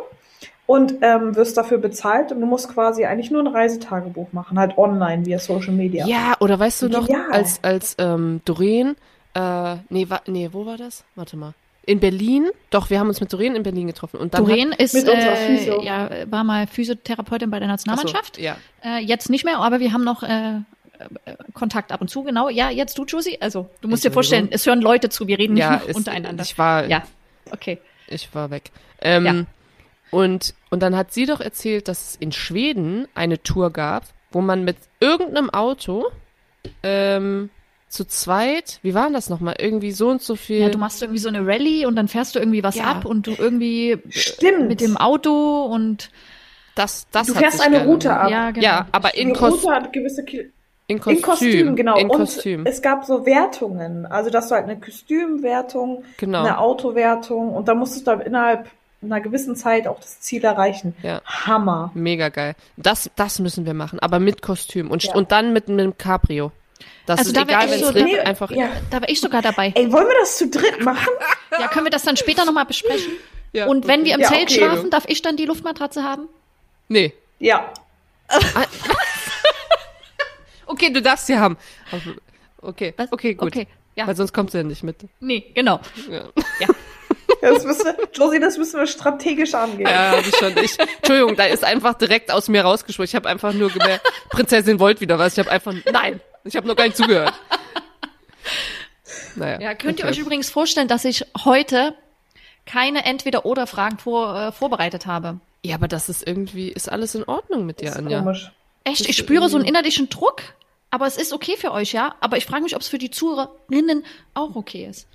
und 0.69 0.97
ähm, 1.01 1.35
wirst 1.35 1.57
dafür 1.57 1.79
bezahlt 1.79 2.31
und 2.31 2.41
du 2.41 2.45
musst 2.45 2.69
quasi 2.69 3.03
eigentlich 3.03 3.31
nur 3.31 3.41
ein 3.41 3.47
Reisetagebuch 3.47 4.33
machen, 4.33 4.59
halt 4.59 4.77
online 4.77 5.25
via 5.25 5.39
Social 5.39 5.73
Media. 5.73 6.05
Ja, 6.05 6.35
oder 6.41 6.59
weißt 6.59 6.83
du 6.83 6.89
noch, 6.89 7.07
Genial. 7.07 7.31
als, 7.31 7.63
als 7.63 7.95
ähm, 7.97 8.41
Doreen, 8.45 8.95
äh, 9.33 9.77
nee, 9.89 10.07
wa, 10.07 10.21
nee, 10.27 10.49
wo 10.51 10.67
war 10.67 10.77
das? 10.77 11.05
Warte 11.15 11.37
mal. 11.37 11.55
In 11.87 11.99
Berlin? 11.99 12.51
Doch, 12.69 12.91
wir 12.91 12.99
haben 12.99 13.07
uns 13.07 13.19
mit 13.19 13.33
Doreen 13.33 13.55
in 13.55 13.63
Berlin 13.63 13.87
getroffen. 13.87 14.17
Und 14.17 14.35
dann 14.35 14.45
Doreen 14.45 14.71
ist, 14.73 14.93
mit 14.93 15.09
unserer 15.09 15.31
äh, 15.31 15.57
Physio. 15.57 15.81
ja, 15.81 16.07
war 16.29 16.43
mal 16.43 16.67
Physiotherapeutin 16.67 17.49
bei 17.49 17.57
der 17.57 17.67
hat, 17.67 17.79
Ach 17.79 17.83
so, 17.85 17.89
Nationalmannschaft. 17.89 18.37
ja. 18.37 18.55
Äh, 18.85 18.99
jetzt 19.03 19.31
nicht 19.31 19.45
mehr, 19.45 19.57
aber 19.57 19.79
wir 19.79 19.91
haben 19.91 20.03
noch 20.03 20.21
äh, 20.21 20.57
äh, 20.57 20.59
Kontakt 21.55 21.91
ab 21.91 21.99
und 21.99 22.09
zu, 22.09 22.21
genau. 22.21 22.47
Ja, 22.47 22.69
jetzt 22.69 22.95
du, 22.95 23.05
Josie. 23.05 23.39
Also, 23.41 23.71
du 23.81 23.87
musst 23.87 24.03
dir 24.05 24.11
vorstellen, 24.11 24.49
es 24.51 24.67
hören 24.67 24.81
Leute 24.81 25.09
zu, 25.09 25.25
wir 25.25 25.39
reden 25.39 25.57
ja, 25.57 25.77
nicht 25.77 25.87
ist, 25.87 25.95
untereinander. 25.95 26.43
ich 26.43 26.59
war, 26.59 26.85
ja, 26.85 27.01
okay. 27.49 27.79
ich 28.07 28.29
war 28.35 28.51
weg. 28.51 28.69
Ähm, 29.01 29.25
Ja. 29.25 29.45
Und, 30.11 30.53
und 30.69 30.81
dann 30.83 30.95
hat 30.95 31.11
sie 31.13 31.25
doch 31.25 31.39
erzählt, 31.41 31.87
dass 31.87 32.09
es 32.11 32.15
in 32.15 32.31
Schweden 32.31 33.07
eine 33.15 33.41
Tour 33.41 33.71
gab, 33.71 34.03
wo 34.31 34.41
man 34.41 34.63
mit 34.63 34.77
irgendeinem 34.99 35.49
Auto 35.49 36.05
ähm, 36.83 37.49
zu 37.87 38.05
zweit, 38.05 38.79
wie 38.83 38.93
war 38.93 39.05
denn 39.05 39.13
das 39.13 39.29
nochmal? 39.29 39.55
Irgendwie 39.59 39.91
so 39.91 40.09
und 40.09 40.21
so 40.21 40.35
viel. 40.35 40.59
Ja, 40.59 40.69
du 40.69 40.77
machst 40.77 41.01
irgendwie 41.01 41.19
so 41.19 41.29
eine 41.29 41.45
Rallye 41.45 41.85
und 41.87 41.95
dann 41.95 42.07
fährst 42.07 42.35
du 42.35 42.39
irgendwie 42.39 42.63
was 42.63 42.75
Ja. 42.75 42.85
ab 42.85 43.05
und 43.05 43.25
du 43.25 43.31
irgendwie 43.37 43.97
Stimmt. 44.09 44.67
mit 44.67 44.81
dem 44.81 44.95
Auto 44.97 45.63
und 45.65 46.11
das, 46.75 47.07
das 47.11 47.27
du 47.27 47.33
hat 47.33 47.41
fährst 47.41 47.61
eine 47.61 47.79
gelohnt. 47.79 48.05
Route 48.05 48.13
ab. 48.15 48.29
ja, 48.29 48.51
genau. 48.51 48.65
Ja, 48.65 48.87
aber 48.91 49.15
in, 49.15 49.29
Die 49.29 49.33
Kos 49.33 49.63
Route 49.63 49.73
hat 49.73 49.91
gewisse 49.93 50.23
Kil 50.23 50.51
in 50.87 50.99
Kostüm. 50.99 51.17
In 51.17 51.21
Kostüm, 51.23 51.75
genau. 51.75 51.97
In 51.97 52.09
und 52.09 52.17
Kostüm. 52.17 52.65
es 52.65 52.81
gab 52.81 53.05
so 53.05 53.25
Wertungen. 53.25 54.05
Also, 54.07 54.29
dass 54.31 54.49
du 54.49 54.55
halt 54.55 54.63
eine 54.65 54.79
Kostümwertung, 54.79 56.03
Genau. 56.17 56.39
eine 56.39 56.57
Autowertung 56.59 57.49
und 57.53 57.67
da 57.67 57.75
musstest 57.75 58.07
du 58.07 58.11
dann 58.11 58.21
innerhalb 58.21 58.69
einer 59.01 59.21
gewissen 59.21 59.55
Zeit 59.55 59.87
auch 59.87 59.99
das 59.99 60.19
Ziel 60.19 60.43
erreichen. 60.43 60.95
Ja. 61.03 61.21
Hammer. 61.25 61.91
Mega 61.93 62.29
geil. 62.29 62.55
Das, 62.77 63.09
das 63.15 63.39
müssen 63.39 63.65
wir 63.65 63.73
machen, 63.73 63.99
aber 63.99 64.19
mit 64.19 64.41
Kostüm 64.41 64.91
und, 64.91 65.03
Ja. 65.03 65.13
und 65.15 65.31
dann 65.31 65.53
mit 65.53 65.69
einem 65.69 65.97
Cabrio. 65.97 66.51
Das 67.05 67.19
Also 67.19 67.31
ist 67.31 67.37
da 67.37 67.41
egal, 67.43 67.65
ich 67.65 67.71
wenn 67.71 67.79
so 67.79 67.87
es 67.87 67.93
dabei. 67.93 68.25
einfach. 68.25 68.51
Ja. 68.51 68.69
Da 68.89 69.01
war 69.01 69.09
ich 69.09 69.19
sogar 69.19 69.41
dabei. 69.41 69.71
Ey, 69.75 69.91
wollen 69.91 70.07
wir 70.07 70.15
das 70.19 70.37
zu 70.37 70.47
dritt 70.49 70.83
machen? 70.83 71.07
Ja, 71.59 71.67
können 71.67 71.85
wir 71.85 71.91
das 71.91 72.03
dann 72.03 72.17
später 72.17 72.45
nochmal 72.45 72.65
besprechen? 72.65 73.13
Ja, 73.51 73.65
Und 73.67 73.87
wenn 73.87 74.05
wir 74.05 74.13
im 74.15 74.21
Ja, 74.21 74.27
Zelt 74.27 74.43
okay. 74.49 74.55
schlafen, 74.59 74.89
darf 74.91 75.05
ich 75.07 75.21
dann 75.21 75.35
die 75.35 75.45
Luftmatratze 75.45 76.03
haben? 76.03 76.27
Nee. 76.87 77.13
Ja. 77.39 77.73
Okay, 80.65 80.91
du 80.93 81.01
darfst 81.01 81.27
sie 81.27 81.37
haben. 81.37 81.57
Aber- 81.91 82.01
Okay, 82.61 82.93
Was? 82.97 83.11
okay, 83.11 83.33
gut. 83.35 83.47
Okay, 83.47 83.67
ja. 83.95 84.05
Weil 84.05 84.15
sonst 84.15 84.33
kommt 84.33 84.51
sie 84.51 84.57
ja 84.57 84.63
nicht 84.63 84.83
mit. 84.83 84.97
Nee, 85.19 85.49
genau. 85.55 85.79
Ja. 86.09 86.67
Ja. 87.41 87.53
Das 87.53 87.63
müssen, 87.63 87.93
Josie, 88.13 88.39
das 88.39 88.57
müssen 88.57 88.79
wir 88.79 88.87
strategisch 88.87 89.53
angehen. 89.53 89.87
Ja, 89.87 90.11
hab 90.11 90.27
ich 90.27 90.35
schon. 90.35 90.57
Ich, 90.57 90.77
Entschuldigung, 90.97 91.35
da 91.35 91.45
ist 91.45 91.63
einfach 91.63 91.93
direkt 91.93 92.31
aus 92.31 92.47
mir 92.49 92.63
rausgeschwungen. 92.63 93.07
Ich 93.07 93.15
habe 93.15 93.29
einfach 93.29 93.53
nur 93.53 93.69
gemerkt, 93.69 94.05
Prinzessin 94.29 94.79
wollt 94.79 94.99
wieder 95.01 95.17
was. 95.19 95.33
Ich 95.33 95.39
habe 95.39 95.49
einfach, 95.51 95.73
nein, 95.91 96.19
ich 96.43 96.55
habe 96.55 96.67
noch 96.67 96.75
gar 96.75 96.85
nicht 96.85 96.97
zugehört. 96.97 97.33
Naja, 99.35 99.59
Ja, 99.59 99.75
könnt 99.75 99.99
ihr 99.99 100.05
okay. 100.05 100.13
euch 100.13 100.19
übrigens 100.19 100.49
vorstellen, 100.49 100.87
dass 100.87 101.05
ich 101.05 101.25
heute 101.45 101.93
keine 102.65 103.05
Entweder-Oder-Fragen 103.05 103.97
vor, 103.97 104.35
äh, 104.35 104.51
vorbereitet 104.51 105.05
habe? 105.05 105.39
Ja, 105.63 105.75
aber 105.75 105.87
das 105.87 106.09
ist 106.09 106.25
irgendwie, 106.27 106.69
ist 106.69 106.89
alles 106.91 107.15
in 107.15 107.23
Ordnung 107.23 107.65
mit 107.65 107.81
dir, 107.81 107.89
ist 107.89 107.97
Anja. 107.97 108.19
komisch. 108.19 108.51
Echt, 108.83 109.01
Das 109.01 109.07
ich 109.07 109.17
spüre 109.17 109.49
so 109.49 109.57
einen 109.57 109.65
innerlichen 109.65 110.09
Druck, 110.09 110.41
aber 110.89 111.05
es 111.05 111.17
ist 111.17 111.33
okay 111.33 111.55
für 111.57 111.71
euch, 111.71 111.91
ja? 111.93 112.15
Aber 112.21 112.37
ich 112.37 112.45
frage 112.45 112.63
mich, 112.63 112.75
ob 112.75 112.81
es 112.81 112.87
für 112.87 112.97
die 112.97 113.11
Zuhörerinnen 113.11 114.05
auch 114.33 114.55
okay 114.55 114.85
ist. 114.89 115.07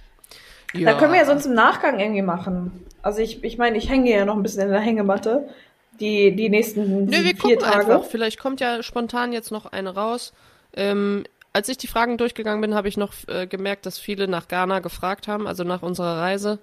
Ja. 0.74 0.92
Da 0.92 0.98
können 0.98 1.12
wir 1.12 1.20
ja 1.20 1.26
sonst 1.26 1.46
im 1.46 1.54
Nachgang 1.54 2.00
irgendwie 2.00 2.22
machen. 2.22 2.84
Also 3.02 3.20
ich, 3.20 3.44
ich 3.44 3.58
meine, 3.58 3.78
ich 3.78 3.88
hänge 3.88 4.10
ja 4.10 4.24
noch 4.24 4.36
ein 4.36 4.42
bisschen 4.42 4.62
in 4.62 4.70
der 4.70 4.80
Hängematte. 4.80 5.48
Die, 6.00 6.34
die 6.34 6.48
nächsten 6.48 7.04
Nö, 7.04 7.12
wir 7.12 7.22
vier 7.22 7.36
gucken 7.36 7.58
Tage. 7.60 7.76
einfach. 7.86 8.04
Vielleicht 8.04 8.40
kommt 8.40 8.60
ja 8.60 8.82
spontan 8.82 9.32
jetzt 9.32 9.52
noch 9.52 9.66
eine 9.66 9.94
raus. 9.94 10.32
Ähm, 10.74 11.24
als 11.52 11.68
ich 11.68 11.78
die 11.78 11.86
Fragen 11.86 12.18
durchgegangen 12.18 12.60
bin, 12.60 12.74
habe 12.74 12.88
ich 12.88 12.96
noch 12.96 13.12
äh, 13.28 13.46
gemerkt, 13.46 13.86
dass 13.86 13.98
viele 13.98 14.26
nach 14.26 14.48
Ghana 14.48 14.80
gefragt 14.80 15.28
haben, 15.28 15.46
also 15.46 15.62
nach 15.62 15.82
unserer 15.82 16.18
Reise, 16.18 16.58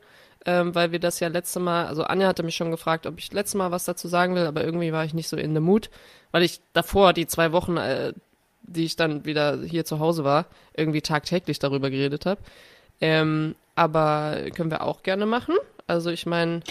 ähm, 0.46 0.76
weil 0.76 0.92
wir 0.92 1.00
das 1.00 1.22
ja 1.22 1.30
letzte 1.30 1.62
Mal, 1.62 1.86
also 1.86 2.04
Anja 2.04 2.28
hatte 2.28 2.44
mich 2.44 2.56
schon 2.56 2.72
gefragt, 2.72 3.06
ob 3.06 3.18
ich 3.18 3.32
letzte 3.32 3.58
Mal 3.58 3.72
was 3.72 3.86
dazu 3.86 4.10
sagen 4.10 4.36
will, 4.36 4.46
aber 4.46 4.66
irgendwie 4.66 4.92
war 4.92 5.06
ich 5.06 5.14
nicht 5.14 5.30
so 5.30 5.38
in 5.38 5.54
the 5.54 5.62
mood, 5.62 5.90
weil 6.32 6.44
ich 6.44 6.60
davor 6.74 7.14
die 7.14 7.26
zwei 7.26 7.54
Wochen, 7.54 7.78
äh, 7.78 8.12
die 8.64 8.84
ich 8.84 8.98
dann 8.98 9.24
wieder 9.24 9.60
hier 9.64 9.86
zu 9.86 10.00
Hause 10.00 10.26
war, 10.26 10.48
irgendwie 10.76 11.02
tagtäglich 11.02 11.60
darüber 11.60 11.90
geredet 11.90 12.26
habe. 12.26 12.42
Ähm, 13.00 13.56
aber 13.76 14.38
können 14.56 14.72
wir 14.72 14.84
auch 14.84 15.04
gerne 15.04 15.26
machen. 15.26 15.56
Also 15.88 16.10
ich 16.10 16.26
meine, 16.26 16.62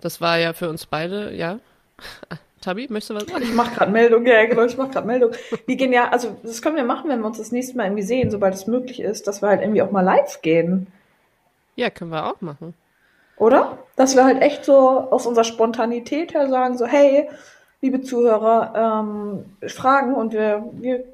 das 0.00 0.20
war 0.20 0.38
ja 0.38 0.52
für 0.52 0.68
uns 0.68 0.86
beide, 0.86 1.34
ja. 1.34 1.58
Tabi, 2.60 2.86
möchtest 2.88 3.10
du 3.10 3.14
was 3.14 3.24
sagen? 3.24 3.42
Ich 3.42 3.54
mach 3.54 3.74
gerade 3.74 3.92
Meldung, 3.92 4.26
ja 4.26 4.46
genau, 4.46 4.64
ich 4.64 4.76
mach 4.78 4.90
gerade 4.90 5.06
Meldung. 5.06 5.32
Wir 5.66 5.76
gehen 5.76 5.92
ja, 5.92 6.08
also 6.08 6.36
das 6.42 6.62
können 6.62 6.76
wir 6.76 6.84
machen, 6.84 7.10
wenn 7.10 7.20
wir 7.20 7.26
uns 7.26 7.36
das 7.36 7.52
nächste 7.52 7.76
Mal 7.76 7.84
irgendwie 7.84 8.02
sehen, 8.02 8.30
sobald 8.30 8.54
es 8.54 8.66
möglich 8.66 9.00
ist, 9.00 9.26
dass 9.26 9.42
wir 9.42 9.50
halt 9.50 9.60
irgendwie 9.60 9.82
auch 9.82 9.90
mal 9.90 10.00
live 10.00 10.40
gehen. 10.40 10.86
Ja, 11.76 11.90
können 11.90 12.10
wir 12.10 12.26
auch 12.26 12.40
machen. 12.40 12.72
Oder? 13.36 13.78
Dass 13.96 14.16
wir 14.16 14.24
halt 14.24 14.40
echt 14.40 14.64
so 14.64 14.78
aus 14.78 15.26
unserer 15.26 15.44
Spontanität 15.44 16.32
her 16.32 16.48
sagen, 16.48 16.78
so, 16.78 16.86
hey, 16.86 17.28
liebe 17.82 18.00
Zuhörer, 18.00 19.02
ähm, 19.04 19.68
Fragen 19.68 20.14
und 20.14 20.32
wir, 20.32 20.64
wir 20.72 21.04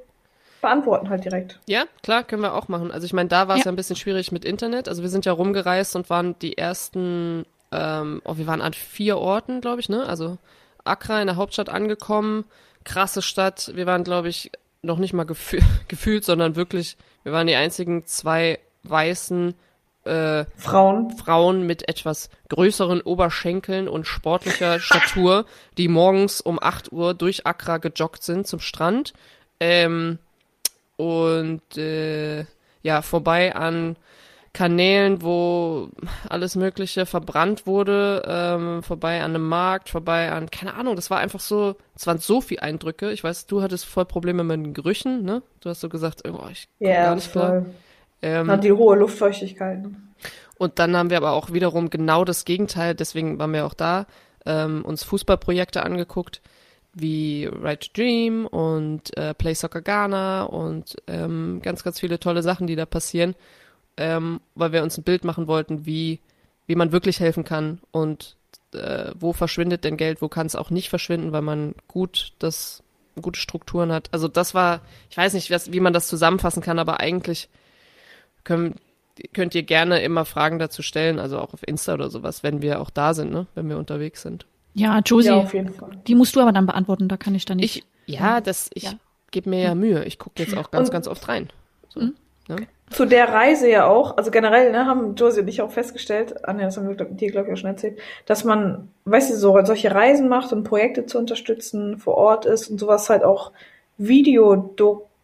beantworten 0.61 1.09
halt 1.11 1.25
direkt. 1.25 1.59
Ja, 1.67 1.85
klar, 2.03 2.25
können 2.25 2.43
wir 2.43 2.55
auch 2.55 2.69
machen. 2.69 2.91
Also 2.91 3.05
ich 3.07 3.13
meine, 3.13 3.29
da 3.29 3.49
war 3.49 3.57
es 3.57 3.61
Ja. 3.61 3.67
ja. 3.67 3.73
ein 3.73 3.77
bisschen 3.77 3.97
schwierig 3.97 4.33
mit 4.33 4.45
Internet. 4.45 4.89
Also 4.89 5.03
wir 5.03 5.09
sind 5.09 5.25
ja 5.25 5.33
rumgereist 5.33 5.97
und 5.97 6.11
waren 6.11 6.39
die 6.41 6.59
ersten, 6.59 7.45
ähm, 7.73 8.21
oh, 8.25 8.37
wir 8.37 8.47
waren 8.47 8.61
an 8.61 8.73
vier 8.75 9.19
Orten, 9.19 9.61
glaube 9.61 9.81
ich, 9.81 9.89
ne? 9.89 10.07
Also 10.07 10.39
Accra 10.85 11.21
in 11.21 11.27
der 11.27 11.37
Hauptstadt 11.37 11.69
angekommen, 11.69 12.45
krasse 12.85 13.23
Stadt. 13.23 13.73
Wir 13.75 13.87
waren, 13.87 14.05
glaube 14.05 14.29
ich, 14.29 14.51
noch 14.83 14.99
nicht 14.99 15.13
mal 15.13 15.25
gefü 15.25 15.61
gefühlt, 15.89 16.25
sondern 16.25 16.57
wirklich, 16.57 16.97
wir 17.23 17.33
waren 17.33 17.47
die 17.47 17.55
einzigen 17.55 18.07
zwei 18.07 18.59
weißen 18.83 19.55
äh, 20.05 20.47
Frauen. 20.57 21.11
Frauen 21.19 21.67
mit 21.67 21.87
etwas 21.89 22.31
größeren 22.49 23.03
Oberschenkeln 23.03 23.89
und 23.89 24.07
sportlicher 24.07 24.81
Statur, 24.81 25.45
die 25.77 25.89
morgens 25.89 26.41
um 26.41 26.59
8 26.61 26.91
Uhr 26.93 27.13
durch 27.13 27.47
Accra 27.47 27.77
gejoggt 27.79 28.23
sind 28.23 28.47
zum 28.47 28.61
Strand. 28.61 29.13
Ähm, 29.61 30.19
und 31.01 31.77
äh, 31.79 32.45
ja, 32.83 33.03
vorbei 33.03 33.55
an 33.55 33.97
Kanälen, 34.53 35.23
wo 35.23 35.91
alles 36.29 36.57
Mögliche 36.57 37.07
verbrannt 37.07 37.67
wurde, 37.67 38.23
ähm, 38.27 38.83
vorbei 38.83 39.21
an 39.23 39.31
einem 39.37 39.49
Markt, 39.49 39.89
vorbei 39.89 40.33
an, 40.33 40.51
keine 40.51 40.75
Ahnung, 40.75 40.97
das 40.97 41.09
war 41.11 41.19
einfach 41.19 41.39
so, 41.41 41.77
es 41.95 42.07
waren 42.07 42.19
so 42.19 42.41
viele 42.41 42.63
Eindrücke. 42.63 43.13
Ich 43.13 43.23
weiß, 43.23 43.47
du 43.47 43.63
hattest 43.63 43.85
voll 43.85 44.07
Probleme 44.07 44.43
mit 44.43 44.57
den 44.57 44.75
Gerüchen, 44.75 45.23
ne? 45.23 45.43
Du 45.61 45.71
hast 45.71 45.81
so 45.81 45.89
gesagt, 45.89 46.23
oh, 46.29 46.49
ich 46.51 46.67
komme 46.79 46.91
Ja, 46.93 47.05
gar 47.05 47.15
nicht 47.15 47.31
klar. 47.31 47.49
voll. 47.49 47.67
Ähm, 48.23 48.61
die 48.61 48.73
hohe 48.73 48.97
Luftfeuchtigkeit. 48.97 49.83
ne? 49.83 49.95
und 50.59 50.79
dann 50.79 50.97
haben 50.97 51.11
wir 51.11 51.17
aber 51.17 51.31
auch 51.33 51.53
wiederum 51.53 51.89
genau 51.89 52.25
das 52.25 52.45
Gegenteil, 52.45 52.95
deswegen 52.95 53.39
waren 53.39 53.53
wir 53.53 53.65
auch 53.65 53.73
da, 53.75 54.07
ähm, 54.45 54.85
uns 54.85 55.05
Fußballprojekte 55.05 55.83
angeguckt, 55.83 56.43
wie 56.93 57.47
Right 57.47 57.81
to 57.81 57.89
Dream 57.95 58.47
und 58.47 59.17
äh, 59.17 59.35
Play 59.35 59.55
Soccer 59.55 59.83
Ghana 59.83 60.45
und 60.45 60.97
ähm, 61.07 61.61
ganz, 61.63 61.83
ganz 61.83 62.01
viele 62.01 62.19
tolle 62.19 62.43
Sachen, 62.43 62.67
die 62.67 62.77
da 62.77 62.87
passieren, 62.87 63.35
ähm, 63.97 64.41
weil 64.55 64.73
wir 64.73 64.83
uns 64.83 64.99
ein 64.99 65.05
Bild 65.05 65.25
machen 65.25 65.47
wollten, 65.47 65.87
wie, 65.87 66.21
wie 66.67 66.75
man 66.75 66.93
wirklich 66.93 67.21
helfen 67.21 67.45
kann 67.45 67.81
und 67.93 68.37
äh, 68.75 69.13
wo 69.19 69.33
verschwindet 69.33 69.85
denn 69.85 69.97
Geld, 69.97 70.23
wo 70.23 70.29
kann 70.29 70.47
es 70.47 70.57
auch 70.57 70.71
nicht 70.71 70.89
verschwinden, 70.89 71.33
weil 71.33 71.43
man 71.43 71.75
gut 71.89 72.33
das 72.39 72.83
gute 73.21 73.41
Strukturen 73.41 73.93
hat. 73.93 74.09
Also 74.13 74.29
das 74.29 74.55
war, 74.55 74.81
ich 75.11 75.17
weiß 75.17 75.35
nicht, 75.35 75.51
was, 75.51 75.73
wie 75.73 75.81
man 75.81 75.93
das 75.93 76.09
zusammenfassen 76.09 76.63
kann, 76.63 76.79
aber 76.79 77.01
eigentlich 77.01 77.49
können, 78.45 78.77
könnt 79.33 79.55
ihr 79.55 79.63
gerne 79.63 80.03
immer 80.03 80.25
Fragen 80.25 80.59
dazu 80.59 80.83
stellen, 80.83 81.19
also 81.19 81.39
auch 81.39 81.53
auf 81.53 81.67
Insta 81.67 81.95
oder 81.95 82.11
sowas, 82.11 82.43
wenn 82.43 82.63
wir 82.63 82.81
auch 82.81 82.91
da 82.91 83.15
sind, 83.15 83.31
ne? 83.33 83.47
wenn 83.55 83.69
wir 83.69 83.79
unterwegs 83.79 84.23
sind. 84.23 84.47
Ja, 84.75 85.01
Josie, 85.05 85.29
Ja, 85.29 85.39
auf 85.39 85.53
jeden 85.55 85.73
Fall. 85.73 85.91
die 86.07 86.15
musst 86.15 86.37
du 86.37 86.41
aber 86.41 86.53
dann 86.53 86.67
beantworten, 86.67 87.09
da 87.09 87.17
kann 87.17 87.35
ich 87.35 87.45
dann 87.45 87.57
nicht. 87.59 87.85
Ich, 88.07 88.15
ja, 88.19 88.41
das, 88.41 88.71
ich 88.75 88.85
Ja. 88.85 88.93
gebe 89.31 89.51
mir 89.51 89.61
ja 89.63 89.75
Mühe. 89.75 90.05
Ich 90.05 90.19
gucke 90.19 90.43
jetzt 90.43 90.57
auch 90.57 90.71
ganz, 90.71 90.89
Und- 90.89 90.93
ganz 90.93 91.09
oft 91.09 91.29
rein. 91.29 91.49
So, 91.89 92.01
Mhm. 92.01 92.15
ne? 92.49 92.57
Zu 92.91 93.05
der 93.05 93.29
Reise 93.29 93.71
ja 93.71 93.87
auch, 93.87 94.17
also 94.17 94.33
generell, 94.33 94.73
ne, 94.73 94.85
haben 94.85 95.15
Josie 95.15 95.41
und 95.43 95.49
ich 95.49 95.63
auch 95.63 95.71
festgestellt, 95.71 96.45
Anja, 96.49 96.65
das 96.65 96.77
haben 96.77 96.89
wir 96.89 96.97
glaub, 96.97 97.17
dir, 97.17 97.31
glaube 97.31 97.47
ich, 97.49 97.55
auch 97.55 97.57
schon 97.57 97.71
erzählt, 97.71 98.01
dass 98.27 98.43
man, 98.43 98.89
weißt 99.05 99.31
du, 99.31 99.37
so 99.37 99.57
solche 99.65 99.95
Reisen 99.95 100.29
macht, 100.29 100.53
um 100.53 100.65
Projekte 100.65 101.07
zu 101.07 101.19
unterstützen, 101.19 101.99
vor 101.99 102.15
Ort 102.17 102.47
ist 102.47 102.69
und 102.69 102.79
sowas 102.81 103.09
halt 103.09 103.23
auch 103.23 103.53
Video 103.97 104.57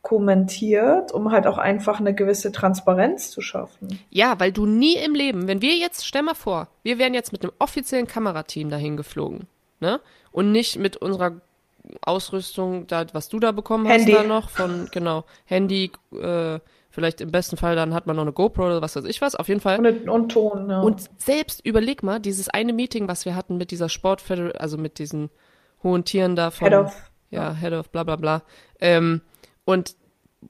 dokumentiert, 0.06 1.10
um 1.12 1.32
halt 1.32 1.46
auch 1.46 1.58
einfach 1.58 1.98
eine 1.98 2.14
gewisse 2.14 2.52
Transparenz 2.52 3.30
zu 3.30 3.40
schaffen. 3.40 3.98
Ja, 4.10 4.38
weil 4.38 4.52
du 4.52 4.64
nie 4.64 4.96
im 4.96 5.14
Leben, 5.14 5.48
wenn 5.48 5.62
wir 5.62 5.74
jetzt, 5.74 6.06
stell 6.06 6.22
mal 6.22 6.34
vor, 6.34 6.68
wir 6.84 6.98
wären 6.98 7.12
jetzt 7.12 7.32
mit 7.32 7.42
einem 7.42 7.52
offiziellen 7.58 8.06
Kamerateam 8.06 8.70
dahin 8.70 8.96
geflogen, 8.96 9.48
ne? 9.80 10.00
Und 10.30 10.52
nicht 10.52 10.78
mit 10.78 10.96
unserer 10.96 11.40
Ausrüstung, 12.02 12.86
da, 12.86 13.06
was 13.12 13.28
du 13.28 13.40
da 13.40 13.52
bekommen 13.52 13.86
Handy. 13.86 14.12
hast, 14.12 14.22
da 14.22 14.26
noch 14.28 14.50
von, 14.50 14.88
genau, 14.92 15.24
Handy, 15.44 15.90
äh, 16.12 16.60
vielleicht 16.90 17.20
im 17.20 17.32
besten 17.32 17.56
Fall, 17.56 17.74
dann 17.74 17.92
hat 17.92 18.06
man 18.06 18.14
noch 18.14 18.22
eine 18.22 18.32
GoPro 18.32 18.66
oder 18.66 18.82
was 18.82 18.94
weiß 18.94 19.04
ich 19.06 19.20
was, 19.20 19.34
auf 19.34 19.48
jeden 19.48 19.60
Fall. 19.60 19.84
Und, 19.84 20.08
und 20.08 20.28
Ton, 20.30 20.70
ja. 20.70 20.80
Und 20.82 21.10
selbst 21.18 21.64
überleg 21.66 22.02
mal, 22.02 22.20
dieses 22.20 22.48
eine 22.48 22.72
Meeting, 22.72 23.08
was 23.08 23.24
wir 23.24 23.34
hatten 23.34 23.56
mit 23.56 23.72
dieser 23.72 23.88
Sportfeder, 23.88 24.52
also 24.60 24.78
mit 24.78 24.98
diesen 25.00 25.30
hohen 25.82 26.04
Tieren 26.04 26.36
da 26.36 26.50
von, 26.52 26.68
Head 26.68 26.78
of. 26.78 27.10
ja, 27.30 27.52
Head 27.54 27.72
of 27.72 27.90
bla 27.90 28.04
bla 28.04 28.16
bla. 28.16 28.42
Ähm, 28.80 29.20
und 29.66 29.96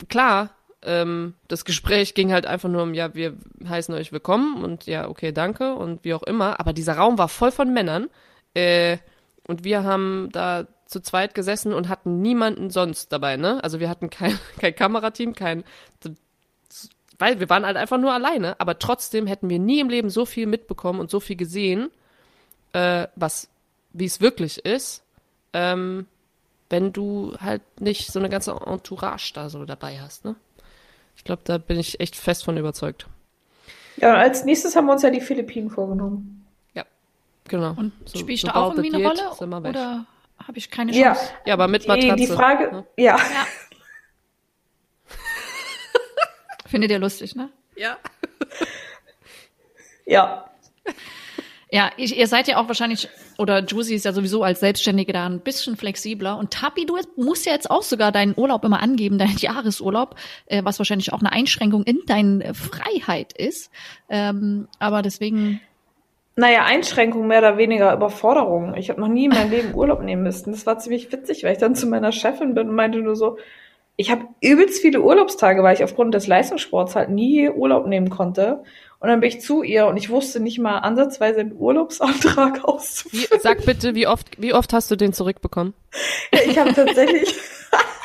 klar, 0.09 0.51
ähm, 0.83 1.35
das 1.49 1.65
Gespräch 1.65 2.15
ging 2.15 2.33
halt 2.33 2.47
einfach 2.47 2.69
nur 2.69 2.83
um, 2.83 2.95
ja, 2.95 3.15
wir 3.15 3.37
heißen 3.67 3.95
euch 3.95 4.13
willkommen 4.13 4.63
und 4.63 4.87
ja, 4.87 5.09
okay, 5.09 5.33
danke 5.33 5.75
und 5.75 6.05
wie 6.05 6.15
auch 6.15 6.23
immer. 6.23 6.61
Aber 6.61 6.73
dieser 6.73 6.97
Raum 6.97 7.19
war 7.19 7.29
voll 7.29 7.51
von 7.51 7.73
Männern. 7.73 8.09
Äh, 8.55 8.99
und 9.49 9.65
wir 9.65 9.85
haben 9.85 10.29
da 10.33 10.67
zu 10.85 11.01
zweit 11.01 11.35
gesessen 11.35 11.73
und 11.73 11.89
hatten 11.89 12.21
niemanden 12.21 12.71
sonst 12.71 13.11
dabei, 13.11 13.37
ne? 13.37 13.63
Also 13.65 13.81
wir 13.81 13.89
hatten 13.89 14.11
kein, 14.11 14.39
kein 14.61 14.75
Kamerateam, 14.75 15.35
kein, 15.35 15.65
weil 17.19 17.41
wir 17.41 17.49
waren 17.49 17.65
halt 17.65 17.79
einfach 17.79 17.99
nur 17.99 18.13
alleine, 18.13 18.61
aber 18.61 18.79
trotzdem 18.79 19.27
hätten 19.27 19.49
wir 19.49 19.59
nie 19.59 19.81
im 19.81 19.89
Leben 19.89 20.11
so 20.11 20.27
viel 20.27 20.47
mitbekommen 20.47 21.01
und 21.01 21.11
so 21.11 21.21
viel 21.21 21.37
gesehen, 21.37 21.91
äh, 22.75 23.09
was, 23.17 23.49
wie 23.93 24.05
es 24.05 24.21
wirklich 24.21 24.65
ist, 24.65 25.03
ähm, 25.55 26.07
wenn 26.71 26.93
du 26.93 27.37
halt 27.41 27.63
nicht 27.81 28.13
so 28.13 28.19
eine 28.19 28.29
ganze 28.29 28.53
Entourage 28.53 29.33
da 29.35 29.49
so 29.49 29.65
dabei 29.65 30.01
hast, 30.01 30.25
ne? 30.25 30.35
Ich 31.17 31.25
glaube, 31.25 31.43
da 31.45 31.59
bin 31.59 31.79
ich 31.79 32.01
echt 32.01 32.17
fest 32.17 32.45
von 32.45 32.57
überzeugt. 32.57 33.07
Ja, 33.97 34.15
und 34.15 34.21
als 34.21 34.45
nächstes 34.45 34.77
haben 34.77 34.87
wir 34.87 34.93
uns 34.93 35.03
ja 35.03 35.11
die 35.11 35.21
Philippinen 35.21 35.71
vorgenommen. 35.71 36.33
Genau. 37.49 37.75
Und 37.77 37.93
So- 38.07 38.19
spiele 38.19 38.35
ich 38.35 38.43
da 38.43 38.49
sobald 38.49 38.65
auch 38.65 38.75
irgendwie 38.77 39.05
eine 39.05 39.15
geht, 39.15 39.23
Rolle? 39.23 39.35
sind 39.37 39.49
wir 39.51 39.63
weg. 39.63 39.71
Oder 39.71 40.05
habe 40.45 40.59
ich 40.59 40.69
keine 40.69 40.91
Ja, 40.93 41.15
Chance? 41.15 41.31
Ja, 41.45 41.55
aber 41.55 41.69
mit 41.69 41.85
die, 41.85 41.89
Matratze. 41.89 42.17
die 42.17 42.27
Frage, 42.27 42.73
ne? 42.73 42.87
ja. 42.97 43.17
Findet 46.67 46.91
ihr 46.91 46.99
lustig, 46.99 47.37
ne? 47.37 47.51
Ja. 47.77 47.99
ja. 50.05 50.51
Ja, 51.69 51.91
ihr 51.97 52.29
seid 52.29 52.47
ja 52.47 52.59
auch 52.59 52.69
wahrscheinlich, 52.69 53.09
oder 53.39 53.59
Josie 53.59 53.97
ist 53.97 54.05
ja 54.05 54.13
sowieso 54.13 54.45
als 54.45 54.61
Selbstständige 54.61 55.13
da 55.13 55.27
ein 55.27 55.41
bisschen 55.41 55.77
flexibler. 55.77 56.39
Und 56.39 56.53
Tapi, 56.53 56.87
du 56.87 56.97
musst 57.17 57.45
ja 57.45 57.53
jetzt 57.53 57.69
auch 57.71 57.83
sogar 57.83 58.13
deinen 58.13 58.35
Urlaub 58.37 58.65
immer 58.65 58.81
angeben, 58.81 59.19
deinen 59.19 59.37
Jahresurlaub, 59.39 60.15
äh, 60.47 60.63
was 60.65 60.79
wahrscheinlich 60.79 61.13
auch 61.13 61.19
eine 61.19 61.33
Einschränkung 61.33 61.83
in 61.83 61.99
deine 62.07 62.55
Freiheit 62.55 63.33
ist. 63.33 63.73
Ähm, 64.09 64.69
aber 64.79 65.03
deswegen, 65.03 65.61
Naja, 66.37 66.65
Einschränkung 66.65 67.27
mehr 67.27 67.41
oder 67.41 67.57
weniger 67.59 67.93
Überforderung. 67.95 68.75
Ich 68.77 68.89
habe 68.89 69.01
noch 69.01 69.09
nie 69.09 69.25
in 69.25 69.33
meinem 69.33 69.51
Leben 69.51 69.75
Urlaub 69.75 70.03
nehmen 70.03 70.23
müssen. 70.23 70.53
Das 70.53 70.67
war 70.67 70.79
ziemlich 70.79 71.11
witzig, 71.11 71.43
weil 71.43 71.53
ich 71.53 71.59
dann 71.59 71.75
zu 71.75 71.89
meiner 71.89 72.13
Chefin 72.13 72.55
bin 72.55 72.69
und 72.69 72.77
meinte 72.77 72.99
nur 72.99 73.17
so, 73.17 73.39
ich 73.97 74.11
habe 74.11 74.27
übelst 74.43 74.83
viele 74.83 75.01
Urlaubstage, 75.01 75.63
weil 75.63 75.75
ich 75.75 75.83
aufgrund 75.83 76.15
des 76.15 76.27
Leistungssports 76.27 76.95
halt 76.95 77.09
nie 77.11 77.49
Urlaub 77.49 77.87
nehmen 77.87 78.11
konnte. 78.11 78.63
Und 78.99 79.09
dann 79.09 79.21
bin 79.21 79.29
ich 79.29 79.41
zu 79.41 79.63
ihr 79.63 79.87
und 79.87 79.97
ich 79.97 80.09
wusste 80.09 80.41
nicht 80.41 80.59
mal 80.59 80.79
ansatzweise 80.79 81.41
einen 81.41 81.55
Urlaubsantrag 81.55 82.65
auszuführen. 82.65 83.29
Wie, 83.33 83.41
sag 83.41 83.65
bitte, 83.67 83.95
wie 83.95 84.07
oft, 84.07 84.41
wie 84.41 84.55
oft 84.55 84.73
hast 84.73 84.91
du 84.91 84.97
den 84.97 85.13
zurückbekommen? 85.13 85.75
Ich 86.47 86.59
habe 86.59 86.73
tatsächlich, 86.73 87.35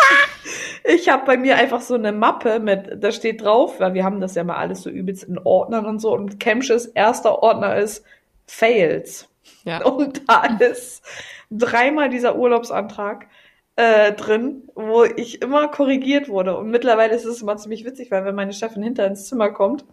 ich 0.83 1.07
habe 1.07 1.25
bei 1.25 1.37
mir 1.37 1.55
einfach 1.55 1.81
so 1.81 1.95
eine 1.95 2.11
Mappe 2.11 2.59
mit, 2.59 3.01
da 3.01 3.11
steht 3.11 3.41
drauf, 3.41 3.79
weil 3.79 3.93
wir 3.93 4.03
haben 4.03 4.19
das 4.19 4.35
ja 4.35 4.43
mal 4.43 4.57
alles 4.57 4.81
so 4.81 4.89
übelst 4.89 5.23
in 5.23 5.39
Ordnern 5.39 5.85
und 5.85 5.99
so. 5.99 6.13
Und 6.13 6.39
Kemsches 6.39 6.87
erster 6.87 7.41
Ordner 7.41 7.77
ist 7.77 8.03
Fails. 8.45 9.29
Ja. 9.63 9.81
Und 9.85 10.29
da 10.29 10.43
ist 10.59 11.03
dreimal 11.49 12.09
dieser 12.09 12.35
Urlaubsantrag 12.35 13.27
äh, 13.75 14.11
drin, 14.13 14.69
wo 14.75 15.03
ich 15.03 15.41
immer 15.41 15.67
korrigiert 15.69 16.29
wurde. 16.29 16.57
Und 16.57 16.69
mittlerweile 16.69 17.15
ist 17.15 17.25
es 17.25 17.41
immer 17.41 17.57
ziemlich 17.57 17.85
witzig, 17.85 18.11
weil 18.11 18.25
wenn 18.25 18.35
meine 18.35 18.53
Chefin 18.53 18.83
hinter 18.83 19.07
ins 19.07 19.27
Zimmer 19.27 19.51
kommt, 19.51 19.85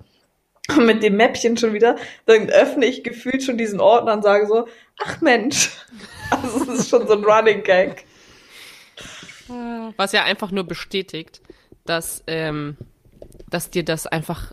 mit 0.79 1.03
dem 1.03 1.17
Mäppchen 1.17 1.57
schon 1.57 1.73
wieder, 1.73 1.97
dann 2.27 2.49
öffne 2.51 2.87
ich 2.87 3.03
gefühlt 3.03 3.43
schon 3.43 3.59
diesen 3.59 3.81
Ordner 3.81 4.13
und 4.13 4.23
sage 4.23 4.47
so, 4.47 4.67
ach 5.05 5.21
Mensch. 5.21 5.71
Also 6.31 6.71
es 6.71 6.81
ist 6.81 6.91
schon 6.91 7.07
so 7.07 7.15
ein 7.15 7.25
Running 7.25 7.63
Gag. 7.63 8.05
Was 9.97 10.13
ja 10.13 10.25
einfach 10.25 10.51
nur 10.51 10.65
bestätigt, 10.65 11.41
dass, 11.87 12.23
ähm, 12.27 12.77
dass 13.49 13.71
dir 13.71 13.83
das 13.83 14.07
einfach 14.07 14.53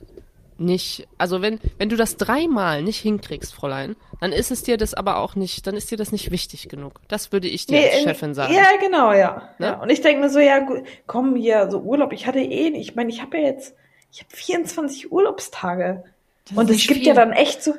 nicht, 0.57 1.05
also 1.17 1.41
wenn, 1.41 1.59
wenn 1.77 1.89
du 1.89 1.97
das 1.97 2.15
dreimal 2.15 2.81
nicht 2.81 2.99
hinkriegst, 3.01 3.53
Fräulein, 3.53 3.97
dann 4.21 4.31
ist 4.31 4.51
es 4.51 4.63
dir 4.63 4.77
das 4.77 4.93
aber 4.93 5.17
auch 5.17 5.35
nicht, 5.35 5.67
dann 5.67 5.75
ist 5.75 5.91
dir 5.91 5.97
das 5.97 6.13
nicht 6.13 6.31
wichtig 6.31 6.69
genug. 6.69 7.01
Das 7.09 7.33
würde 7.33 7.49
ich 7.49 7.65
dir 7.65 7.83
als 7.83 7.97
in- 7.99 8.07
Chefin 8.07 8.33
sagen. 8.33 8.53
Ja, 8.53 8.67
genau, 8.79 9.11
ja. 9.11 9.49
Ne? 9.59 9.67
ja. 9.67 9.81
Und 9.81 9.89
ich 9.89 9.99
denke 10.01 10.21
mir 10.21 10.29
so, 10.29 10.39
ja, 10.39 10.59
gut, 10.59 10.83
komm 11.07 11.35
hier, 11.35 11.69
so 11.69 11.79
Urlaub, 11.79 12.13
ich 12.13 12.25
hatte 12.25 12.39
eh 12.39 12.69
ich 12.69 12.95
meine, 12.95 13.09
ich 13.09 13.21
habe 13.21 13.37
ja 13.37 13.43
jetzt, 13.43 13.75
ich 14.15 14.21
habe 14.21 14.35
24 14.35 15.11
Urlaubstage. 15.11 16.03
Das 16.47 16.57
Und 16.57 16.65
es 16.69 16.77
nicht 16.77 16.87
gibt 16.87 16.99
viel. 16.99 17.07
ja 17.07 17.13
dann 17.13 17.31
echt 17.33 17.61
so, 17.63 17.73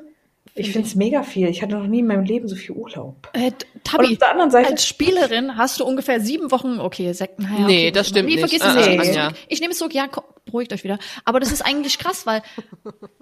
ich 0.54 0.72
finde 0.72 0.88
es 0.88 0.94
mega 0.94 1.22
viel. 1.22 1.48
Ich 1.48 1.62
hatte 1.62 1.74
noch 1.76 1.86
nie 1.86 1.98
in 2.00 2.06
meinem 2.06 2.24
Leben 2.24 2.48
so 2.48 2.56
viel 2.56 2.74
Urlaub. 2.74 3.28
Äh, 3.32 3.46
Und 3.48 3.66
Tabi, 3.84 4.12
auf 4.12 4.18
der 4.18 4.30
anderen 4.30 4.50
Seite, 4.50 4.70
als 4.70 4.86
Spielerin 4.86 5.56
hast 5.56 5.80
du 5.80 5.84
ungefähr 5.84 6.20
sieben 6.20 6.50
Wochen, 6.50 6.80
okay, 6.80 7.12
sechs, 7.12 7.34
naja, 7.38 7.66
Nee, 7.66 7.74
okay, 7.88 7.90
das 7.92 8.08
stimmt 8.08 8.28
nee, 8.28 8.36
nicht. 8.36 8.40
vergiss 8.40 8.62
Ah, 8.62 8.70
es, 8.70 8.76
ah, 8.76 8.80
ich 8.80 8.88
nehme 8.88 9.02
es 9.02 9.08
Anja. 9.10 9.24
zurück. 9.28 9.38
Ich 9.48 9.60
nehme 9.60 9.72
es 9.72 9.78
zurück, 9.78 9.94
ja, 9.94 10.08
komm, 10.08 10.24
beruhigt 10.46 10.72
euch 10.72 10.82
wieder. 10.84 10.98
Aber 11.24 11.40
das 11.40 11.52
ist 11.52 11.62
eigentlich 11.62 11.98
krass, 11.98 12.26
weil 12.26 12.42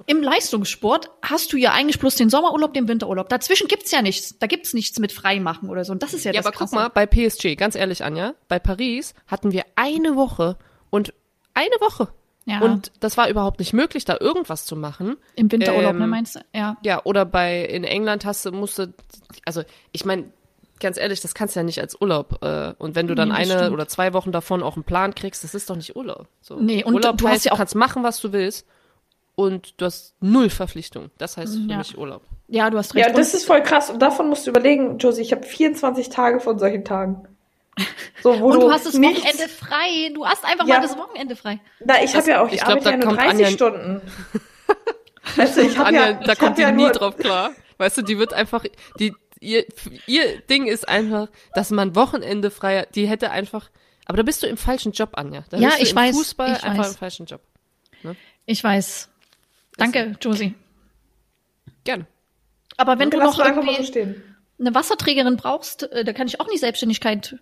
im 0.07 0.23
Leistungssport 0.23 1.11
hast 1.23 1.53
du 1.53 1.57
ja 1.57 1.73
eigentlich 1.73 1.99
bloß 1.99 2.15
den 2.17 2.31
Sommerurlaub, 2.31 2.73
den 2.73 2.89
Winterurlaub. 2.89 3.29
Dazwischen 3.29 3.69
gibt's 3.69 3.91
ja 3.91 4.01
nichts. 4.03 4.39
Da 4.39 4.47
gibt's 4.47 4.73
nichts 4.75 4.99
mit 4.99 5.13
Freimachen 5.13 5.69
oder 5.71 5.85
so. 5.85 5.93
Und 5.93 6.03
das 6.03 6.15
ist 6.15 6.25
ja, 6.25 6.33
Ja, 6.33 6.39
das 6.41 6.47
aber 6.47 6.53
guck 6.53 6.71
Krasse. 6.71 6.75
mal, 6.77 6.89
bei 6.89 7.07
PSG, 7.07 7.57
ganz 7.57 7.75
ehrlich, 7.75 8.05
Anja, 8.05 8.35
bei 8.49 8.59
Paris 8.59 9.15
hatten 9.27 9.53
wir 9.53 9.65
eine 9.77 10.15
Woche 10.17 10.57
und 10.91 11.13
eine 11.55 11.75
Woche. 11.81 12.09
Ja. 12.47 12.61
Und 12.61 12.93
das 13.01 13.17
war 13.17 13.29
überhaupt 13.31 13.59
nicht 13.59 13.73
möglich, 13.73 14.05
da 14.05 14.19
irgendwas 14.21 14.67
zu 14.67 14.77
machen. 14.77 15.17
Im 15.35 15.51
Winterurlaub, 15.51 15.93
ähm, 15.93 15.99
ne, 16.01 16.07
meinst 16.07 16.37
du? 16.37 16.41
Ja. 16.55 16.77
Ja, 16.85 17.01
oder 17.05 17.25
bei 17.25 17.65
in 17.65 17.85
England 17.85 18.25
hast 18.27 18.45
du 18.45 18.53
musste 18.53 18.93
also 19.47 19.63
ich 19.93 20.05
meine 20.05 20.25
ganz 20.81 20.99
ehrlich, 20.99 21.21
das 21.23 21.35
kannst 21.35 21.57
du 21.57 21.61
ja 21.61 21.65
nicht 21.65 21.81
als 21.81 21.99
Urlaub 22.01 22.43
äh, 22.45 22.75
und 22.79 22.95
wenn 22.97 23.07
du 23.07 23.15
dann 23.15 23.29
Nee, 23.29 23.35
eine 23.37 23.53
stimmt. 23.59 23.73
oder 23.73 23.89
zwei 23.89 24.13
Wochen 24.13 24.31
davon 24.33 24.63
auch 24.63 24.75
einen 24.77 24.85
Plan 24.85 25.15
kriegst, 25.15 25.43
das 25.45 25.55
ist 25.55 25.71
doch 25.71 25.77
nicht 25.77 25.97
Urlaub. 25.97 26.27
So. 26.43 26.59
Nee, 26.61 26.85
und 26.85 26.95
Urlaub 26.95 27.17
du 27.17 27.27
hast 27.27 27.33
heißt, 27.35 27.45
ja 27.47 27.53
auch- 27.53 27.57
du 27.57 27.61
kannst 27.61 27.75
machen, 27.77 28.03
was 28.03 28.21
du 28.21 28.33
willst 28.33 28.67
und 29.37 29.81
du 29.81 29.87
hast 29.87 30.15
null 30.21 30.51
Verpflichtung. 30.51 31.11
Das 31.17 31.37
heißt 31.39 31.55
für 31.57 31.71
Ja. 31.71 31.79
mich 31.79 31.97
Urlaub. 31.97 32.23
Ja, 32.49 32.69
du 32.69 32.77
hast 32.77 32.95
recht. 32.95 33.07
ja, 33.07 33.13
das 33.13 33.33
ist 33.33 33.47
voll 33.47 33.63
krass. 33.63 33.89
Und 33.89 34.03
davon 34.03 34.29
musst 34.29 34.47
du 34.47 34.51
überlegen, 34.51 34.99
Josie, 34.99 35.23
ich 35.23 35.33
habe 35.33 35.45
24 35.45 36.11
Tage 36.11 36.41
von 36.41 36.59
solchen 36.59 36.85
Tagen. 36.85 37.27
So, 38.23 38.41
wo 38.41 38.51
und 38.53 38.61
du 38.61 38.71
hast 38.73 38.87
das 38.87 38.95
nichts- 38.95 39.21
Wochenende 39.25 39.49
frei. 39.49 40.11
Du 40.15 40.27
hast 40.27 40.45
einfach 40.45 40.67
Ja. 40.67 40.77
mal 40.79 40.87
das 40.87 40.97
Wochenende 40.97 41.37
frei. 41.37 41.61
Na, 41.85 42.03
ich 42.03 42.15
habe 42.15 42.29
ja 42.31 42.41
auch, 42.43 42.47
ich, 42.49 42.55
ich 42.55 42.61
glaub, 42.61 42.79
arbeite 42.79 42.85
da 42.85 42.91
ja 42.93 42.97
nur 42.97 43.07
kommt 43.07 43.21
30 43.21 43.47
Anja- 43.47 43.53
Stunden. 43.53 44.01
Weißt 45.37 45.57
du, 45.57 45.61
ich 45.63 45.77
habe 45.79 45.89
Anja, 45.89 46.07
ja, 46.11 46.13
da 46.15 46.33
ich 46.33 46.39
kommt 46.39 46.51
hab 46.51 46.57
die 46.57 46.63
ja 46.63 46.71
nie 46.71 46.83
nur, 46.85 46.93
drauf 46.93 47.17
klar. 47.17 47.53
Weißt 47.79 47.99
du, 47.99 48.03
die 48.03 48.19
wird 48.19 48.33
einfach, 48.33 48.65
die, 49.01 49.15
ihr, 49.41 49.65
ihr 50.07 50.41
Ding 50.43 50.67
ist 50.67 50.89
einfach, 50.89 51.29
dass 51.55 51.71
man 51.71 51.97
Wochenende 51.97 52.51
frei, 52.51 52.87
die 52.95 53.09
hätte 53.09 53.31
einfach, 53.31 53.71
aber 54.07 54.19
da 54.19 54.23
bist 54.23 54.43
du 54.43 54.47
im 54.47 54.57
falschen 54.57 54.93
Job, 54.93 55.11
Anja. 55.15 55.45
Da 55.51 55.57
Ja, 55.57 55.69
bist 55.69 55.79
du 55.81 55.83
ich 55.85 55.91
im 55.91 55.97
weiß, 55.97 56.17
Fußball 56.17 56.53
ich 56.57 56.63
einfach 56.65 56.85
weiß. 56.85 56.93
im 56.93 56.99
falschen 56.99 57.27
Job. 57.27 57.41
Ich 58.47 58.63
weiß. 58.63 59.09
Danke, 59.79 60.17
Josie. 60.21 60.55
Gerne. 61.85 62.07
Aber 62.77 62.99
wenn 62.99 63.11
du 63.11 63.17
lass 63.19 63.37
noch 63.37 63.45
so 63.45 63.51
irgendwie 63.51 63.85
stehen. 63.85 64.23
eine 64.61 64.75
Wasserträgerin 64.75 65.37
brauchst, 65.37 65.85
äh, 65.93 66.05
da 66.05 66.13
kann 66.13 66.27
ich 66.27 66.41
auch 66.41 66.49
die 66.49 66.59
Selbstständigkeit 66.59 67.37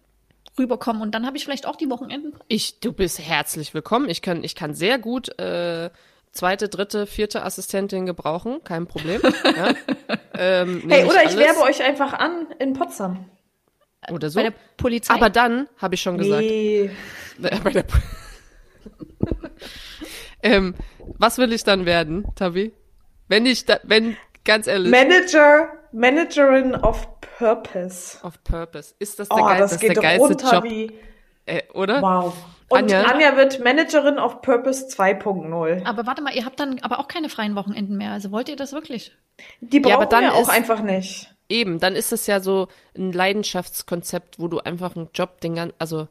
rüberkommen 0.59 1.03
und 1.03 1.14
dann 1.14 1.26
habe 1.26 1.36
ich 1.36 1.44
vielleicht 1.44 1.66
auch 1.66 1.76
die 1.76 1.88
Wochenenden. 1.90 2.34
Ich, 2.48 2.80
du 2.80 2.92
bist 2.92 3.18
herzlich 3.18 3.74
willkommen. 3.74 4.09
Ich 4.09 4.22
kann, 4.22 4.44
ich 4.44 4.55
kann 4.55 4.74
sehr 4.74 4.98
gut 4.98 5.38
äh, 5.38 5.90
zweite, 6.32 6.68
dritte, 6.68 7.07
vierte 7.07 7.44
Assistentin 7.44 8.07
gebrauchen, 8.07 8.61
kein 8.64 8.86
Problem. 8.86 9.20
ja. 9.57 9.74
ähm, 10.34 10.82
Hey, 10.88 11.05
oder 11.05 11.22
ich 11.22 11.28
alles. 11.30 11.36
werbe 11.38 11.61
euch 11.62 11.82
einfach 11.82 12.12
an 12.14 12.46
in 12.59 12.72
Potsdam. 12.74 13.24
oder 14.11 14.30
so. 14.30 14.38
Bei 14.40 14.50
der 14.50 14.55
Polizei. 14.76 15.14
Aber 15.14 15.30
dann 15.30 15.68
habe 15.78 15.94
ich 15.94 16.03
schon 16.03 16.18
gesagt, 16.18 16.42
Nee. 16.42 16.90
bei 17.38 17.70
der 17.70 17.84
ähm, 20.42 20.74
was 21.18 21.38
will 21.38 21.53
ich 21.53 21.64
dann 21.64 21.86
werden, 21.86 22.26
Tabi? 22.34 22.72
Wenn 23.28 23.46
ich 23.46 23.64
da, 23.64 23.78
wenn 23.84 24.16
ganz 24.44 24.66
ehrlich, 24.66 24.90
Manager, 24.90 25.68
Managerin 25.92 26.74
of 26.74 27.09
Purpose. 27.43 28.18
auf 28.22 28.43
Purpose, 28.45 28.95
ist 28.99 29.18
das 29.18 29.28
der, 29.28 29.36
Oh, 29.38 29.47
geil, 29.47 29.59
das 29.59 29.72
das 29.72 29.80
geht 29.80 29.88
der 29.90 29.95
doch 29.97 30.03
geilste 30.03 30.28
runter 30.28 30.53
Job, 30.55 30.64
wie, 30.64 30.93
äh, 31.47 31.62
oder? 31.74 32.01
wow. 32.03 32.34
Und 32.68 32.78
Anja? 32.93 33.03
Anja. 33.03 33.36
wird 33.36 33.62
Managerin 33.62 34.18
of 34.18 34.40
Purpose 34.43 34.86
2.0. 34.88 35.84
aber 35.84 36.07
warte 36.07 36.22
mal, 36.22 36.34
ihr 36.34 36.45
habt 36.47 36.59
dann 36.59 36.78
aber 36.80 36.99
auch 37.01 37.09
keine 37.09 37.28
freien 37.28 37.55
Wochenenden 37.55 37.97
mehr. 37.99 38.12
Also 38.12 38.30
wollt 38.32 38.49
ihr 38.49 38.57
das 38.57 38.72
wirklich? 38.72 39.12
Die 39.61 39.80
brauchen 39.80 39.90
Ja, 39.90 39.97
aber 39.97 40.07
dann 40.07 40.24
wir 40.24 40.34
auch 40.34 40.43
ist- 40.43 40.49
einfach 40.51 40.80
nicht. 40.82 41.28
Eben, 41.49 41.80
dann 41.80 41.97
ist 41.97 42.12
es 42.12 42.26
ja 42.26 42.40
so 42.40 42.68
ein 42.97 43.12
Leidenschaftskonzept, 43.12 44.38
wo 44.38 44.49
du 44.49 44.61
einfach 44.61 44.97
einen 44.97 45.11
Job 45.14 45.40
den 45.43 45.55
ganzen, 45.55 45.74
also 45.78 46.09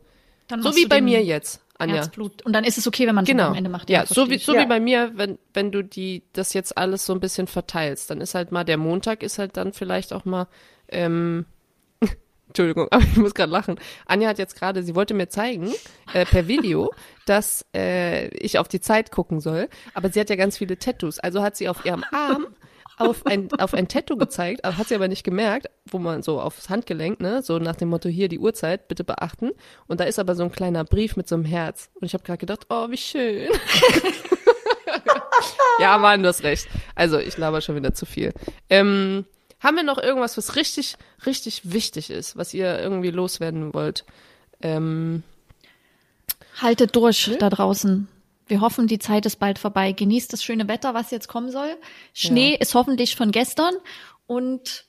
Dann 0.48 0.62
so 0.62 0.76
wie 0.76 0.86
bei 0.86 1.02
mir 1.02 1.24
jetzt, 1.24 1.62
Anja. 1.80 1.96
Herzblut. 1.96 2.46
Und 2.46 2.54
dann 2.54 2.64
ist 2.64 2.78
es 2.78 2.86
okay, 2.86 3.08
wenn 3.08 3.16
man 3.16 3.24
es 3.24 3.30
am 3.32 3.38
Genau. 3.38 3.48
Wochenende 3.50 3.70
macht. 3.72 3.90
ja, 3.90 4.06
so 4.06 4.30
wie 4.30 4.38
so 4.38 4.54
Ja. 4.54 4.62
wie 4.62 4.66
bei 4.68 4.80
mir, 4.80 5.12
wenn 5.16 5.40
wenn 5.54 5.72
du 5.72 5.84
die 5.84 6.22
das 6.34 6.54
jetzt 6.54 6.78
alles 6.78 7.06
so 7.08 7.14
ein 7.14 7.20
bisschen 7.20 7.48
verteilst, 7.48 8.12
dann 8.12 8.22
ist 8.22 8.36
halt 8.36 8.52
mal 8.52 8.64
der 8.64 8.78
Montag 8.78 9.24
ist 9.24 9.40
halt 9.40 9.58
dann 9.58 9.74
vielleicht 9.74 10.14
auch 10.14 10.26
mal 10.26 10.48
ähm, 10.92 11.46
Entschuldigung, 12.48 12.88
aber 12.92 13.04
ich 13.04 13.18
muss 13.18 13.34
gerade 13.34 13.52
lachen. 13.52 13.80
Anja 14.06 14.30
hat 14.30 14.38
jetzt 14.38 14.58
gerade, 14.58 14.84
sie 14.84 14.96
wollte 14.96 15.14
mir 15.14 15.30
zeigen 15.30 15.72
äh, 16.14 16.26
per 16.26 16.48
Video, 16.48 16.94
dass 17.26 17.66
äh, 17.76 18.28
ich 18.30 18.60
auf 18.60 18.68
die 18.68 18.82
Zeit 18.82 19.12
gucken 19.12 19.39
soll, 19.39 19.70
aber 19.94 20.10
sie 20.10 20.20
hat 20.20 20.30
ja 20.30 20.36
ganz 20.36 20.58
viele 20.58 20.78
Tattoos, 20.78 21.20
also 21.20 21.42
hat 21.42 21.56
sie 21.56 21.70
auf 21.70 21.86
ihrem 21.86 22.04
Arm 22.12 22.48
auf 23.02 23.26
ein, 23.26 23.50
auf 23.60 23.74
ein 23.74 23.88
Tattoo 23.88 24.18
gezeigt, 24.18 24.64
hat 24.64 24.88
sie 24.88 24.96
aber 24.96 25.08
nicht 25.08 25.24
gemerkt, 25.24 25.68
wo 25.86 25.98
man 25.98 26.22
so 26.22 26.39
aufs 26.39 26.70
Handgelenk, 26.70 27.20
ne, 27.20 27.42
so 27.42 27.60
nach 27.60 27.76
dem 27.76 27.89
Motto 27.89 28.10
hier 28.10 28.28
die 28.28 28.39
Uhrzeit, 28.39 28.88
bitte 28.88 29.04
beachten. 29.04 29.52
Und 29.88 30.00
da 30.00 30.06
ist 30.06 30.20
aber 30.20 30.36
so 30.36 30.44
ein 30.44 30.52
kleiner 30.52 30.84
Brief 30.84 31.16
mit 31.16 31.28
so 31.28 31.36
einem 31.36 31.46
Herz. 31.46 31.89
Und 31.96 32.06
ich 32.06 32.14
habe 32.14 32.24
gerade 32.24 32.38
gedacht, 32.38 32.68
oh, 32.70 32.89
wie 32.89 32.98
schön. 32.98 33.50
ja, 35.80 35.98
Mann, 35.98 36.22
du 36.22 36.30
hast 36.30 36.44
recht. 36.44 36.68
Also, 36.96 37.20
ich 37.20 37.38
laber 37.38 37.62
schon 37.62 37.76
wieder 37.76 37.94
zu 37.94 38.06
viel. 38.06 38.34
Ähm, 38.70 39.26
haben 39.62 39.76
wir 39.78 39.84
noch 39.84 39.97
irgendwas, 39.97 40.38
was 40.38 40.55
richtig, 40.55 40.95
richtig 41.26 41.72
wichtig 41.72 42.09
ist, 42.09 42.36
was 42.36 42.53
ihr 42.53 42.80
irgendwie 42.80 43.12
loswerden 43.12 43.74
wollt? 43.74 44.05
Ähm, 44.62 45.24
Haltet 46.59 46.95
durch 46.95 47.32
da 47.39 47.49
draußen. 47.49 48.07
Wir 48.47 48.59
hoffen, 48.62 48.88
die 48.88 48.99
Zeit 48.99 49.26
ist 49.26 49.38
bald 49.38 49.57
vorbei. 49.59 49.93
Genießt 49.93 50.34
das 50.34 50.43
schöne 50.43 50.68
Wetter, 50.68 50.93
was 50.93 51.09
jetzt 51.12 51.28
kommen 51.30 51.51
soll. 51.51 51.78
Schnee 52.14 52.51
Ja. 52.53 52.57
ist 52.59 52.76
hoffentlich 52.76 53.16
von 53.16 53.32
gestern. 53.32 53.74
Und 54.28 54.86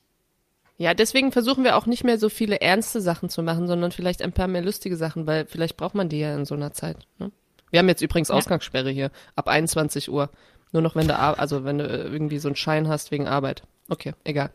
ja, 0.79 0.95
deswegen 0.95 1.31
versuchen 1.31 1.63
wir 1.63 1.77
auch 1.77 1.87
nicht 1.87 2.03
mehr 2.03 2.19
so 2.19 2.29
viele 2.29 2.61
ernste 2.61 3.01
Sachen 3.01 3.29
zu 3.29 3.43
machen, 3.43 3.69
sondern 3.69 3.93
vielleicht 3.93 4.21
ein 4.23 4.33
paar 4.33 4.49
mehr 4.49 4.63
lustige 4.63 4.97
Sachen, 4.97 5.27
weil 5.27 5.47
vielleicht 5.47 5.77
braucht 5.77 5.95
man 5.95 6.09
die 6.09 6.19
ja 6.19 6.35
in 6.35 6.45
so 6.45 6.55
einer 6.55 6.73
Zeit. 6.73 6.97
Ne? 7.19 7.31
Wir 7.71 7.79
haben 7.79 7.89
jetzt 7.89 8.03
übrigens 8.03 8.31
Ausgangssperre 8.31 8.91
hier 8.91 9.11
ab 9.37 9.49
21 9.49 10.11
Uhr. 10.11 10.31
Nur 10.73 10.83
noch 10.83 10.97
wenn 10.97 11.07
du, 11.07 11.17
also 11.17 11.65
wenn 11.65 11.79
du 11.79 11.85
äh, 11.85 12.03
irgendwie 12.09 12.39
so 12.39 12.49
einen 12.49 12.57
Schein 12.57 12.89
hast 12.89 13.11
wegen 13.13 13.29
Arbeit. 13.29 13.63
Okay, 13.89 14.13
egal. 14.25 14.51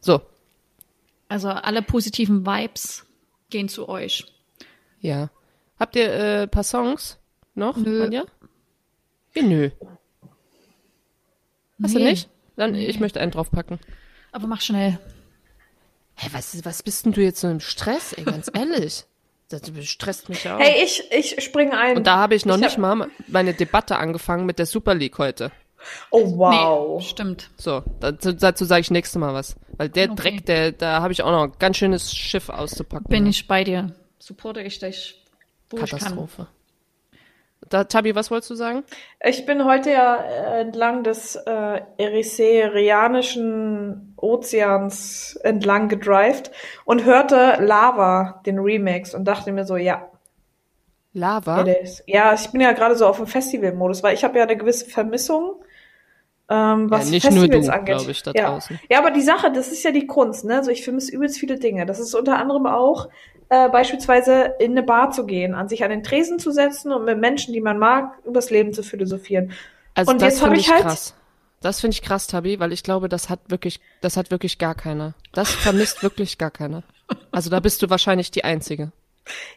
So, 0.00 0.20
also 1.28 1.48
alle 1.48 1.82
positiven 1.82 2.46
Vibes 2.46 3.04
gehen 3.50 3.68
zu 3.68 3.88
euch. 3.88 4.26
ja. 5.00 5.30
Habt 5.80 5.94
ihr 5.94 6.12
äh, 6.12 6.46
paar 6.48 6.64
Songs 6.64 7.18
noch, 7.54 7.76
Nö. 7.76 8.02
Anja? 8.02 8.24
Wie 9.32 9.42
nö? 9.42 9.70
Hast 11.82 11.94
du 11.94 11.98
Nee. 12.00 12.04
nicht? 12.10 12.28
Dann, 12.56 12.74
ich 12.74 12.98
möchte 12.98 13.20
einen 13.20 13.30
draufpacken. 13.30 13.78
Aber 14.32 14.48
mach 14.48 14.60
schnell. 14.60 14.98
Hä, 16.16 16.30
was, 16.32 16.64
was 16.64 16.82
bist 16.82 17.04
denn 17.06 17.12
du 17.12 17.22
jetzt 17.22 17.40
so 17.40 17.48
im 17.48 17.60
Stress, 17.60 18.12
ey, 18.14 18.24
ganz 18.24 18.50
ehrlich? 18.52 19.04
Das 19.50 19.62
stresst 19.88 20.28
mich 20.28 20.42
ja 20.44 20.56
auch. 20.56 20.60
Hey, 20.60 20.82
ich, 20.84 21.04
ich 21.12 21.42
springe 21.44 21.78
ein. 21.78 21.96
Und 21.96 22.08
da 22.08 22.16
habe 22.16 22.34
ich 22.34 22.44
noch 22.44 22.56
Ich 22.56 22.62
nicht 22.62 22.72
hab- 22.78 22.96
mal 22.98 23.08
meine 23.28 23.54
Debatte 23.54 23.96
angefangen 23.98 24.44
mit 24.46 24.58
der 24.58 24.66
Super 24.66 24.94
League 24.94 25.16
heute. 25.18 25.52
Oh, 26.10 26.36
wow. 26.36 26.98
Nee, 26.98 27.06
stimmt. 27.06 27.50
So, 27.56 27.82
dazu, 28.00 28.32
dazu 28.32 28.64
sage 28.64 28.80
ich 28.80 28.90
nächstes 28.90 29.18
Mal 29.18 29.34
was. 29.34 29.56
Weil 29.76 29.88
der 29.88 30.10
Okay. 30.10 30.14
Dreck, 30.16 30.46
der, 30.46 30.72
da 30.72 31.02
habe 31.02 31.12
ich 31.12 31.22
auch 31.22 31.30
noch 31.30 31.44
ein 31.44 31.52
ganz 31.58 31.76
schönes 31.76 32.14
Schiff 32.14 32.48
auszupacken. 32.48 33.06
Bin 33.08 33.26
ich 33.26 33.46
bei 33.46 33.64
dir. 33.64 33.94
Supporte 34.18 34.60
ich 34.62 34.78
dich, 34.78 35.24
wo 35.70 35.78
ich 35.78 35.90
kann. 35.90 36.00
Katastrophe. 36.00 36.48
Da, 37.68 37.84
Tabi, 37.84 38.14
was 38.14 38.30
wolltest 38.30 38.50
du 38.50 38.54
sagen? 38.54 38.84
Ich 39.22 39.44
bin 39.44 39.64
heute 39.64 39.90
ja 39.90 40.22
äh, 40.22 40.60
entlang 40.60 41.02
des 41.02 41.36
äh, 41.36 41.80
Ericeanischen 41.98 44.14
Ozeans 44.16 45.36
entlang 45.42 45.88
gedrived 45.88 46.50
und 46.84 47.04
hörte 47.04 47.58
Lava, 47.60 48.40
den 48.46 48.58
Remix, 48.58 49.14
und 49.14 49.24
dachte 49.24 49.52
mir 49.52 49.64
so, 49.64 49.76
ja, 49.76 50.08
Lava? 51.12 51.64
Ja, 52.06 52.34
ich 52.34 52.50
bin 52.50 52.60
ja 52.60 52.72
gerade 52.72 52.94
so 52.94 53.06
auf 53.06 53.16
dem 53.16 53.26
Festivalmodus, 53.26 54.02
weil 54.02 54.14
ich 54.14 54.24
habe 54.24 54.38
ja 54.38 54.44
eine 54.44 54.56
gewisse 54.56 54.88
Vermissung, 54.88 55.56
ähm, 56.50 56.90
was 56.90 57.06
Ja, 57.06 57.10
nicht 57.10 57.30
nur 57.30 57.40
Festivals 57.42 57.66
du, 57.66 57.72
angeht. 57.72 57.96
glaub 57.96 58.08
ich, 58.08 58.22
da 58.22 58.32
ja. 58.34 58.50
draußen. 58.50 58.80
ja, 58.88 58.98
aber 58.98 59.10
die 59.10 59.20
Sache, 59.22 59.52
das 59.52 59.68
ist 59.68 59.82
ja 59.82 59.90
die 59.90 60.06
Kunst, 60.06 60.44
ne? 60.44 60.56
Also 60.56 60.70
ich 60.70 60.82
vermisse 60.84 61.12
übelst 61.12 61.38
viele 61.38 61.58
Dinge. 61.58 61.84
Das 61.86 61.98
ist 62.00 62.14
unter 62.14 62.38
anderem 62.38 62.66
auch 62.66 63.08
äh, 63.50 63.68
beispielsweise 63.68 64.54
in 64.58 64.72
eine 64.72 64.82
Bar 64.82 65.10
zu 65.10 65.26
gehen, 65.26 65.54
an 65.54 65.68
sich 65.68 65.84
an 65.84 65.90
den 65.90 66.02
Tresen 66.02 66.38
zu 66.38 66.50
setzen 66.50 66.92
und 66.92 67.04
mit 67.04 67.18
Menschen, 67.18 67.52
die 67.54 67.60
man 67.60 67.78
mag, 67.78 68.12
übers 68.24 68.50
Leben 68.50 68.72
zu 68.72 68.82
philosophieren. 68.82 69.52
Also 69.94 70.10
Und 70.12 70.22
das 70.22 70.40
finde 70.40 70.56
ich 70.56 70.66
ich 70.66 70.72
halt- 70.72 70.82
krass. 70.82 71.14
Das 71.60 71.80
finde 71.80 71.94
ich 71.94 72.02
krass, 72.02 72.28
Tabi, 72.28 72.60
weil 72.60 72.72
ich 72.72 72.84
glaube, 72.84 73.08
das 73.08 73.28
hat 73.28 73.40
wirklich, 73.48 73.80
das 74.00 74.16
hat 74.16 74.30
wirklich 74.30 74.58
gar 74.58 74.76
keiner. 74.76 75.14
Das 75.32 75.50
vermisst 75.50 76.04
wirklich 76.04 76.38
gar 76.38 76.52
keiner. 76.52 76.84
Also 77.32 77.50
da 77.50 77.58
bist 77.58 77.82
du 77.82 77.90
wahrscheinlich 77.90 78.30
die 78.30 78.44
Einzige. 78.44 78.92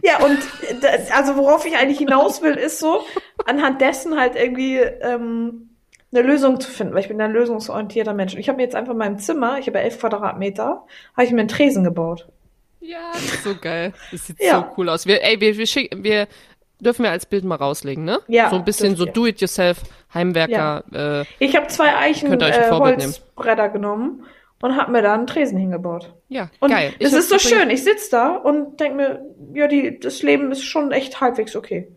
Ja, 0.01 0.17
und 0.23 0.39
das, 0.81 1.11
also 1.11 1.35
worauf 1.37 1.63
ich 1.65 1.77
eigentlich 1.77 1.99
hinaus 1.99 2.41
will, 2.41 2.55
ist 2.55 2.79
so, 2.79 3.01
anhand 3.45 3.81
dessen 3.81 4.19
halt 4.19 4.35
irgendwie 4.35 4.77
ähm, 4.79 5.69
eine 6.13 6.21
Lösung 6.23 6.59
zu 6.59 6.69
finden, 6.69 6.93
weil 6.93 7.01
ich 7.01 7.07
bin 7.07 7.21
ein 7.21 7.31
lösungsorientierter 7.31 8.13
Mensch. 8.13 8.33
Und 8.33 8.39
ich 8.39 8.49
habe 8.49 8.57
mir 8.57 8.63
jetzt 8.63 8.75
einfach 8.75 8.91
in 8.93 8.97
meinem 8.97 9.19
Zimmer, 9.19 9.59
ich 9.59 9.67
habe 9.67 9.79
elf 9.79 9.99
Quadratmeter, 9.99 10.83
habe 11.15 11.25
ich 11.25 11.31
mir 11.31 11.39
einen 11.39 11.47
Tresen 11.47 11.83
gebaut. 11.83 12.27
Ja, 12.81 13.11
das 13.13 13.23
ist 13.23 13.43
so 13.43 13.55
geil. 13.59 13.93
Das 14.11 14.27
sieht 14.27 14.37
Ja. 14.41 14.59
so 14.59 14.65
cool 14.77 14.89
aus. 14.89 15.05
Wir, 15.05 15.23
ey, 15.23 15.39
wir, 15.39 15.57
wir, 15.57 15.67
schick, 15.67 15.93
wir 15.95 16.27
dürfen 16.79 17.03
wir 17.03 17.11
als 17.11 17.25
Bild 17.27 17.43
mal 17.45 17.55
rauslegen, 17.55 18.03
ne? 18.03 18.19
Ja, 18.27 18.49
So 18.49 18.55
ein 18.57 18.65
bisschen 18.65 18.95
so. 18.95 19.05
Do-it-yourself, 19.05 19.83
Heimwerker. 20.13 20.83
Äh, 20.91 21.25
Ich 21.39 21.55
habe 21.55 21.67
zwei 21.67 21.95
Eichen 21.95 22.29
Könnt 22.29 22.41
ihr 22.41 22.47
euch 22.47 22.57
ein 22.57 22.73
äh. 22.73 22.75
Holzbretter 22.75 23.69
genommen 23.69 24.25
und 24.61 24.75
habe 24.75 24.91
mir 24.91 25.01
da 25.03 25.13
einen 25.13 25.27
Tresen 25.27 25.57
hingebaut. 25.59 26.13
ja, 26.27 26.49
Und 26.59 26.71
geil. 26.71 26.93
es 26.99 27.13
Ich 27.13 27.19
ist 27.19 27.29
so 27.29 27.37
schön. 27.39 27.69
Ich 27.69 27.83
sitz 27.83 28.09
da 28.09 28.35
und 28.35 28.79
denk 28.79 28.95
mir, 28.95 29.23
ja, 29.53 29.67
die, 29.67 29.99
das 29.99 30.23
Leben 30.23 30.51
ist 30.51 30.63
schon 30.63 30.91
echt 30.91 31.21
halbwegs 31.21 31.55
okay. 31.55 31.87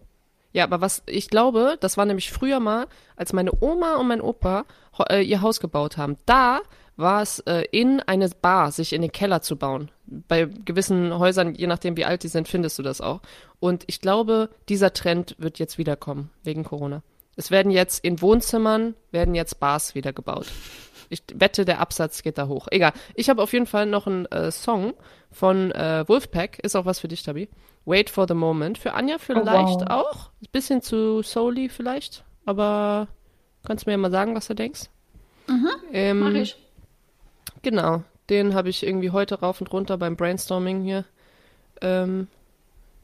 Ja, 0.55 0.63
aber 0.65 0.81
was 0.81 1.03
ich 1.07 1.29
glaube, 1.29 1.77
das 1.81 1.97
war 1.97 2.07
nämlich 2.07 2.33
früher 2.33 2.61
mal, 2.61 2.87
als 3.17 3.33
meine 3.33 3.51
Oma 3.61 3.97
und 3.97 4.07
mein 4.07 4.21
Opa 4.21 4.65
äh, 5.11 5.21
ihr 5.21 5.43
Haus 5.43 5.59
gebaut 5.59 5.97
haben. 5.97 6.17
Da 6.27 6.61
war 6.97 7.23
es 7.23 7.41
äh, 7.41 7.65
in 7.73 8.01
eine 8.01 8.29
Bar, 8.29 8.71
sich 8.71 8.93
in 8.93 9.03
den 9.03 9.11
Keller 9.11 9.43
zu 9.43 9.57
bauen. 9.57 9.91
Bei 10.07 10.45
gewissen 10.65 11.19
Häusern, 11.19 11.57
je 11.57 11.67
nachdem 11.67 11.97
wie 11.97 12.05
alt 12.05 12.23
die 12.23 12.29
sind, 12.29 12.47
findest 12.47 12.79
du 12.79 12.85
das 12.85 13.01
auch. 13.01 13.21
Und 13.59 13.83
ich 13.89 14.01
glaube, 14.01 14.49
dieser 14.69 14.93
Trend 14.93 15.35
wird 15.39 15.59
jetzt 15.59 15.77
wiederkommen, 15.77 16.31
wegen 16.45 16.63
Corona. 16.63 17.03
Es 17.35 17.51
werden 17.51 17.73
jetzt 17.73 18.05
in 18.05 18.21
Wohnzimmern, 18.21 18.95
werden 19.11 19.35
jetzt 19.35 19.59
Bars 19.59 19.97
wieder 19.97 20.13
gebaut. 20.13 20.47
Ich 21.09 21.25
wette, 21.35 21.65
der 21.65 21.81
Absatz 21.81 22.23
geht 22.23 22.39
da 22.39 22.47
hoch. 22.47 22.69
Egal. 22.71 22.93
Ich 23.15 23.29
habe 23.29 23.43
auf 23.43 23.53
jeden 23.53 23.67
Fall 23.67 23.87
noch 23.87 24.07
einen 24.07 24.27
äh, 24.27 24.53
Song 24.53 24.95
von 25.35 25.73
äh, 25.73 26.05
Wolfpack. 26.07 26.59
Ist 26.61 26.77
auch 26.77 26.87
was 26.87 27.01
für 27.01 27.09
dich, 27.09 27.23
Tabi. 27.23 27.49
Wait 27.85 28.09
for 28.09 28.27
the 28.27 28.35
Moment. 28.35 28.79
Für 28.79 28.95
Anja 28.95 29.19
vielleicht 29.19 29.81
wow. 29.81 29.91
auch. 29.91 30.31
Ein 30.41 30.49
bisschen 30.53 30.81
zu 30.81 31.23
soul 31.23 31.69
vielleicht. 31.69 32.25
Aber 32.47 33.09
kannst 33.67 33.85
du 33.85 33.91
mir 33.91 33.95
ja 33.95 33.99
mal 33.99 34.11
sagen, 34.11 34.35
was 34.35 34.47
du 34.47 34.55
denkst? 34.55 34.89
ähm, 35.93 36.21
Mach 36.21 36.33
ich. 36.33 36.57
Genau. 37.63 38.03
Den 38.31 38.55
habe 38.55 38.71
ich 38.71 38.87
irgendwie 38.87 39.11
heute 39.11 39.41
rauf 39.41 39.61
und 39.61 39.71
runter 39.73 39.99
beim 39.99 40.17
Brainstorming 40.17 40.83
hier 40.83 41.05
ähm, 41.83 42.29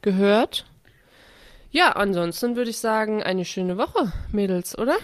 gehört. 0.01 0.65
Ja, 1.69 1.91
ansonsten 1.91 2.55
würde 2.55 2.71
ich 2.71 2.79
sagen, 2.79 3.21
eine 3.21 3.45
schöne 3.45 3.77
Woche, 3.77 4.11
Mädels, 4.31 4.77
oder? 4.77 4.95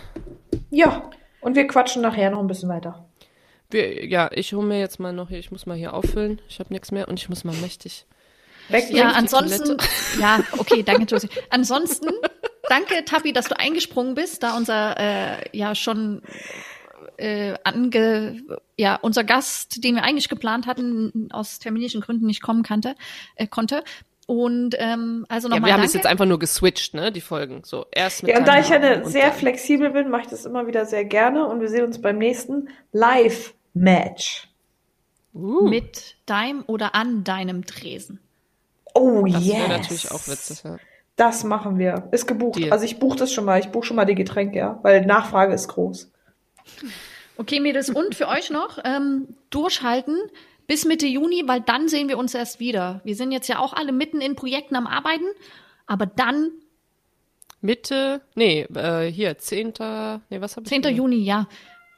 Ja. 0.69 1.09
Und 1.39 1.55
wir 1.55 1.67
quatschen 1.67 2.01
nachher 2.01 2.31
noch 2.31 2.39
ein 2.39 2.47
bisschen 2.47 2.69
weiter. 2.69 3.06
Wir, 3.69 4.05
ja, 4.05 4.29
ich 4.33 4.53
hole 4.53 4.65
mir 4.65 4.79
jetzt 4.79 4.99
mal 4.99 5.11
noch 5.13 5.29
hier, 5.29 5.39
ich 5.39 5.51
muss 5.51 5.65
mal 5.65 5.75
hier 5.77 5.93
auffüllen. 5.93 6.41
Ich 6.47 6.59
habe 6.59 6.73
nichts 6.73 6.91
mehr 6.91 7.07
und 7.07 7.19
ich 7.19 7.27
muss 7.29 7.43
mal 7.43 7.55
mächtig. 7.55 8.05
Weg 8.69 8.89
Ja, 8.91 9.09
ansonsten, 9.11 9.77
ja, 10.19 10.41
okay, 10.57 10.83
danke, 10.83 11.03
Josie. 11.03 11.29
Ansonsten, 11.49 12.09
danke, 12.69 13.03
Tabi, 13.05 13.33
dass 13.33 13.47
du 13.47 13.57
eingesprungen 13.59 14.13
bist, 14.15 14.43
da 14.43 14.55
unser, 14.57 14.97
äh, 14.99 15.57
ja, 15.57 15.73
schon, 15.75 16.21
äh, 17.17 17.55
ange, 17.63 18.41
ja, 18.77 18.95
unser 19.01 19.23
Gast, 19.23 19.83
den 19.83 19.95
wir 19.95 20.03
eigentlich 20.03 20.29
geplant 20.29 20.65
hatten, 20.67 21.29
aus 21.31 21.59
terminischen 21.59 22.01
Gründen 22.01 22.25
nicht 22.25 22.41
kommen 22.41 22.63
kannte, 22.63 22.95
äh, 23.35 23.47
konnte. 23.47 23.83
Und, 24.27 24.75
ähm, 24.77 25.25
also 25.29 25.47
Ja, 25.47 25.55
nochmal 25.55 25.69
wir 25.69 25.73
haben 25.73 25.79
danke. 25.79 25.83
das 25.83 25.93
jetzt 25.93 26.05
einfach 26.05 26.25
nur 26.25 26.37
geswitcht, 26.39 26.93
ne, 26.93 27.13
die 27.13 27.21
Folgen. 27.21 27.61
So, 27.63 27.85
erst 27.93 28.23
mit 28.23 28.33
Ja, 28.33 28.39
und 28.39 28.47
da 28.47 28.59
ich 28.59 28.67
ja 28.67 29.05
sehr 29.05 29.29
dann- 29.29 29.33
flexibel 29.37 29.89
bin, 29.91 30.09
mache 30.09 30.23
ich 30.23 30.27
das 30.27 30.45
immer 30.45 30.67
wieder 30.67 30.85
sehr 30.85 31.05
gerne 31.05 31.45
und 31.47 31.61
wir 31.61 31.69
sehen 31.69 31.85
uns 31.85 32.01
beim 32.01 32.17
nächsten 32.17 32.67
Live-Match. 33.77 34.47
Uh, 35.33 35.67
mit 35.67 36.15
deinem 36.25 36.63
oder 36.67 36.95
an 36.95 37.23
deinem 37.23 37.65
Tresen. 37.65 38.19
Oh, 38.93 39.25
das 39.25 39.45
yes. 39.45 39.55
wäre 39.55 39.69
natürlich 39.69 40.11
auch 40.11 40.27
witzig, 40.27 40.63
ja. 40.63 40.77
Das 41.15 41.43
machen 41.43 41.77
wir. 41.77 42.07
Ist 42.11 42.27
gebucht. 42.27 42.57
Deal. 42.59 42.71
Also 42.71 42.85
ich 42.85 42.99
buche 42.99 43.17
das 43.17 43.33
schon 43.33 43.45
mal. 43.45 43.59
Ich 43.59 43.69
buche 43.69 43.85
schon 43.85 43.95
mal 43.95 44.05
die 44.05 44.15
Getränke, 44.15 44.57
ja. 44.57 44.79
Weil 44.83 45.05
Nachfrage 45.05 45.53
ist 45.53 45.67
groß. 45.67 46.11
Okay, 47.37 47.59
Mädels, 47.59 47.89
und 47.89 48.15
für 48.15 48.27
euch 48.27 48.49
noch, 48.49 48.79
ähm, 48.83 49.27
durchhalten 49.49 50.15
bis 50.65 50.85
Mitte 50.85 51.05
Juni, 51.05 51.43
weil 51.45 51.61
dann 51.61 51.87
sehen 51.87 52.07
wir 52.09 52.17
uns 52.17 52.33
erst 52.33 52.59
wieder. 52.59 53.01
Wir 53.03 53.15
sind 53.15 53.31
jetzt 53.31 53.47
ja 53.47 53.59
auch 53.59 53.73
alle 53.73 53.91
mitten 53.91 54.21
in 54.21 54.35
Projekten 54.35 54.75
am 54.75 54.87
Arbeiten, 54.87 55.25
aber 55.85 56.05
dann, 56.07 56.51
Mitte, 57.61 58.21
nee, 58.35 58.61
äh, 58.75 59.05
hier, 59.11 59.37
10. 59.37 59.73
Nee, 60.29 60.41
was 60.41 60.55
habe 60.55 60.63
ich 60.63 60.69
10. 60.69 60.81
gesagt? 60.81 60.97
Juni, 60.97 61.17
ja, 61.17 61.47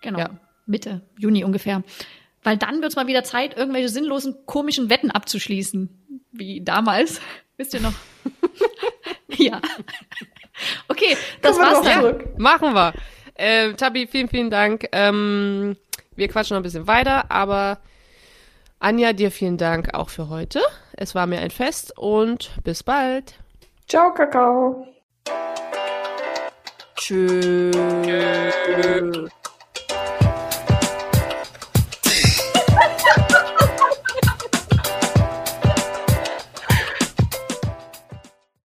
genau, 0.01 0.19
Ja. 0.19 0.29
Mitte 0.69 1.01
Juni 1.17 1.43
ungefähr. 1.43 1.83
Weil 2.43 2.57
dann 2.57 2.81
wird's 2.81 2.95
mal 2.95 3.07
wieder 3.07 3.23
Zeit, 3.23 3.57
irgendwelche 3.57 3.89
sinnlosen, 3.89 4.45
komischen 4.45 4.89
Wetten 4.89 5.11
abzuschließen. 5.11 5.89
Wie 6.31 6.61
damals. 6.61 7.19
Wisst 7.57 7.73
ihr 7.73 7.81
noch? 7.81 7.93
ja. 9.29 9.59
Okay, 10.89 11.15
das 11.41 11.55
Kommen 11.55 11.69
wir 11.69 11.73
war's 11.73 11.85
dann. 11.85 12.01
zurück. 12.01 12.37
Machen 12.37 12.73
wir. 12.73 12.93
Äh, 13.35 13.71
Tabi, 13.75 14.07
vielen, 14.07 14.27
vielen 14.27 14.49
Dank. 14.49 14.89
Ähm, 14.91 15.77
wir 16.17 16.27
quatschen 16.27 16.55
noch 16.55 16.59
ein 16.59 16.63
bisschen 16.63 16.85
weiter, 16.85 17.31
aber 17.31 17.79
Anja, 18.79 19.13
dir 19.13 19.31
vielen 19.31 19.57
Dank 19.57 19.93
auch 19.93 20.09
für 20.09 20.27
heute. 20.27 20.59
Es 20.97 21.15
war 21.15 21.27
mir 21.27 21.39
ein 21.39 21.49
Fest 21.51 21.97
und 21.97 22.51
bis 22.65 22.83
bald. 22.83 23.35
Ciao, 23.87 24.13
Kakao. 24.13 24.85
Tschüss. 26.97 27.73